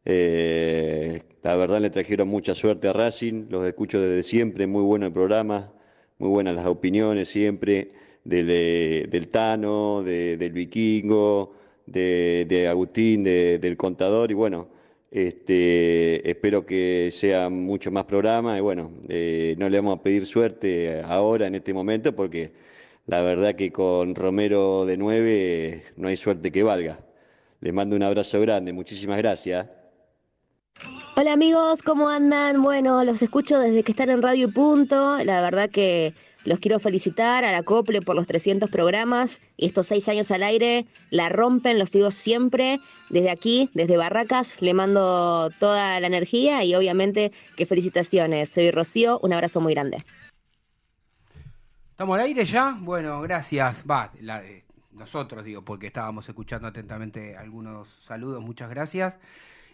Eh, 0.06 1.22
la 1.44 1.56
verdad 1.56 1.82
le 1.82 1.92
trajeron 1.92 2.28
mucha 2.30 2.56
suerte 2.56 2.88
a 2.88 2.94
Racing, 2.94 3.46
los 3.50 3.68
escucho 3.68 4.02
desde 4.02 4.24
siempre, 4.24 4.66
muy 4.66 4.82
bueno 4.82 5.06
el 5.06 5.14
programa, 5.14 5.72
muy 6.18 6.30
buenas 6.30 6.56
las 6.56 6.66
opiniones 6.66 7.30
siempre, 7.30 7.92
del, 8.24 8.48
eh, 8.50 9.08
del 9.10 9.28
Tano, 9.28 10.02
de- 10.04 10.38
del 10.38 10.52
Vikingo, 10.52 11.54
de, 11.86 12.68
Agustín, 12.68 13.24
de- 13.24 13.60
del 13.60 13.78
Contador, 13.78 14.32
y 14.32 14.34
bueno, 14.34 14.70
este, 15.12 16.30
espero 16.30 16.66
que 16.66 17.10
sea 17.12 17.50
mucho 17.50 17.92
más 17.92 18.06
programa 18.06 18.58
y 18.58 18.62
bueno, 18.62 18.92
eh, 19.08 19.56
no 19.58 19.70
le 19.70 19.78
vamos 19.80 20.00
a 20.00 20.04
pedir 20.04 20.26
suerte 20.26 21.02
ahora 21.04 21.48
en 21.48 21.56
este 21.56 21.74
momento 21.74 22.16
porque 22.16 22.52
la 23.06 23.22
verdad 23.22 23.56
que 23.56 23.72
con 23.72 24.16
Romero 24.16 24.86
de 24.86 24.98
9 24.98 25.84
no 25.96 26.10
hay 26.10 26.18
suerte 26.18 26.52
que 26.52 26.64
valga. 26.64 27.00
Les 27.62 27.74
mando 27.74 27.96
un 27.96 28.04
abrazo 28.04 28.40
grande, 28.42 28.74
muchísimas 28.74 29.18
gracias. 29.18 29.68
Hola 31.16 31.34
amigos, 31.34 31.82
¿cómo 31.82 32.10
andan? 32.10 32.62
Bueno, 32.62 33.04
los 33.04 33.22
escucho 33.22 33.60
desde 33.60 33.84
que 33.84 33.92
están 33.92 34.10
en 34.10 34.22
Radio 34.22 34.52
Punto. 34.52 35.18
La 35.24 35.42
verdad 35.42 35.70
que 35.70 36.14
los 36.48 36.60
quiero 36.60 36.80
felicitar 36.80 37.44
a 37.46 37.52
la 37.52 37.62
Cople 37.64 38.02
por 38.02 38.16
los 38.16 38.26
300 38.26 38.70
programas 38.70 39.42
y 39.58 39.66
estos 39.68 39.88
seis 39.88 40.08
años 40.08 40.32
al 40.32 40.44
aire. 40.44 40.86
La 41.10 41.30
rompen, 41.30 41.78
los 41.78 41.90
sigo 41.90 42.10
siempre. 42.10 42.80
Desde 43.10 43.30
aquí, 43.30 43.70
desde 43.74 43.98
Barracas, 43.98 44.60
le 44.62 44.74
mando 44.74 45.50
toda 45.60 46.00
la 46.00 46.08
energía 46.08 46.64
y 46.64 46.74
obviamente 46.76 47.32
que 47.56 47.66
felicitaciones. 47.66 48.50
Soy 48.50 48.72
Rocío, 48.72 49.20
un 49.22 49.34
abrazo 49.34 49.62
muy 49.62 49.74
grande. 49.74 49.98
¿Estamos 51.92 52.16
al 52.18 52.26
aire 52.26 52.46
ya? 52.46 52.78
Bueno, 52.80 53.22
gracias. 53.22 53.84
Va, 53.90 54.12
la- 54.22 54.44
eh, 54.44 54.64
nosotros 54.92 55.44
digo, 55.44 55.64
porque 55.64 55.88
estábamos 55.88 56.28
escuchando 56.30 56.68
atentamente 56.68 57.36
algunos 57.36 57.88
saludos, 58.06 58.42
muchas 58.42 58.70
gracias. 58.70 59.18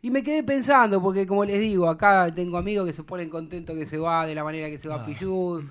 Y 0.02 0.12
me 0.12 0.22
quedé 0.24 0.44
pensando, 0.44 1.02
porque 1.02 1.26
como 1.26 1.46
les 1.46 1.60
digo, 1.60 1.88
acá 1.88 2.30
tengo 2.34 2.58
amigos 2.58 2.86
que 2.86 2.94
se 2.94 3.04
ponen 3.04 3.30
contentos 3.30 3.76
que 3.78 3.86
se 3.86 3.98
va 3.98 4.26
de 4.26 4.36
la 4.36 4.44
manera 4.44 4.70
que 4.70 4.78
se 4.78 4.88
va 4.88 4.96
Ah. 5.02 5.06
Pillud. 5.06 5.64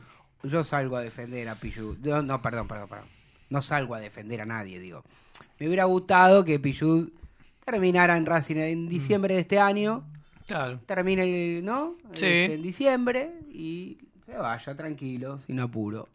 Yo 0.45 0.64
salgo 0.64 0.97
a 0.97 1.01
defender 1.03 1.49
a 1.49 1.55
Pillud. 1.55 1.99
No, 1.99 2.22
no, 2.22 2.43
perdón, 2.43 2.66
perdón, 2.68 2.88
perdón. 2.88 3.07
No 3.51 3.62
salgo 3.62 3.95
a 3.95 4.01
defender 4.01 4.40
a 4.40 4.47
nadie, 4.47 4.78
digo. 4.80 5.05
Me 5.59 5.66
hubiera 5.66 5.84
gustado 5.84 6.45
que 6.45 6.59
Pillud 6.59 7.11
terminara 7.64 8.16
en 8.16 8.26
Racing 8.26 8.57
en 8.57 8.88
diciembre 8.88 9.34
de 9.34 9.40
este 9.40 9.59
año. 9.61 10.05
Claro. 10.47 10.80
Termine 10.86 11.22
el, 11.59 11.64
¿no? 11.64 11.97
Sí. 12.14 12.26
Este, 12.26 12.55
en 12.55 12.62
diciembre 12.62 13.32
y 13.51 13.99
se 14.26 14.32
vaya 14.36 14.74
tranquilo, 14.76 15.38
sin 15.47 15.61
apuro. 15.61 16.09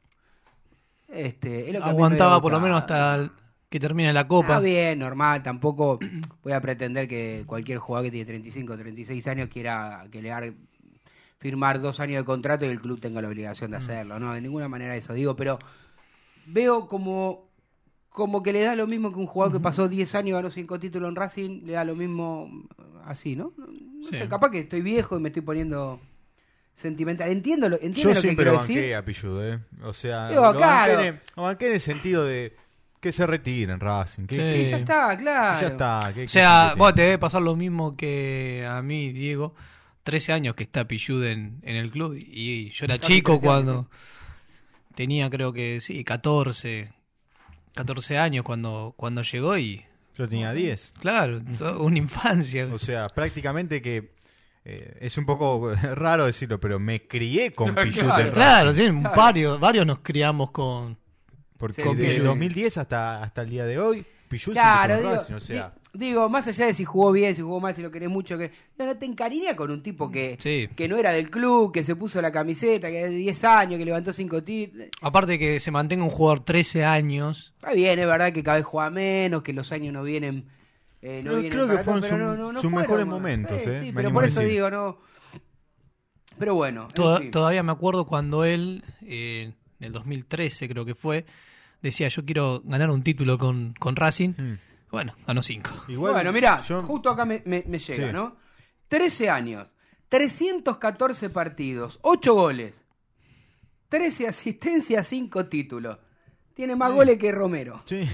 Este, 1.08 1.68
es 1.70 1.74
lo 1.74 1.82
que 1.82 1.90
Aguantaba 1.90 2.42
por 2.42 2.52
lo 2.52 2.60
menos 2.60 2.80
hasta 2.82 3.16
el- 3.16 3.32
que 3.70 3.80
termine 3.80 4.14
la 4.14 4.28
Copa. 4.28 4.48
Está 4.48 4.60
bien, 4.60 5.00
normal, 5.00 5.44
tampoco 5.44 6.00
voy 6.44 6.54
a 6.54 6.62
pretender 6.62 7.08
que 7.08 7.44
cualquier 7.46 7.80
jugador 7.80 8.06
que 8.08 8.12
tiene 8.12 8.26
35 8.26 8.74
o 8.74 8.78
36 8.78 9.28
años 9.28 9.50
quiera 9.50 10.06
que 10.12 10.22
le 10.22 10.32
haga 10.32 10.54
firmar 11.48 11.80
dos 11.82 12.00
años 12.00 12.18
de 12.22 12.26
contrato 12.26 12.66
y 12.66 12.70
el 12.70 12.82
club 12.82 13.00
tenga 13.00 13.22
la 13.22 13.28
obligación 13.30 13.70
Mm. 13.70 13.72
de 13.72 13.78
hacerlo, 13.78 14.20
no, 14.20 14.34
de 14.34 14.42
ninguna 14.42 14.68
manera 14.68 14.96
eso 14.96 15.14
digo, 15.14 15.36
pero 15.36 15.60
veo 16.46 16.88
como 16.88 17.46
como 18.10 18.42
que 18.42 18.52
le 18.52 18.62
da 18.62 18.76
lo 18.76 18.88
mismo 18.88 19.12
que 19.14 19.20
un 19.20 19.28
jugador 19.28 19.54
que 19.54 19.60
pasó 19.60 19.88
10 19.88 20.16
años 20.16 20.30
y 20.30 20.32
ganó 20.34 20.50
5 20.50 20.80
títulos 20.80 21.08
en 21.10 21.16
Racing, 21.16 21.62
le 21.66 21.74
da 21.74 21.84
lo 21.86 21.96
mismo 21.96 22.50
así, 23.06 23.36
¿no? 23.36 23.54
No 23.58 24.08
Sí. 24.10 24.18
sé, 24.18 24.28
capaz 24.28 24.50
que 24.50 24.60
estoy 24.62 24.82
viejo 24.82 25.18
y 25.18 25.22
me 25.22 25.30
estoy 25.30 25.44
poniendo 25.44 26.00
sentimental. 26.74 27.30
Entiendo 27.30 27.70
lo, 27.70 27.76
entiendo 27.76 28.02
Yo 28.02 28.10
lo 28.10 28.16
que 28.16 28.22
siempre 28.22 28.44
quiero 28.46 28.52
lo 28.54 28.58
banqué 28.60 28.80
decir. 28.80 28.96
a 28.96 29.06
Pilludo, 29.06 29.48
¿eh? 29.54 29.60
O 29.84 29.94
sea, 29.94 30.30
Digo, 30.30 30.52
lo, 30.52 30.60
banqué 30.60 31.08
en, 31.08 31.20
lo 31.36 31.44
banqué 31.44 31.68
en 31.68 31.74
el 31.74 31.80
sentido 31.80 32.26
de 32.26 32.56
que 33.00 33.12
se 33.12 33.28
retire 33.28 33.72
en 33.74 33.80
Racing. 33.80 34.26
Que, 34.26 34.36
Sí. 34.36 34.42
que- 34.42 34.70
Ya 34.72 34.78
está, 34.78 35.16
claro. 35.18 35.62
Ya 35.62 35.68
está. 35.68 36.12
que- 36.14 36.22
O 36.22 36.24
que 36.24 36.28
sea, 36.28 36.70
se 36.74 36.76
vos 36.80 36.96
te 36.96 37.02
debe 37.04 37.18
pasar 37.20 37.44
lo 37.44 37.56
mismo 37.56 37.96
que 37.96 38.66
a 38.68 38.82
mí, 38.82 39.12
Diego. 39.14 39.54
13 40.08 40.32
años 40.32 40.56
que 40.56 40.64
está 40.64 40.88
Pillud 40.88 41.22
en, 41.26 41.60
en 41.64 41.76
el 41.76 41.92
club 41.92 42.16
y 42.18 42.70
yo 42.70 42.86
era 42.86 42.98
chico 42.98 43.34
13 43.34 43.50
años, 43.50 43.66
cuando 43.66 43.90
tenía 44.96 45.30
creo 45.30 45.52
que 45.52 45.82
sí, 45.82 46.06
14, 46.06 46.94
14 47.76 48.18
años 48.18 48.46
cuando, 48.46 48.94
cuando 48.96 49.22
llegó 49.22 49.58
y... 49.58 49.84
Yo 50.16 50.30
tenía 50.30 50.54
10. 50.54 50.94
Claro, 51.02 51.42
una 51.80 51.98
infancia. 51.98 52.70
O 52.72 52.78
sea, 52.78 53.08
prácticamente 53.10 53.82
que 53.82 54.14
eh, 54.64 54.98
es 55.02 55.18
un 55.18 55.26
poco 55.26 55.74
raro 55.96 56.26
decirlo, 56.26 56.58
pero 56.58 56.80
me 56.80 57.06
crié 57.06 57.52
con 57.52 57.76
Pichut 57.84 58.08
Racing. 58.08 58.32
Claro, 58.32 58.74
sí, 58.74 58.88
varios, 59.14 59.60
varios 59.60 59.86
nos 59.86 60.00
criamos 60.00 60.52
con... 60.52 60.98
Porque 61.58 61.84
con 61.84 61.98
de 61.98 62.08
Pichut. 62.08 62.24
2010 62.24 62.78
hasta, 62.78 63.22
hasta 63.22 63.42
el 63.42 63.50
día 63.50 63.66
de 63.66 63.78
hoy, 63.78 64.06
Pichut 64.28 64.54
Claro, 64.54 64.98
digo, 64.98 65.10
Racing, 65.12 65.34
o 65.36 65.40
sea, 65.40 65.74
di- 65.94 66.00
digo, 66.08 66.28
más 66.30 66.48
allá 66.48 66.66
de 66.68 66.74
si 66.74 66.84
jugó 66.86 67.12
bien, 67.12 67.36
si 67.36 67.42
jugó 67.42 67.60
mal, 67.60 67.74
si 67.76 67.82
lo 67.82 67.90
querés 67.92 68.10
mucho, 68.10 68.38
que 68.38 68.52
no, 68.78 68.86
no 68.86 68.98
te 68.98 69.06
encariñas 69.06 69.56
con 69.56 69.72
un 69.72 69.82
tipo 69.82 70.12
que, 70.12 70.38
Sí. 70.40 70.68
que 70.76 70.88
no 70.88 70.98
era 70.98 71.12
del 71.12 71.30
club, 71.30 71.72
que 71.72 71.84
se 71.84 71.96
puso 71.96 72.22
la 72.22 72.32
camiseta, 72.32 72.90
que 72.90 73.04
de 73.06 73.10
10 73.10 73.44
años, 73.46 73.80
que 73.80 73.86
levantó 73.86 74.12
5 74.14 74.44
títulos. 74.44 74.88
Aparte 75.02 75.40
que 75.40 75.60
se 75.60 75.72
mantenga 75.72 76.04
un 76.04 76.10
jugador 76.10 76.42
13 76.44 76.84
años. 76.84 77.54
Está 77.58 77.74
bien, 77.74 77.98
es 78.00 78.06
verdad 78.06 78.34
que 78.34 78.44
cada 78.44 78.58
vez 78.58 78.66
juega 78.66 78.90
menos, 78.90 79.42
que 79.44 79.54
los 79.54 79.72
años 79.72 79.94
no 79.94 80.04
vienen. 80.04 80.46
eh, 81.00 81.22
no 81.24 81.30
Pero 81.30 81.42
vienen 81.42 81.52
creo 81.52 81.68
que 81.68 81.84
fueron 81.84 82.02
sus- 82.02 82.12
no- 82.12 82.36
no- 82.36 82.54
fueron, 82.60 82.74
mejores 82.80 83.06
momentos, 83.06 83.62
eh, 83.68 83.80
sí, 83.82 83.86
me 83.92 83.94
pero 83.94 84.12
por 84.12 84.26
eso 84.26 84.40
decir. 84.40 84.54
digo, 84.56 84.72
no. 84.72 84.98
Pero 86.40 86.56
bueno, 86.56 86.84
en 86.90 86.94
Toda- 86.94 87.20
fin. 87.20 87.32
Todavía 87.32 87.64
me 87.64 87.72
acuerdo 87.72 88.06
cuando 88.06 88.44
él, 88.46 88.84
eh, 89.04 89.54
en 89.80 89.86
el 89.86 89.92
2013 89.92 90.68
creo 90.68 90.86
que 90.86 90.96
fue, 90.96 91.26
decía 91.82 92.08
yo 92.10 92.26
quiero 92.26 92.62
ganar 92.66 92.90
un 92.90 93.04
título 93.04 93.38
con, 93.38 93.74
con 93.80 93.96
Racing. 93.96 94.34
Hmm. 94.38 94.60
Bueno, 94.92 95.16
ganó 95.28 95.44
5. 95.44 95.70
bueno, 95.98 96.32
mira, 96.32 96.60
justo 96.60 97.10
acá 97.10 97.26
me, 97.26 97.42
me- 97.46 97.64
me 97.68 97.78
llega, 97.80 98.08
Sí. 98.08 98.14
¿no? 98.14 98.38
13 98.88 99.30
años, 99.30 99.68
314 100.08 101.30
partidos, 101.30 102.00
8 102.04 102.34
goles, 102.34 102.80
13 103.90 104.28
asistencias, 104.30 105.06
5 105.08 105.48
títulos. 105.48 105.98
Tiene 106.54 106.76
más 106.76 106.92
goles 106.94 107.18
que 107.20 107.32
Romero. 107.32 107.80
Sí. 107.86 108.02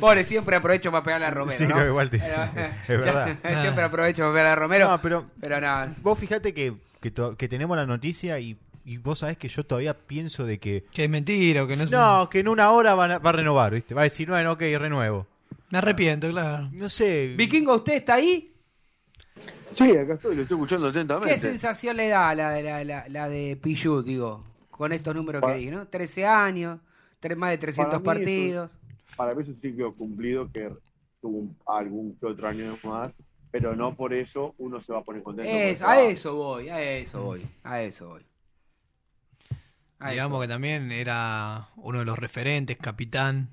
Pobre, 0.00 0.24
siempre 0.24 0.56
aprovecho 0.56 0.90
para 0.92 1.02
pegarle 1.02 1.26
a 1.26 1.30
Romero. 1.30 1.58
Sí, 1.58 1.66
¿no? 1.66 1.76
no, 1.76 1.86
igual 1.86 2.10
te- 2.10 2.18
Pero, 2.86 3.00
es 3.00 3.04
verdad. 3.04 3.62
siempre 3.62 3.84
aprovecho 3.84 4.22
para 4.22 4.32
pegarle 4.32 4.52
a 4.52 4.56
Romero. 4.56 4.88
No, 4.90 5.00
pero, 5.00 5.30
pero 5.40 5.60
nada. 5.60 5.92
Vos 6.02 6.18
fijate 6.18 6.54
que, 6.54 6.74
que, 7.00 7.10
to- 7.10 7.36
que 7.36 7.48
tenemos 7.48 7.76
la 7.76 7.86
noticia 7.86 8.38
y, 8.38 8.58
y 8.84 8.96
vos 8.98 9.20
sabés 9.20 9.36
que 9.36 9.48
yo 9.48 9.64
todavía 9.64 9.94
pienso 9.96 10.44
de 10.46 10.58
que... 10.58 10.84
Que 10.92 11.04
es 11.04 11.10
mentira 11.10 11.64
o 11.64 11.66
que 11.66 11.76
no, 11.76 11.84
No, 11.86 12.28
que 12.28 12.40
en 12.40 12.48
una 12.48 12.70
hora 12.70 12.94
va 12.94 13.04
a, 13.06 13.18
va 13.18 13.30
a 13.30 13.32
renovar, 13.32 13.72
¿viste? 13.74 13.94
Va 13.94 14.00
a 14.02 14.04
decir, 14.04 14.28
bueno, 14.28 14.52
ok, 14.52 14.60
renuevo. 14.78 15.26
Me 15.70 15.78
arrepiento, 15.78 16.28
claro. 16.30 16.68
No 16.72 16.88
sé. 16.88 17.34
Vikingo, 17.36 17.74
¿usted 17.76 17.94
está 17.94 18.14
ahí? 18.14 18.52
Sí, 19.70 19.90
acá 19.96 20.14
estoy, 20.14 20.36
lo 20.36 20.42
estoy 20.42 20.56
escuchando 20.56 20.88
atentamente. 20.88 21.34
¿Qué 21.34 21.40
sensación 21.40 21.96
le 21.96 22.08
da 22.08 22.34
la, 22.34 22.50
de- 22.50 22.62
la, 22.62 22.84
la, 22.84 23.08
la 23.08 23.28
de 23.28 23.56
Pichu, 23.56 24.02
digo, 24.02 24.44
con 24.70 24.92
estos 24.92 25.14
números 25.14 25.40
Para- 25.40 25.54
que 25.54 25.60
di, 25.60 25.70
¿no? 25.70 25.86
13 25.88 26.26
años, 26.26 26.78
tres, 27.20 27.36
más 27.38 27.50
de 27.50 27.58
300 27.58 28.02
Para 28.02 28.18
mí 28.18 28.24
partidos. 28.26 28.70
eso- 28.70 28.78
para 29.16 29.34
mí 29.34 29.42
eso 29.42 29.52
sí 29.56 29.74
quedó 29.74 29.94
cumplido, 29.94 30.50
que 30.52 30.70
tuvo 31.22 31.38
un- 31.38 31.56
algún 31.66 32.16
que 32.16 32.26
otro 32.26 32.48
año 32.48 32.76
más, 32.84 33.12
pero 33.50 33.74
no 33.74 33.94
por 33.94 34.12
eso 34.12 34.54
uno 34.58 34.80
se 34.82 34.92
va 34.92 34.98
a 34.98 35.02
poner 35.02 35.22
contento. 35.22 35.50
Es- 35.50 35.78
porque, 35.80 35.92
a 35.94 36.02
eso 36.04 36.34
voy, 36.34 36.68
a 36.68 36.82
eso 36.82 37.22
voy, 37.22 37.46
a 37.64 37.80
eso 37.82 38.08
voy. 38.08 38.22
A 40.02 40.10
Digamos 40.10 40.36
eso. 40.36 40.42
que 40.42 40.48
también 40.48 40.90
era 40.90 41.68
uno 41.76 42.00
de 42.00 42.04
los 42.04 42.18
referentes, 42.18 42.76
capitán. 42.76 43.50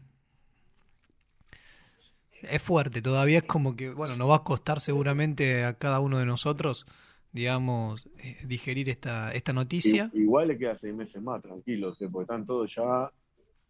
Es 2.42 2.62
fuerte, 2.62 3.02
todavía 3.02 3.40
es 3.40 3.44
como 3.44 3.76
que, 3.76 3.94
bueno, 3.94 4.16
nos 4.16 4.30
va 4.30 4.38
a 4.38 4.44
costar 4.44 4.80
seguramente 4.80 5.66
a 5.66 5.74
cada 5.74 6.00
uno 6.00 6.18
de 6.20 6.26
nosotros, 6.26 6.86
digamos, 7.34 8.08
eh, 8.18 8.38
digerir 8.46 8.90
esta, 8.90 9.34
esta 9.34 9.52
noticia. 9.52 10.10
i- 10.14 10.22
Igual 10.22 10.48
le 10.48 10.58
queda 10.58 10.76
seis 10.78 10.94
meses 10.96 11.22
más, 11.22 11.42
tranquilos, 11.42 12.02
eh, 12.02 12.08
porque 12.10 12.24
están 12.24 12.46
todos 12.46 12.74
ya. 12.74 13.12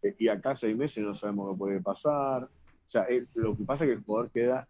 eh, 0.02 0.14
y 0.18 0.28
acá 0.28 0.56
seis 0.56 0.74
meses 0.74 1.04
no 1.04 1.14
sabemos 1.14 1.52
qué 1.52 1.58
puede 1.58 1.80
pasar. 1.82 2.44
O 2.44 2.48
sea, 2.86 3.02
eh, 3.10 3.26
lo 3.34 3.54
que 3.56 3.64
pasa 3.64 3.84
es 3.84 3.88
que 3.90 3.94
el 3.96 4.02
jugador 4.02 4.30
queda 4.30 4.66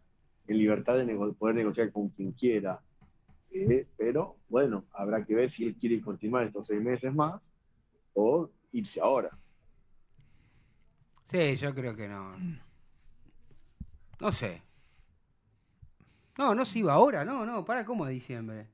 en 0.48 0.58
libertad 0.58 0.96
de 0.96 1.04
nego- 1.04 1.32
poder 1.34 1.54
negociar 1.54 1.92
con 1.92 2.08
quien 2.08 2.32
quiera. 2.32 2.80
Eh, 3.52 3.86
pero 3.96 4.38
bueno, 4.48 4.86
habrá 4.92 5.24
que 5.24 5.34
ver 5.34 5.50
si 5.50 5.64
él 5.66 5.76
quiere 5.76 6.00
continuar 6.00 6.46
estos 6.46 6.66
seis 6.68 6.80
meses 6.82 7.14
más 7.14 7.50
o 8.14 8.50
irse 8.72 9.00
ahora. 9.00 9.30
Sí, 11.26 11.56
yo 11.56 11.74
creo 11.74 11.94
que 11.94 12.08
no. 12.08 12.36
No 14.20 14.32
sé. 14.32 14.62
No, 16.36 16.54
no 16.54 16.64
se 16.64 16.78
iba 16.80 16.92
ahora, 16.94 17.24
no, 17.24 17.44
no, 17.44 17.64
para 17.64 17.84
cómo 17.84 18.04
de 18.06 18.12
diciembre. 18.12 18.66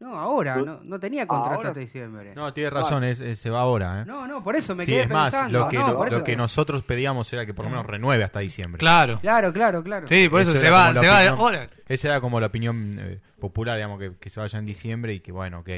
No, 0.00 0.18
ahora, 0.18 0.56
no, 0.56 0.80
no 0.82 0.98
tenía 0.98 1.26
contrato 1.26 1.56
Ahora- 1.56 1.68
hasta 1.68 1.80
diciembre. 1.80 2.34
No, 2.34 2.52
tienes 2.54 2.72
razón, 2.72 3.04
es, 3.04 3.20
es- 3.20 3.38
se 3.38 3.50
va 3.50 3.60
ahora, 3.60 4.00
¿eh? 4.00 4.04
No, 4.06 4.26
no, 4.26 4.42
por 4.42 4.56
eso 4.56 4.74
me 4.74 4.84
sí, 4.86 4.92
quedé 4.92 5.02
es 5.02 5.10
más, 5.10 5.30
pensando. 5.30 5.58
lo 5.60 5.68
que, 5.68 5.76
No, 5.78 5.88
no- 5.88 5.96
por 5.98 6.10
lo 6.10 6.16
eso- 6.16 6.24
que 6.24 6.36
nosotros 6.36 6.82
pedíamos 6.84 7.30
era 7.34 7.44
que 7.44 7.52
por 7.52 7.66
lo 7.66 7.70
menos 7.70 7.84
renueve 7.86 8.24
hasta 8.24 8.40
diciembre. 8.40 8.78
Claro. 8.78 9.20
Claro, 9.20 9.52
claro, 9.52 9.82
claro. 9.84 10.08
Sí, 10.08 10.28
por 10.30 10.40
eso 10.40 10.52
Esa 10.52 10.60
se 10.60 10.66
era 10.68 10.76
va, 10.76 10.82
como 10.86 10.94
la 10.94 11.00
se 11.02 11.06
va 11.06 11.14
opinión- 11.16 11.38
ahora. 11.38 11.66
Esa 11.86 12.08
era 12.08 12.20
como 12.22 12.40
la 12.40 12.46
opinión 12.46 12.96
eh, 12.98 13.20
popular, 13.38 13.76
digamos, 13.76 13.98
que, 13.98 14.16
que 14.16 14.30
se 14.30 14.40
vaya 14.40 14.58
en 14.58 14.64
diciembre 14.64 15.12
y 15.12 15.20
que, 15.20 15.32
bueno, 15.32 15.58
ok, 15.60 15.68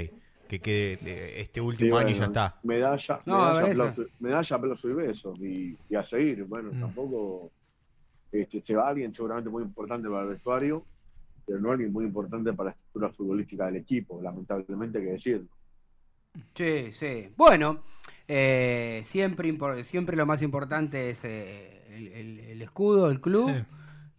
que 0.53 0.61
quede 0.61 0.98
eh, 1.11 1.40
este 1.40 1.61
último 1.62 1.96
Sí, 1.96 2.03
año 2.05 2.11
y 2.14 2.18
ya 2.18 2.24
está. 2.26 2.59
Medalla, 2.62 3.20
No, 3.24 3.38
medalla, 3.55 3.70
aplauso, 3.70 4.05
medalla, 4.20 4.57
aplauso 4.57 4.90
y 4.90 4.92
besos. 4.92 5.38
Y, 5.40 5.76
y 5.88 5.94
a 5.94 6.03
seguir. 6.05 6.44
Bueno, 6.44 6.70
Mm. 6.72 6.80
tampoco 6.80 7.50
este, 8.30 8.61
se 8.61 8.74
va 8.76 8.88
alguien 8.88 9.14
seguramente 9.14 9.48
muy 9.48 9.62
importante 9.62 10.09
para 10.09 10.22
el 10.24 10.28
vestuario, 10.30 10.84
pero 11.46 11.59
no 11.59 11.70
alguien 11.72 11.90
muy 11.92 12.05
importante 12.05 12.53
para 12.53 12.70
la 12.70 12.76
estructura 12.76 13.11
futbolística 13.12 13.66
del 13.66 13.76
equipo, 13.76 14.20
lamentablemente 14.22 14.98
hay 14.98 15.05
que 15.05 15.11
decirlo. 15.12 15.48
Sí, 16.55 16.92
sí. 16.92 17.28
Bueno, 17.36 17.82
eh, 18.28 19.03
siempre, 19.05 19.55
siempre 19.84 20.16
lo 20.16 20.26
más 20.26 20.42
importante 20.42 21.11
es 21.11 21.20
eh, 21.24 21.82
el, 21.90 22.09
el- 22.09 22.40
el 22.40 22.62
escudo, 22.62 23.11
el 23.11 23.20
club. 23.20 23.50
Sí. 23.50 23.64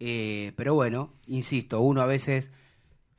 Eh, 0.00 0.52
pero 0.56 0.74
bueno, 0.74 1.14
insisto, 1.26 1.80
uno 1.80 2.02
a 2.02 2.06
veces 2.06 2.50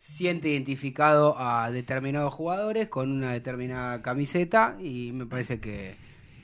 siente 0.05 0.49
identificado 0.49 1.35
a 1.37 1.71
determinados 1.71 2.33
jugadores 2.33 2.89
con 2.89 3.11
una 3.11 3.33
determinada 3.33 4.01
camiseta 4.01 4.77
y 4.79 5.11
me 5.11 5.25
parece 5.25 5.59
que, 5.59 5.95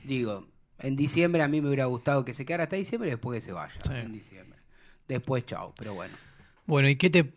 digo, 0.04 0.46
en 0.80 0.96
diciembre 0.96 1.42
a 1.42 1.48
mí 1.48 1.60
me 1.60 1.68
hubiera 1.68 1.84
gustado 1.86 2.24
que 2.24 2.34
se 2.34 2.44
quedara 2.44 2.64
hasta 2.64 2.76
diciembre 2.76 3.08
y 3.08 3.12
después 3.12 3.40
que 3.40 3.46
se 3.46 3.52
vaya. 3.52 3.80
Sí. 3.84 3.92
En 3.94 4.12
diciembre. 4.12 4.58
Después, 5.06 5.46
chao, 5.46 5.74
pero 5.78 5.94
bueno. 5.94 6.14
Bueno, 6.66 6.88
¿y 6.88 6.96
qué 6.96 7.08
te 7.08 7.32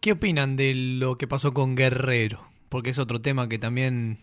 qué 0.00 0.12
opinan 0.12 0.56
de 0.56 0.74
lo 0.74 1.16
que 1.16 1.26
pasó 1.26 1.54
con 1.54 1.76
Guerrero? 1.76 2.46
Porque 2.68 2.90
es 2.90 2.98
otro 2.98 3.22
tema 3.22 3.48
que 3.48 3.58
también 3.58 4.18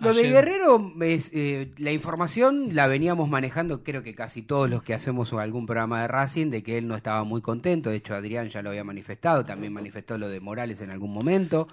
Lo 0.00 0.12
de 0.12 0.24
Guerrero, 0.24 0.92
es, 1.02 1.30
eh, 1.32 1.72
la 1.78 1.92
información 1.92 2.74
la 2.74 2.86
veníamos 2.88 3.28
manejando, 3.28 3.84
creo 3.84 4.02
que 4.02 4.14
casi 4.14 4.42
todos 4.42 4.68
los 4.68 4.82
que 4.82 4.92
hacemos 4.92 5.32
algún 5.34 5.66
programa 5.66 6.02
de 6.02 6.08
Racing, 6.08 6.50
de 6.50 6.62
que 6.62 6.78
él 6.78 6.88
no 6.88 6.96
estaba 6.96 7.22
muy 7.24 7.40
contento. 7.42 7.90
De 7.90 7.96
hecho, 7.96 8.14
Adrián 8.14 8.48
ya 8.48 8.60
lo 8.60 8.70
había 8.70 8.84
manifestado, 8.84 9.44
también 9.44 9.72
manifestó 9.72 10.18
lo 10.18 10.28
de 10.28 10.40
Morales 10.40 10.80
en 10.80 10.90
algún 10.90 11.12
momento. 11.12 11.68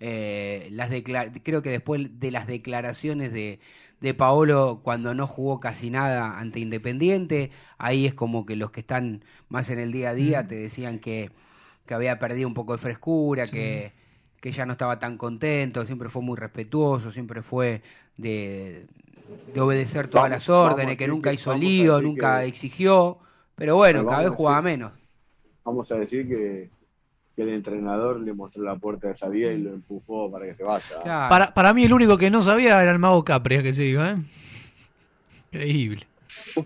Eh, 0.00 0.68
las 0.72 0.90
creo 1.42 1.62
que 1.62 1.70
después 1.70 2.18
de 2.18 2.30
las 2.30 2.46
declaraciones 2.46 3.32
de, 3.32 3.60
de 4.00 4.14
Paolo, 4.14 4.80
cuando 4.82 5.14
no 5.14 5.26
jugó 5.26 5.60
casi 5.60 5.90
nada 5.90 6.38
ante 6.38 6.60
Independiente, 6.60 7.50
ahí 7.78 8.06
es 8.06 8.14
como 8.14 8.46
que 8.46 8.56
los 8.56 8.70
que 8.70 8.80
están 8.80 9.24
más 9.48 9.70
en 9.70 9.78
el 9.78 9.92
día 9.92 10.10
a 10.10 10.14
día 10.14 10.42
Mm. 10.42 10.48
te 10.48 10.54
decían 10.56 10.98
que, 10.98 11.30
que 11.86 11.94
había 11.94 12.18
perdido 12.18 12.48
un 12.48 12.54
poco 12.54 12.72
de 12.72 12.78
frescura, 12.78 13.48
que 13.48 13.92
que 14.40 14.52
ya 14.52 14.64
no 14.66 14.72
estaba 14.72 14.98
tan 14.98 15.16
contento, 15.16 15.84
siempre 15.86 16.08
fue 16.08 16.22
muy 16.22 16.36
respetuoso, 16.36 17.10
siempre 17.10 17.42
fue 17.42 17.82
de, 18.16 18.86
de 19.54 19.60
obedecer 19.60 20.08
todas 20.08 20.24
Vamos- 20.30 20.30
las 20.30 20.48
órdenes, 20.48 20.96
que 20.96 21.08
nunca 21.08 21.30
que- 21.30 21.34
hizo 21.36 21.54
lío, 21.56 22.00
nunca 22.00 22.40
que- 22.40 22.46
exigió, 22.46 23.18
pero 23.54 23.76
bueno, 23.76 24.00
Pero 24.00 24.10
cada 24.10 24.22
vez 24.22 24.32
a 24.32 24.34
jugaba 24.34 24.56
decir- 24.62 24.78
menos. 24.78 24.92
Vamos 25.64 25.90
a 25.90 25.96
decir 25.96 26.28
que, 26.28 26.70
que 27.34 27.42
el 27.42 27.48
entrenador 27.48 28.20
le 28.20 28.32
mostró 28.32 28.62
la 28.62 28.76
puerta 28.76 29.08
de 29.08 29.16
salida 29.16 29.50
y 29.50 29.58
lo 29.62 29.70
empujó 29.74 30.30
para 30.30 30.46
que 30.46 30.54
se 30.54 30.62
vaya. 30.62 31.00
Claro. 31.02 31.28
Para, 31.28 31.52
para 31.54 31.74
mí 31.74 31.84
el 31.84 31.92
único 31.92 32.16
que 32.16 32.30
no 32.30 32.42
sabía 32.42 32.80
era 32.80 32.92
el 32.92 32.98
mago 33.00 33.24
Capria 33.24 33.62
que 33.62 33.74
se 33.74 33.84
iba, 33.84 34.10
¿eh? 34.12 34.16
Increíble. 35.52 36.06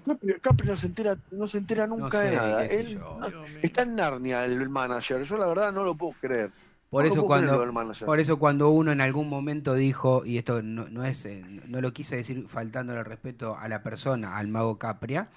Capri, 0.05 0.35
Capri 0.41 0.69
no 0.69 0.77
se 0.77 0.87
entera, 0.87 1.17
no 1.31 1.47
se 1.47 1.59
entera 1.59 1.87
nunca 1.87 2.21
sé, 2.23 2.31
de 2.31 2.37
nada. 2.37 2.67
Él 2.67 2.89
yo. 2.99 3.19
no- 3.21 3.45
está 3.63 3.83
en 3.83 3.97
Narnia 3.97 4.45
el 4.45 4.69
manager. 4.69 5.23
Yo 5.23 5.37
la 5.37 5.47
verdad 5.47 5.73
no 5.73 5.85
lo 5.85 5.95
puedo 5.95 6.13
creer. 6.21 6.51
Por 6.91 7.07
eso 7.07 7.25
cuando 7.25 7.73
por 8.05 8.19
eso 8.19 8.39
cuando 8.41 8.71
uno 8.71 8.91
en 8.91 9.01
algún 9.01 9.29
momento 9.29 9.75
dijo 9.75 10.25
y 10.27 10.39
esto 10.39 10.61
no, 10.61 10.89
no 10.89 11.05
es 11.05 11.25
eh, 11.25 11.43
no 11.69 11.81
lo 11.81 11.93
quise 11.93 12.17
decir 12.17 12.47
faltándole 12.49 13.05
respeto 13.05 13.57
a 13.57 13.69
la 13.69 13.83
persona, 13.85 14.37
al 14.37 14.49
mago 14.49 14.77
Capria, 14.79 15.29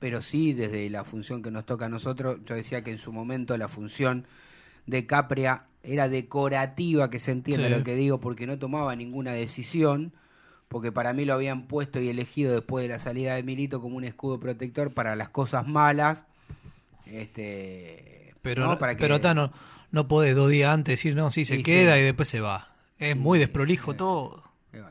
pero 0.00 0.20
sí 0.20 0.52
desde 0.52 0.90
la 0.90 1.04
función 1.04 1.42
que 1.42 1.52
nos 1.52 1.64
toca 1.64 1.86
a 1.86 1.88
nosotros, 1.88 2.38
yo 2.44 2.56
decía 2.56 2.82
que 2.82 2.90
en 2.90 2.98
su 2.98 3.12
momento 3.12 3.56
la 3.56 3.68
función 3.68 4.26
de 4.86 5.06
Capria 5.06 5.62
era 5.84 6.08
decorativa, 6.08 7.08
que 7.08 7.20
se 7.20 7.30
entiende 7.30 7.68
Sí. 7.68 7.74
lo 7.78 7.84
que 7.84 7.94
digo, 7.94 8.18
porque 8.18 8.48
no 8.48 8.58
tomaba 8.58 8.96
ninguna 8.96 9.30
decisión, 9.32 10.12
porque 10.68 10.90
para 10.90 11.12
mí 11.12 11.24
lo 11.24 11.34
habían 11.34 11.68
puesto 11.68 12.00
y 12.00 12.08
elegido 12.08 12.52
después 12.52 12.82
de 12.82 12.88
la 12.88 12.98
salida 12.98 13.36
de 13.36 13.44
Milito 13.44 13.80
como 13.80 13.96
un 13.96 14.02
escudo 14.04 14.40
protector 14.40 14.92
para 14.92 15.14
las 15.14 15.28
cosas 15.28 15.68
malas. 15.68 16.24
Este, 17.06 18.34
Pero, 18.42 18.64
¿no? 18.66 18.78
Para 18.78 18.96
que- 18.96 19.00
pero 19.00 19.20
Tano, 19.20 19.52
no 19.96 20.06
podés 20.06 20.36
dos 20.36 20.48
días 20.50 20.72
antes 20.72 20.92
decir, 20.92 21.16
no, 21.16 21.30
sí, 21.32 21.44
se 21.44 21.62
queda 21.62 21.94
sí. 21.94 22.00
y 22.00 22.04
después 22.04 22.28
se 22.28 22.40
va. 22.40 22.68
Es 22.98 23.16
muy 23.16 23.38
desprolijo 23.38 23.94
todo. 23.96 24.44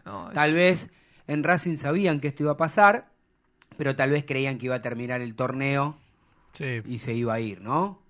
No, 0.05 0.29
Tal 0.33 0.53
vez 0.53 0.89
en 1.27 1.43
Racing 1.43 1.77
sabían 1.77 2.19
que 2.19 2.27
esto 2.27 2.43
iba 2.43 2.51
a 2.53 2.57
pasar, 2.57 3.07
pero 3.77 3.95
tal 3.95 4.11
vez 4.11 4.25
creían 4.25 4.57
que 4.57 4.65
iba 4.65 4.75
a 4.75 4.81
terminar 4.81 5.21
el 5.21 5.35
torneo 5.35 5.95
Sí. 6.53 6.81
y 6.85 6.99
se 6.99 7.13
iba 7.13 7.33
a 7.33 7.39
ir, 7.39 7.61
¿no? 7.61 8.01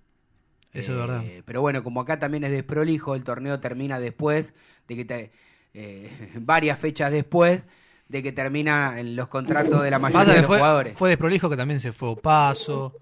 Eso 0.72 0.92
es 0.92 0.98
verdad. 0.98 1.22
Pero 1.44 1.60
bueno, 1.62 1.82
como 1.82 2.00
acá 2.00 2.18
también 2.18 2.44
es 2.44 2.50
desprolijo, 2.50 3.14
el 3.14 3.24
torneo 3.24 3.60
termina 3.60 3.98
después 3.98 4.52
de 4.88 4.96
que 4.96 5.04
te- 5.04 5.32
eh, 5.74 6.30
varias 6.40 6.78
fechas 6.78 7.10
después 7.12 7.62
de 8.08 8.22
que 8.22 8.32
terminan 8.32 9.16
los 9.16 9.28
contratos 9.28 9.82
de 9.82 9.90
la 9.90 9.98
mayoría 9.98 10.20
Pasa 10.24 10.32
de 10.34 10.38
los 10.40 10.46
fue, 10.46 10.58
jugadores. 10.58 10.96
fue 10.96 11.08
desprolijo 11.10 11.50
que 11.50 11.56
también 11.56 11.80
se 11.80 11.92
fue 11.92 12.14
Paso. 12.16 12.94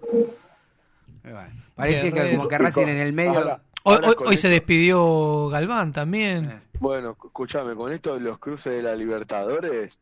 Parece 1.75 2.11
que 2.13 2.31
como 2.35 2.47
que 2.47 2.57
Racing 2.57 2.87
en 2.87 2.97
el 2.97 3.13
medio. 3.13 3.37
Ahora- 3.39 3.61
Hoy, 3.87 3.93
ahora 3.95 4.09
hoy- 4.09 4.15
con 4.15 4.27
hoy 4.27 4.33
esto- 4.33 4.47
se 4.47 4.49
despidió 4.53 5.47
Galván 5.49 5.93
también. 5.93 6.59
Bueno, 6.79 7.11
escúchame, 7.11 7.75
con 7.75 7.91
esto 7.93 8.15
de 8.15 8.21
los 8.21 8.39
cruces 8.39 8.73
de 8.73 8.81
la 8.81 8.95
Libertadores, 8.95 9.99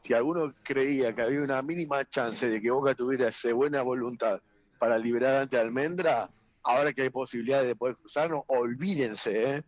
si 0.00 0.14
alguno 0.14 0.54
creía 0.62 1.14
que 1.14 1.20
había 1.22 1.42
una 1.42 1.60
mínima 1.60 2.02
chance 2.08 2.48
de 2.48 2.60
que 2.62 2.70
Boca 2.70 2.94
tuviera 2.94 3.28
esa 3.28 3.52
buena 3.52 3.82
voluntad 3.82 4.40
para 4.78 4.96
liberar 4.96 5.34
ante 5.42 5.58
Almendra, 5.58 6.30
ahora 6.62 6.92
que 6.94 7.02
hay 7.02 7.10
posibilidades 7.10 7.66
de 7.66 7.76
poder 7.76 7.96
cruzarnos, 7.96 8.42
olvídense, 8.46 9.56
¿eh? 9.56 9.62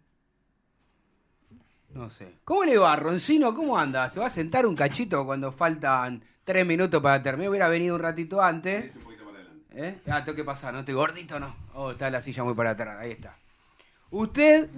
No 1.93 2.09
sé. 2.09 2.37
¿Cómo 2.45 2.65
le 2.65 2.79
va, 2.79 2.97
Roncino? 2.97 3.55
¿Cómo 3.55 3.77
anda? 3.79 4.09
¿Se 4.11 4.19
va 4.21 4.27
a 4.27 4.31
sentar 4.31 4.65
un 4.67 4.77
cachito 4.77 5.25
cuando 5.27 5.53
faltan 5.53 6.23
tres 6.45 6.65
minutos 6.67 7.03
para 7.03 7.21
terminar? 7.23 7.51
Hubiera 7.51 7.69
venido 7.69 7.95
un 7.95 8.01
ratito 8.01 8.41
antes. 8.43 8.95
¿Eh? 9.73 9.99
Ah, 10.11 10.25
tengo 10.25 10.37
que 10.37 10.45
pasar, 10.45 10.73
¿no? 10.73 10.81
Estoy 10.81 10.95
gordito, 10.95 11.39
¿no? 11.39 11.55
Oh, 11.75 11.91
está 11.93 12.11
la 12.11 12.21
silla 12.23 12.43
muy 12.45 12.55
para 12.55 12.71
atrás, 12.71 12.97
ahí 12.99 13.13
está. 13.13 13.37
¿Usted 14.11 14.69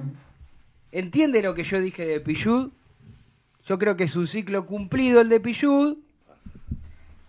entiende 0.93 1.43
lo 1.43 1.55
que 1.55 1.64
yo 1.64 1.81
dije 1.81 2.05
de 2.05 2.20
Pillud? 2.20 2.70
Yo 3.64 3.78
creo 3.78 3.97
que 3.97 4.05
es 4.05 4.16
un 4.16 4.26
ciclo 4.26 4.66
cumplido 4.66 5.20
el 5.20 5.28
de 5.28 5.41
Pillud 5.41 5.99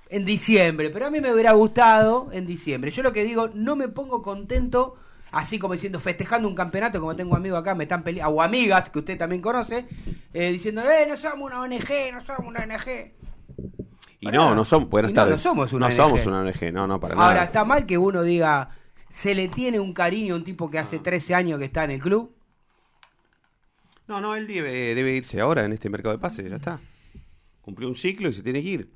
en 0.10 0.26
diciembre, 0.26 0.90
pero 0.90 1.08
a 1.08 1.12
mí 1.12 1.22
me 1.22 1.32
hubiera 1.34 1.54
gustado 1.54 2.30
en 2.32 2.46
diciembre. 2.46 2.92
Yo 2.92 3.04
lo 3.04 3.14
que 3.14 3.24
digo, 3.24 3.50
no 3.54 3.76
me 3.76 3.88
pongo 3.88 4.22
contento 4.22 4.98
así 5.32 5.60
como 5.60 5.74
diciendo 5.74 6.00
festejando 6.00 6.48
un 6.48 6.56
campeonato, 6.56 7.00
como 7.00 7.16
tengo 7.16 7.36
amigos 7.36 7.60
acá, 7.60 7.74
me 7.76 7.86
están 7.86 8.04
peleando, 8.04 8.36
o 8.36 8.42
amigas 8.42 8.90
que 8.90 9.00
usted 9.00 9.18
también 9.18 9.42
conoce, 9.42 9.88
eh, 10.34 10.52
diciendo, 10.52 10.82
eh, 10.82 11.06
no 11.08 11.16
somos 11.16 11.46
una 11.50 11.62
ONG, 11.62 12.12
no 12.14 12.22
somos 12.22 12.48
una 12.48 12.60
ONG. 12.62 13.14
Y 14.20 14.28
no, 14.28 14.54
no 14.54 14.66
somos, 14.66 14.90
no, 14.92 15.26
no 15.26 15.40
somos 15.40 15.74
una 15.74 15.90
no 15.90 15.94
ONG. 15.94 15.96
somos 15.96 16.26
una 16.28 16.42
ONG, 16.42 16.74
no, 16.74 16.86
no, 16.86 17.00
para 17.00 17.16
Ahora, 17.16 17.28
nada. 17.30 17.44
está 17.46 17.66
mal 17.66 17.86
que 17.86 17.98
uno 17.98 18.22
diga, 18.24 18.70
se 19.12 19.36
le 19.36 19.48
tiene 19.48 19.80
un 19.80 19.94
cariño 19.94 20.34
a 20.34 20.38
un 20.38 20.44
tipo 20.44 20.72
que 20.72 20.80
hace 20.80 21.00
13 21.00 21.36
años 21.36 21.60
que 21.60 21.66
está 21.66 21.84
en 21.84 21.92
el 21.92 22.02
club. 22.02 22.34
No, 24.08 24.20
no, 24.20 24.36
él 24.36 24.48
debe, 24.48 24.96
debe 24.96 25.16
irse 25.16 25.40
ahora 25.40 25.64
en 25.64 25.74
este 25.74 25.90
mercado 25.90 26.16
de 26.16 26.20
pases, 26.20 26.50
ya 26.50 26.56
está. 26.56 26.82
Cumplió 27.62 27.88
un 27.88 27.96
ciclo 27.96 28.30
y 28.30 28.34
se 28.34 28.42
tiene 28.42 28.62
que 28.64 28.70
ir. 28.70 28.92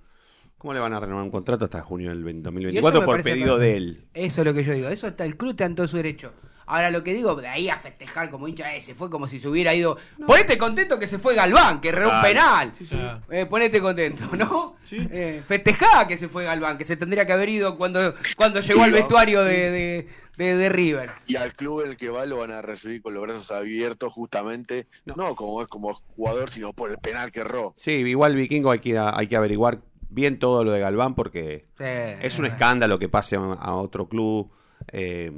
¿Cómo 0.58 0.74
le 0.74 0.80
van 0.80 0.94
a 0.94 1.00
renovar 1.00 1.24
un 1.24 1.32
contrato 1.32 1.66
hasta 1.66 1.82
junio 1.82 2.10
del 2.10 2.24
20- 2.24 2.28
Y 2.28 2.40
eso 2.40 2.42
2024 2.44 3.00
me 3.02 3.06
por 3.06 3.14
parece 3.18 3.30
pedido 3.30 3.58
de 3.58 3.78
él? 3.78 4.06
Eso 4.14 4.42
es 4.42 4.48
lo 4.48 4.54
que 4.54 4.64
yo 4.64 4.74
digo. 4.74 4.90
Eso 4.90 5.08
está 5.08 5.26
el 5.26 5.38
club 5.38 5.52
está 5.52 5.66
en 5.66 5.76
todo 5.76 5.88
su 5.88 5.98
derecho. 5.98 6.34
Ahora 6.68 6.90
lo 6.92 7.04
que 7.04 7.14
digo, 7.14 7.36
de 7.36 7.48
ahí 7.48 7.70
a 7.70 7.78
festejar 7.78 8.30
como 8.30 8.48
hincha, 8.48 8.76
eh, 8.76 8.82
se 8.82 8.96
fue 8.96 9.10
como 9.10 9.28
si 9.28 9.40
se 9.40 9.48
hubiera 9.48 9.74
ido. 9.74 9.98
Ponete 10.26 10.58
contento 10.58 10.98
que 10.98 11.08
se 11.08 11.20
fue 11.20 11.36
Galván, 11.36 11.80
que 11.82 11.90
erró 11.90 12.10
un 12.10 12.22
penal. 12.22 12.74
Sí, 12.78 12.86
sí. 12.88 12.98
Eh, 13.30 13.46
ponete 13.46 13.80
contento, 13.82 14.24
¿no? 14.36 14.76
Eh, 14.92 15.44
festejá 15.46 16.08
que 16.08 16.18
se 16.18 16.28
fue 16.28 16.44
Galván, 16.46 16.78
que 16.78 16.86
se 16.86 16.98
tendría 16.98 17.26
que 17.28 17.34
haber 17.34 17.50
ido 17.50 17.78
cuando, 17.78 18.14
cuando 18.36 18.62
llegó 18.62 18.82
al 18.84 18.90
Sí, 18.90 18.92
¿no? 18.96 18.98
vestuario 18.98 19.44
de, 19.44 19.72
de, 19.72 20.08
de- 20.38 20.58
de 20.58 20.70
River. 20.70 21.12
Y 21.28 21.36
al 21.38 21.54
club 21.54 21.82
en 21.84 21.92
el 21.92 21.98
que 21.98 22.10
va 22.10 22.26
lo 22.26 22.38
van 22.38 22.52
a 22.52 22.62
recibir 22.62 23.02
con 23.02 23.14
los 23.14 23.24
brazos 23.24 23.52
abiertos 23.52 24.12
justamente, 24.12 24.86
no, 25.06 25.36
como 25.36 25.62
es 25.62 25.70
como 25.70 25.94
jugador, 25.94 26.50
sino 26.50 26.74
por 26.74 26.90
el 26.92 26.98
penal 26.98 27.32
que 27.32 27.42
erró. 27.42 27.74
Sí, 27.78 27.92
igual 27.92 28.36
Vikingo 28.36 28.72
hay 28.72 28.80
que, 28.80 28.90
ir 28.90 28.98
a- 28.98 29.18
hay 29.18 29.28
que 29.28 29.36
averiguar 29.38 29.80
bien 30.10 30.40
todo 30.40 30.64
lo 30.64 30.72
de 30.72 30.80
Galván 30.80 31.14
porque 31.16 31.66
Sí, 31.78 31.84
es 32.22 32.40
un 32.40 32.46
escándalo 32.48 32.98
que 33.00 33.08
pase 33.10 33.36
a, 33.36 33.40
a 33.40 33.76
otro 33.76 34.08
club 34.08 34.52
eh, 34.92 35.32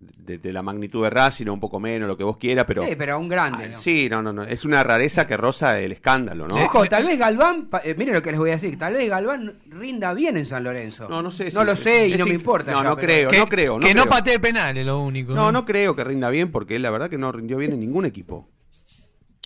de, 0.00 0.38
de 0.38 0.52
la 0.52 0.62
magnitud 0.62 1.02
de 1.02 1.10
Racing 1.10 1.46
o 1.46 1.52
un 1.54 1.60
poco 1.60 1.80
menos, 1.80 2.06
lo 2.08 2.16
que 2.16 2.24
vos 2.24 2.36
quieras, 2.36 2.64
pero... 2.66 2.82
Sí, 2.84 2.94
pero 2.96 3.18
un 3.18 3.28
grande. 3.28 3.64
Ah, 3.64 3.68
¿no? 3.72 3.78
Sí, 3.78 4.08
no, 4.10 4.22
no, 4.22 4.32
no. 4.32 4.42
Es 4.42 4.64
una 4.64 4.82
rareza 4.82 5.26
que 5.26 5.36
roza 5.36 5.78
el 5.80 5.92
escándalo, 5.92 6.46
¿no? 6.46 6.56
Ojo, 6.56 6.84
tal 6.86 7.04
vez 7.06 7.18
Galván, 7.18 7.68
eh, 7.84 7.94
mire 7.96 8.12
lo 8.12 8.20
que 8.22 8.30
les 8.30 8.38
voy 8.38 8.50
a 8.50 8.54
decir, 8.54 8.78
tal 8.78 8.94
vez 8.94 9.08
Galván 9.08 9.60
rinda 9.66 10.12
bien 10.12 10.36
en 10.36 10.44
San 10.46 10.62
Lorenzo. 10.64 11.08
No, 11.08 11.22
no 11.22 11.30
sé. 11.30 11.50
No 11.52 11.60
si- 11.62 11.66
lo 11.66 11.76
sé 11.76 12.08
y 12.08 12.16
no 12.16 12.26
me 12.26 12.34
importa. 12.34 12.72
No, 12.72 12.82
ya, 12.82 12.88
no 12.90 12.96
pero- 12.96 13.06
creo, 13.08 13.30
Que- 13.30 13.38
no 13.38 13.46
creo. 13.48 13.78
que 13.80 13.94
no 13.94 14.02
creo. 14.02 14.10
patee 14.12 14.38
penales, 14.38 14.84
lo 14.84 15.00
único. 15.00 15.32
No, 15.34 15.50
no 15.52 15.64
creo 15.64 15.94
que 15.96 16.04
rinda 16.04 16.28
bien 16.30 16.50
porque 16.52 16.76
él 16.76 16.82
la 16.82 16.90
verdad 16.90 17.08
que 17.08 17.18
no 17.18 17.32
rindió 17.32 17.56
bien 17.56 17.72
en 17.72 17.80
ningún 17.80 18.04
equipo. 18.04 18.48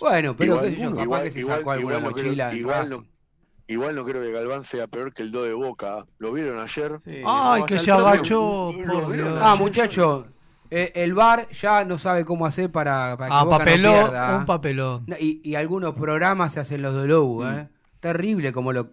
Bueno, 0.01 0.35
pero 0.37 0.53
Igual- 0.55 0.69
qué 0.69 0.75
sé 0.75 0.81
yo, 0.81 0.89
capaz 0.91 1.03
igual- 1.03 1.23
que 1.23 1.31
se 1.31 1.39
igual- 1.39 1.57
sacó 1.59 1.71
alguna 1.71 1.99
no 1.99 2.11
creo- 2.11 2.25
mochila. 2.25 2.55
igual 2.55 2.89
no- 2.89 3.05
Igual 3.67 3.95
no 3.95 4.03
creo 4.03 4.19
que 4.23 4.31
Galván 4.31 4.63
sea 4.63 4.87
peor 4.87 5.13
que 5.13 5.21
el 5.21 5.29
do 5.29 5.43
de 5.43 5.53
Boca. 5.53 6.03
¿Lo 6.17 6.33
vieron 6.33 6.57
ayer? 6.59 6.99
Ay, 7.23 7.61
que 7.67 7.77
se 7.77 7.91
agachó, 7.91 8.73
por 8.87 9.11
Dios. 9.13 9.37
Ah, 9.39 9.55
muchacho, 9.55 10.25
eh, 10.71 10.91
el 10.95 11.13
VAR 11.13 11.49
ya 11.49 11.83
no 11.85 11.97
sabe 11.99 12.25
cómo 12.25 12.45
hacer 12.45 12.71
para, 12.71 13.15
para 13.17 13.29
que 13.29 13.35
Ah, 13.35 13.43
Boca 13.43 13.57
no 13.59 13.63
pierda. 13.65 14.37
un 14.37 14.45
papelón. 14.45 15.05
Y, 15.19 15.41
y 15.43 15.55
algunos 15.55 15.93
programas 15.95 16.53
se 16.53 16.59
hacen 16.59 16.81
los 16.81 16.95
de 16.95 17.07
Lobo, 17.07 17.43
Mm. 17.43 17.55
¿eh? 17.57 17.69
Terrible 17.99 18.53
como 18.53 18.71
lo 18.73 18.91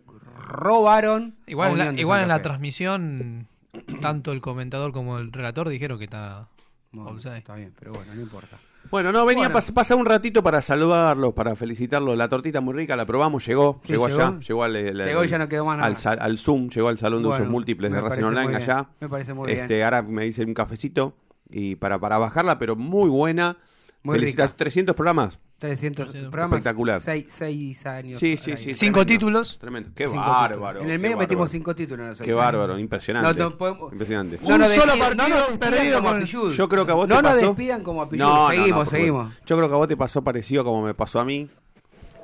robaron. 0.48 1.36
Igual, 1.46 1.72
en 1.72 1.78
la, 1.94 2.00
igual 2.00 2.22
en 2.22 2.28
la 2.28 2.42
transmisión, 2.42 3.48
tanto 4.00 4.32
el 4.32 4.40
comentador 4.40 4.92
como 4.92 5.18
el 5.18 5.32
relator 5.32 5.68
dijeron 5.68 5.98
que 5.98 6.04
está 6.04 6.48
Bueno. 6.92 7.18
Está 7.18 7.54
bien, 7.56 7.72
pero 7.78 7.92
bueno, 7.92 8.14
no 8.14 8.20
importa. 8.22 8.56
Bueno, 8.88 9.10
no, 9.10 9.26
venía 9.26 9.48
Bueno. 9.48 9.96
un 9.98 10.06
ratito 10.06 10.44
para 10.44 10.62
saludarlos, 10.62 11.34
para 11.34 11.56
felicitarlos. 11.56 12.16
La 12.16 12.28
tortita 12.28 12.60
muy 12.60 12.72
rica, 12.72 12.94
la 12.94 13.04
probamos, 13.04 13.44
llegó, 13.44 13.80
Sí, 13.82 13.88
llegó 13.92 14.06
llegó. 14.08 14.20
allá, 14.22 14.38
llegó 14.38 14.62
al, 14.62 14.76
el- 14.76 14.98
Llegó 14.98 15.24
y 15.24 15.28
ya 15.28 15.38
no 15.38 15.48
quedó 15.48 15.64
más 15.66 15.78
nada. 15.78 15.88
al, 15.88 15.96
sal- 15.98 16.18
al 16.20 16.38
Zoom, 16.38 16.68
llegó 16.68 16.88
al 16.88 16.96
salón 16.96 17.22
de 17.22 17.28
Bueno, 17.28 17.42
usos 17.42 17.50
múltiples 17.52 17.90
de 17.90 18.00
Racing 18.00 18.22
Online 18.22 18.56
allá. 18.56 18.86
me 19.00 19.08
parece 19.08 19.34
muy 19.34 19.50
este, 19.50 19.74
bien. 19.74 19.84
Ahora 19.84 20.02
me 20.02 20.26
hice 20.26 20.44
un 20.44 20.54
cafecito 20.54 21.16
y 21.50 21.76
para, 21.76 21.98
para 21.98 22.18
bajarla, 22.18 22.58
pero 22.58 22.76
muy 22.76 23.08
buena. 23.08 23.56
Muy 24.02 24.18
Felicitas- 24.18 24.50
rica. 24.50 24.56
300 24.56 24.94
programas. 24.94 25.38
300 25.58 26.08
programas. 26.30 26.58
Espectacular. 26.58 27.00
6 27.00 27.86
años. 27.86 28.20
Sí, 28.20 28.36
sí, 28.36 28.56
sí. 28.58 28.74
Cinco 28.74 29.00
tremendo, 29.00 29.06
títulos. 29.06 29.58
Tremendo. 29.58 29.90
Qué 29.94 30.06
Cinco 30.06 30.20
bárbaro. 30.20 30.54
títulos. 30.78 30.82
En 30.84 30.90
el 30.90 30.98
medio 30.98 31.16
bárbaro. 31.16 31.28
metimos 31.28 31.50
cinco 31.50 31.74
títulos 31.74 32.00
en 32.04 32.08
los 32.10 32.18
Qué 32.18 32.24
años. 32.24 32.36
bárbaro, 32.36 32.78
impresionante. 32.78 33.38
No, 33.42 33.50
no 33.50 33.56
podemos- 33.58 33.90
Impresionante. 33.92 34.38
No 34.42 34.58
nos 34.58 34.68
Un 34.68 34.74
solo 34.74 34.92
despidan- 34.92 35.16
partido 35.16 35.28
no 35.28 35.48
nos 35.50 35.58
perdido 35.58 35.96
como 35.98 36.08
con- 36.10 36.16
a 36.18 36.20
Pichud. 36.24 36.52
Yo 36.52 36.68
creo 36.68 36.86
que 36.86 36.92
a 36.92 36.94
vos 36.94 37.08
no 37.08 37.16
te 37.16 37.22
nos 37.22 37.32
pasó. 37.32 37.46
despidan 37.46 37.82
como 37.82 38.02
a 38.02 38.08
Pichud. 38.10 38.24
No, 38.24 38.34
no, 38.36 38.50
seguimos, 38.50 38.84
no, 38.84 38.90
seguimos. 38.90 39.32
Yo 39.46 39.56
creo 39.56 39.68
que 39.68 39.74
a 39.74 39.78
vos 39.78 39.88
te 39.88 39.96
pasó 39.96 40.22
parecido 40.22 40.62
como 40.62 40.82
me 40.82 40.94
pasó 40.94 41.20
a 41.20 41.24
mí, 41.24 41.48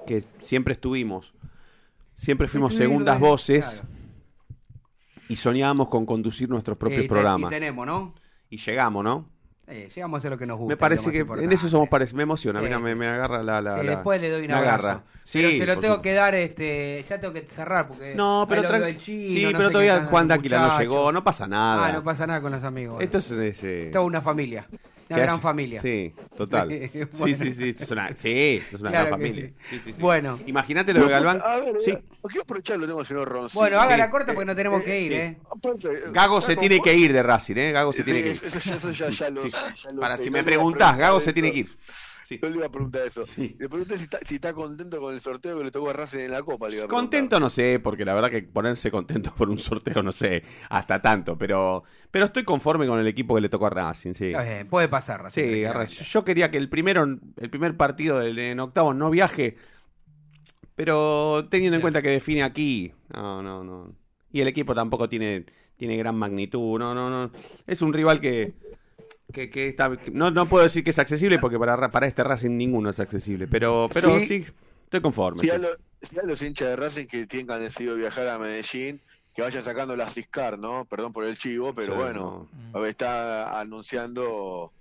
que 0.06 0.22
siempre 0.40 0.74
estuvimos, 0.74 1.32
siempre 2.14 2.48
fuimos 2.48 2.74
segundas 2.74 3.18
voces 3.18 3.66
claro. 3.66 3.88
y 5.28 5.36
soñábamos 5.36 5.88
con 5.88 6.04
conducir 6.04 6.48
nuestros 6.50 6.76
propios 6.76 7.00
Eh, 7.00 7.04
y 7.04 7.08
te- 7.08 7.14
programas. 7.14 7.50
Y 7.50 7.54
tenemos, 7.54 7.86
¿no? 7.86 8.14
Y 8.52 8.58
llegamos, 8.58 9.02
¿no? 9.02 9.30
Eh, 9.66 9.88
llegamos 9.94 10.18
a 10.18 10.18
hacer 10.18 10.30
lo 10.32 10.36
que 10.36 10.44
nos 10.44 10.58
gusta. 10.58 10.68
Me 10.68 10.74
es 10.74 10.78
parece 10.78 11.10
que 11.10 11.16
en 11.16 11.22
importante. 11.22 11.54
eso 11.54 11.68
somos 11.70 11.88
parecidos. 11.88 12.16
Me 12.18 12.24
emociona, 12.24 12.58
Sí. 12.60 12.64
mira, 12.66 12.78
me, 12.78 12.94
me 12.94 13.06
agarra 13.06 13.42
la. 13.42 13.62
la, 13.62 13.80
Sí, 13.80 13.86
la- 13.86 13.92
después 13.92 14.20
le 14.20 14.28
doy 14.28 14.42
un 14.42 14.48
me 14.48 14.52
abrazo. 14.54 14.74
agarra. 14.86 15.02
pero 15.32 15.48
Sí, 15.48 15.58
se 15.58 15.64
lo 15.66 15.78
tengo 15.78 16.02
que 16.02 16.12
dar, 16.12 16.34
este, 16.34 17.02
ya 17.08 17.18
tengo 17.18 17.32
que 17.32 17.42
cerrar 17.48 17.88
porque 17.88 18.14
No, 18.14 18.44
pero 18.46 18.62
tranqui- 18.64 18.98
chino, 18.98 19.28
sí, 19.32 19.44
no 19.52 19.58
pero 19.58 19.70
todavía 19.70 20.02
Juan 20.04 20.28
Dáquila 20.28 20.58
no 20.68 20.78
llegó, 20.78 21.12
no 21.12 21.24
pasa 21.24 21.46
nada. 21.46 21.86
Ah, 21.86 21.92
no 21.92 22.02
pasa 22.02 22.26
nada 22.26 22.42
con 22.42 22.52
los 22.52 22.62
amigos. 22.62 23.02
Esto 23.02 23.18
es. 23.18 23.30
es, 23.30 23.64
eh, 23.64 23.88
Toda 23.90 24.04
una 24.04 24.20
familia. 24.20 24.66
Una 25.14 25.22
gran 25.22 25.34
haya- 25.34 25.42
familia. 25.42 25.80
Sí, 25.82 26.12
total. 26.36 26.68
Sí, 26.92 27.04
Sí, 27.12 27.34
sí, 27.36 27.52
sí. 27.52 27.74
Es 27.78 27.90
una, 27.90 28.08
sí, 28.16 28.62
es 28.72 28.80
una 28.80 28.90
Claro 28.92 29.06
gran 29.08 29.20
familia. 29.20 29.46
sí. 29.48 29.54
Sí, 29.70 29.76
sí, 29.84 29.92
sí. 29.92 29.94
Bueno. 29.98 30.38
Imagínate 30.46 30.92
lo 30.94 31.04
de 31.04 31.08
Galván. 31.10 31.40
A 31.44 31.56
ver, 31.56 31.74
Sí. 31.84 31.90
eh, 31.92 32.02
quiero 32.28 32.42
aprovechar 32.42 32.78
lo 32.78 32.86
tengo 32.86 33.04
señor 33.04 33.28
Roncino. 33.28 33.60
Bueno, 33.60 33.80
haga 33.80 33.92
Sí. 33.94 33.98
la 33.98 34.10
corta 34.10 34.32
porque 34.34 34.46
no 34.46 34.54
tenemos 34.54 34.82
que 34.82 35.00
ir, 35.00 35.12
sí. 35.12 35.18
¿eh? 35.18 35.38
Perfecto. 35.62 36.12
Gago 36.12 36.40
se 36.40 36.56
tiene 36.56 36.80
que 36.80 36.94
ir 36.94 37.12
de 37.12 37.22
Racing, 37.22 37.56
¿eh? 37.56 37.72
Gago 37.72 37.92
se 37.92 38.02
tiene 38.04 38.22
que 38.22 38.30
ir. 38.30 38.40
Eso, 38.44 38.90
ya- 38.90 39.30
lo 39.30 39.42
Para 40.00 40.16
si 40.16 40.30
me 40.30 40.42
preguntás, 40.42 40.96
Gago 40.96 41.20
se 41.20 41.32
tiene 41.32 41.52
que 41.52 41.58
ir. 41.60 41.76
Sí, 42.34 42.38
Yo 42.42 42.48
le 42.50 42.56
iba 42.56 42.66
a 42.66 42.70
preguntar 42.70 43.06
eso. 43.06 43.24
Le 43.36 43.68
pregunté 43.68 43.96
si 43.98 44.04
está, 44.04 44.18
si 44.26 44.34
está 44.36 44.52
contento 44.52 45.00
con 45.00 45.14
el 45.14 45.20
sorteo 45.20 45.58
que 45.58 45.64
le 45.64 45.70
tocó 45.70 45.90
a 45.90 45.92
Racing 45.92 46.18
en 46.20 46.30
la 46.30 46.42
Copa. 46.42 46.68
Le 46.68 46.76
iba 46.76 46.84
a 46.84 46.88
preguntar. 46.88 47.10
Contento 47.10 47.40
no 47.40 47.50
sé, 47.50 47.80
porque 47.80 48.04
la 48.04 48.14
verdad 48.14 48.30
que 48.30 48.42
ponerse 48.42 48.90
contento 48.90 49.34
por 49.34 49.48
un 49.50 49.58
sorteo 49.58 50.02
no 50.02 50.12
sé, 50.12 50.42
hasta 50.70 51.00
tanto, 51.02 51.36
pero 51.38 51.84
pero 52.10 52.26
estoy 52.26 52.44
conforme 52.44 52.86
con 52.86 52.98
el 52.98 53.06
equipo 53.06 53.34
que 53.34 53.40
le 53.40 53.48
tocó 53.48 53.66
a 53.66 53.70
Racing, 53.70 54.12
sí. 54.14 54.26
Está 54.26 54.42
bien, 54.42 54.68
puede 54.68 54.88
pasar, 54.88 55.22
Racing, 55.22 55.42
Sí, 55.86 56.04
yo 56.04 56.24
quería 56.24 56.50
que 56.50 56.58
el 56.58 56.68
primero 56.68 57.02
el 57.04 57.50
primer 57.50 57.76
partido 57.76 58.18
del- 58.18 58.38
en 58.38 58.60
octavos 58.60 58.94
no 58.94 59.10
viaje, 59.10 59.56
pero 60.74 61.46
teniendo 61.50 61.76
en 61.76 61.82
cuenta 61.82 62.02
que 62.02 62.08
define 62.10 62.42
aquí, 62.42 62.92
no, 63.14 63.42
no, 63.42 63.62
no. 63.62 63.94
Y 64.32 64.40
el 64.40 64.48
equipo 64.48 64.74
tampoco 64.74 65.08
tiene 65.08 65.44
tiene 65.76 65.96
gran 65.96 66.14
magnitud, 66.16 66.78
no, 66.78 66.94
no, 66.94 67.10
no. 67.10 67.32
Es 67.66 67.82
un 67.82 67.92
rival 67.92 68.20
que 68.20 68.52
que, 69.32 69.50
que 69.50 69.68
está 69.68 69.90
no, 70.12 70.30
no 70.30 70.48
puedo 70.48 70.64
decir 70.64 70.84
que 70.84 70.90
es 70.90 70.98
accesible 70.98 71.38
porque 71.38 71.58
para, 71.58 71.74
Ra- 71.76 71.90
para 71.90 72.06
este 72.06 72.22
Racing 72.22 72.56
ninguno 72.56 72.90
es 72.90 73.00
accesible, 73.00 73.46
pero 73.48 73.88
pero 73.92 74.12
Sí. 74.14 74.26
sí, 74.26 74.46
estoy 74.84 75.00
conforme. 75.00 75.40
Si 75.40 75.46
sí. 75.46 75.50
a, 75.52 75.58
lo- 75.58 75.76
si 76.02 76.18
a 76.18 76.22
los 76.22 76.42
hinchas 76.42 76.68
de 76.68 76.76
Racing 76.76 77.06
que 77.06 77.26
tienen 77.26 77.60
decidido 77.60 77.94
viajar 77.96 78.28
a 78.28 78.38
Medellín, 78.38 79.00
que 79.34 79.42
vayan 79.42 79.62
sacando 79.62 79.96
la 79.96 80.10
Ciscar, 80.10 80.58
¿no? 80.58 80.84
Perdón 80.84 81.12
por 81.12 81.24
el 81.24 81.36
chivo, 81.38 81.74
pero 81.74 81.94
Sí, 81.94 81.98
bueno, 81.98 82.48
está 82.86 83.58
anunciando 83.58 84.72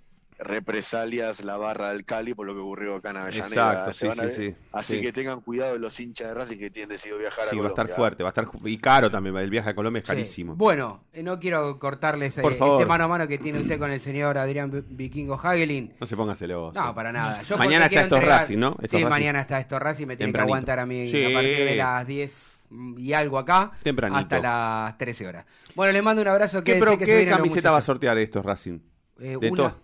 represalias 0.42 1.44
la 1.44 1.56
barra 1.56 1.90
del 1.90 2.04
Cali 2.04 2.34
por 2.34 2.46
lo 2.46 2.54
que 2.54 2.60
ocurrió 2.60 2.96
acá 2.96 3.10
en 3.10 3.16
Avellaneda. 3.18 3.84
Exacto, 3.84 3.92
sí, 3.92 4.06
a 4.06 4.14
sí, 4.14 4.30
sí, 4.36 4.54
Así 4.72 4.96
sí. 4.96 5.00
que 5.02 5.12
tengan 5.12 5.40
cuidado 5.40 5.74
de 5.74 5.78
los 5.78 5.98
hinchas 6.00 6.28
de 6.28 6.34
Racing 6.34 6.58
que 6.58 6.70
tienen 6.70 6.88
decidido 6.90 7.18
viajar 7.18 7.48
Sí, 7.50 7.56
a 7.58 7.60
va 7.60 7.66
a 7.66 7.68
estar 7.68 7.86
Colombia. 7.86 7.96
fuerte, 7.96 8.22
va 8.22 8.28
a 8.28 8.30
estar 8.30 8.48
y 8.64 8.78
caro 8.78 9.10
también, 9.10 9.36
el 9.36 9.50
viaje 9.50 9.70
a 9.70 9.74
Colombia 9.74 9.98
es 10.00 10.04
Sí. 10.06 10.12
carísimo. 10.12 10.54
Bueno, 10.56 11.04
eh, 11.12 11.22
no 11.22 11.38
quiero 11.38 11.78
cortarles 11.78 12.38
eh, 12.38 12.42
este 12.44 12.86
mano 12.86 13.04
a 13.04 13.08
mano 13.08 13.28
que 13.28 13.38
tiene 13.38 13.60
usted 13.60 13.78
con 13.78 13.90
el 13.90 14.00
señor 14.00 14.38
Adrián 14.38 14.70
Vi- 14.70 14.82
Vikingo 14.88 15.34
Hagelin. 15.38 15.94
No 16.00 16.06
se 16.06 16.16
ponga 16.16 16.34
celoso. 16.34 16.78
No, 16.80 16.94
para 16.94 17.12
nada. 17.12 17.42
Yo 17.42 17.56
mañana 17.56 17.86
está 17.86 18.02
esto 18.02 18.16
entregar- 18.16 18.40
Racing, 18.40 18.58
¿no? 18.58 18.70
Esto 18.82 18.96
sí, 18.96 18.96
Racing. 19.02 19.08
mañana 19.08 19.40
está 19.40 19.58
esto 19.58 19.78
Racing, 19.78 20.06
me 20.06 20.16
tiene 20.16 20.32
que 20.32 20.40
aguantar 20.40 20.78
a 20.78 20.86
mí 20.86 21.10
Sí. 21.10 21.24
a 21.24 21.32
partir 21.32 21.56
de 21.64 21.76
las 21.76 22.06
10 22.06 22.48
y 22.96 23.12
algo 23.12 23.38
acá 23.38 23.72
Tempranito. 23.82 24.18
hasta 24.20 24.40
las 24.40 24.98
13 24.98 25.26
horas. 25.26 25.44
Bueno, 25.74 25.92
le 25.92 26.02
mando 26.02 26.22
un 26.22 26.28
abrazo. 26.28 26.62
¿Qué, 26.64 26.74
que 26.74 26.78
pero, 26.80 26.98
que 26.98 27.04
¿qué 27.04 27.26
camiseta 27.26 27.70
va 27.70 27.78
a 27.78 27.82
sortear 27.82 28.16
estos 28.18 28.44
Racing? 28.44 28.78
Eh, 29.20 29.36
de 29.40 29.50
una- 29.50 29.56
todas- 29.56 29.74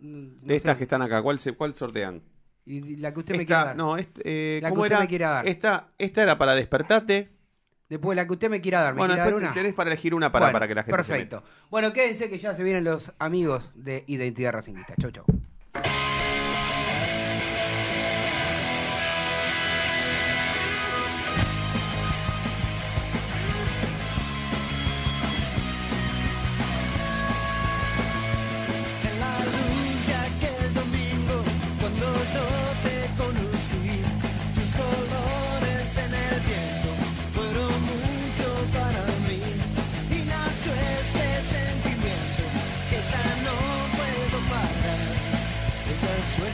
no 0.00 0.46
de 0.46 0.56
estas 0.56 0.72
sé. 0.74 0.78
que 0.78 0.84
están 0.84 1.02
acá, 1.02 1.22
¿cuál, 1.22 1.38
se, 1.38 1.52
cuál 1.52 1.74
sortean? 1.74 2.22
Y 2.66 2.96
la 2.96 3.12
que 3.12 3.20
usted 3.20 3.36
me 3.36 3.44
quiera 3.46 3.64
dar. 3.66 3.76
No, 3.76 3.96
este, 3.96 4.22
eh, 4.24 4.60
La 4.62 4.68
que 4.68 4.72
¿cómo 4.72 4.82
usted 4.82 4.94
era? 4.94 5.00
me 5.02 5.08
quiera 5.08 5.30
dar. 5.30 5.46
Esta, 5.48 5.88
esta 5.98 6.22
era 6.22 6.38
para 6.38 6.54
despertarte. 6.54 7.30
Después 7.90 8.16
la 8.16 8.26
que 8.26 8.32
usted 8.32 8.48
me 8.48 8.60
quiera 8.62 8.80
dar. 8.80 8.94
¿Me 8.94 8.98
Bueno, 9.00 9.14
dar 9.14 9.26
después 9.26 9.44
una? 9.44 9.52
tenés 9.54 9.74
para 9.74 9.90
elegir 9.90 10.14
una 10.14 10.32
para, 10.32 10.46
Bueno, 10.46 10.52
para 10.54 10.68
que 10.68 10.74
la 10.74 10.82
gente 10.84 11.02
se 11.02 11.08
Perfecto. 11.08 11.42
Bueno, 11.70 11.92
quédense 11.92 12.30
que 12.30 12.38
ya 12.38 12.54
se 12.56 12.62
vienen 12.62 12.84
los 12.84 13.12
amigos 13.18 13.70
de 13.74 14.04
Identidad 14.06 14.52
Racingista. 14.52 14.94
Chau, 14.98 15.10
chau. 15.10 15.24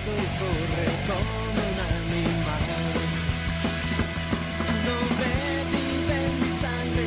Suelto 0.00 0.22
y 0.22 0.28
corre 0.40 0.88
como 1.08 1.34
un 1.50 1.78
animal. 1.92 2.64
No 4.86 4.96
me 5.20 5.34
vive 5.72 6.18
mi 6.40 6.50
sangre, 6.56 7.04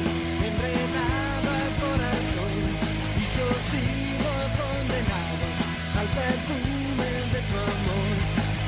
enredado 0.48 1.50
al 1.62 1.72
corazón. 1.82 2.54
Y 3.18 3.26
yo 3.34 3.48
sigo 3.72 4.34
condenado 4.60 5.46
al 6.00 6.10
perfume 6.20 7.10
de 7.34 7.39
tu 7.50 7.56
amor. 7.74 8.16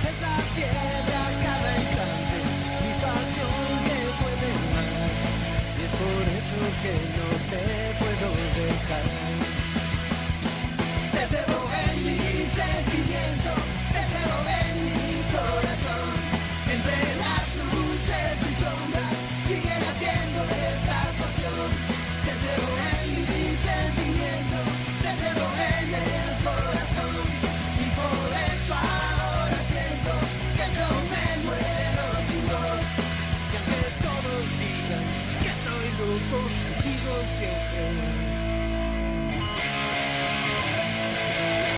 Es 0.10 0.18
la 0.22 0.36
fiebre 0.56 1.16
a 1.16 1.30
cada 1.46 1.72
instante, 1.86 2.38
mi 2.82 2.94
pasión 3.06 3.70
que 3.86 4.00
puede 4.22 4.50
más. 4.74 4.90
Y 5.78 5.82
es 5.86 5.94
por 6.02 6.24
eso 6.40 6.60
que 6.82 6.94
no 7.18 7.28
te 7.52 7.64
puedo 8.00 8.28
dejar. 8.58 9.15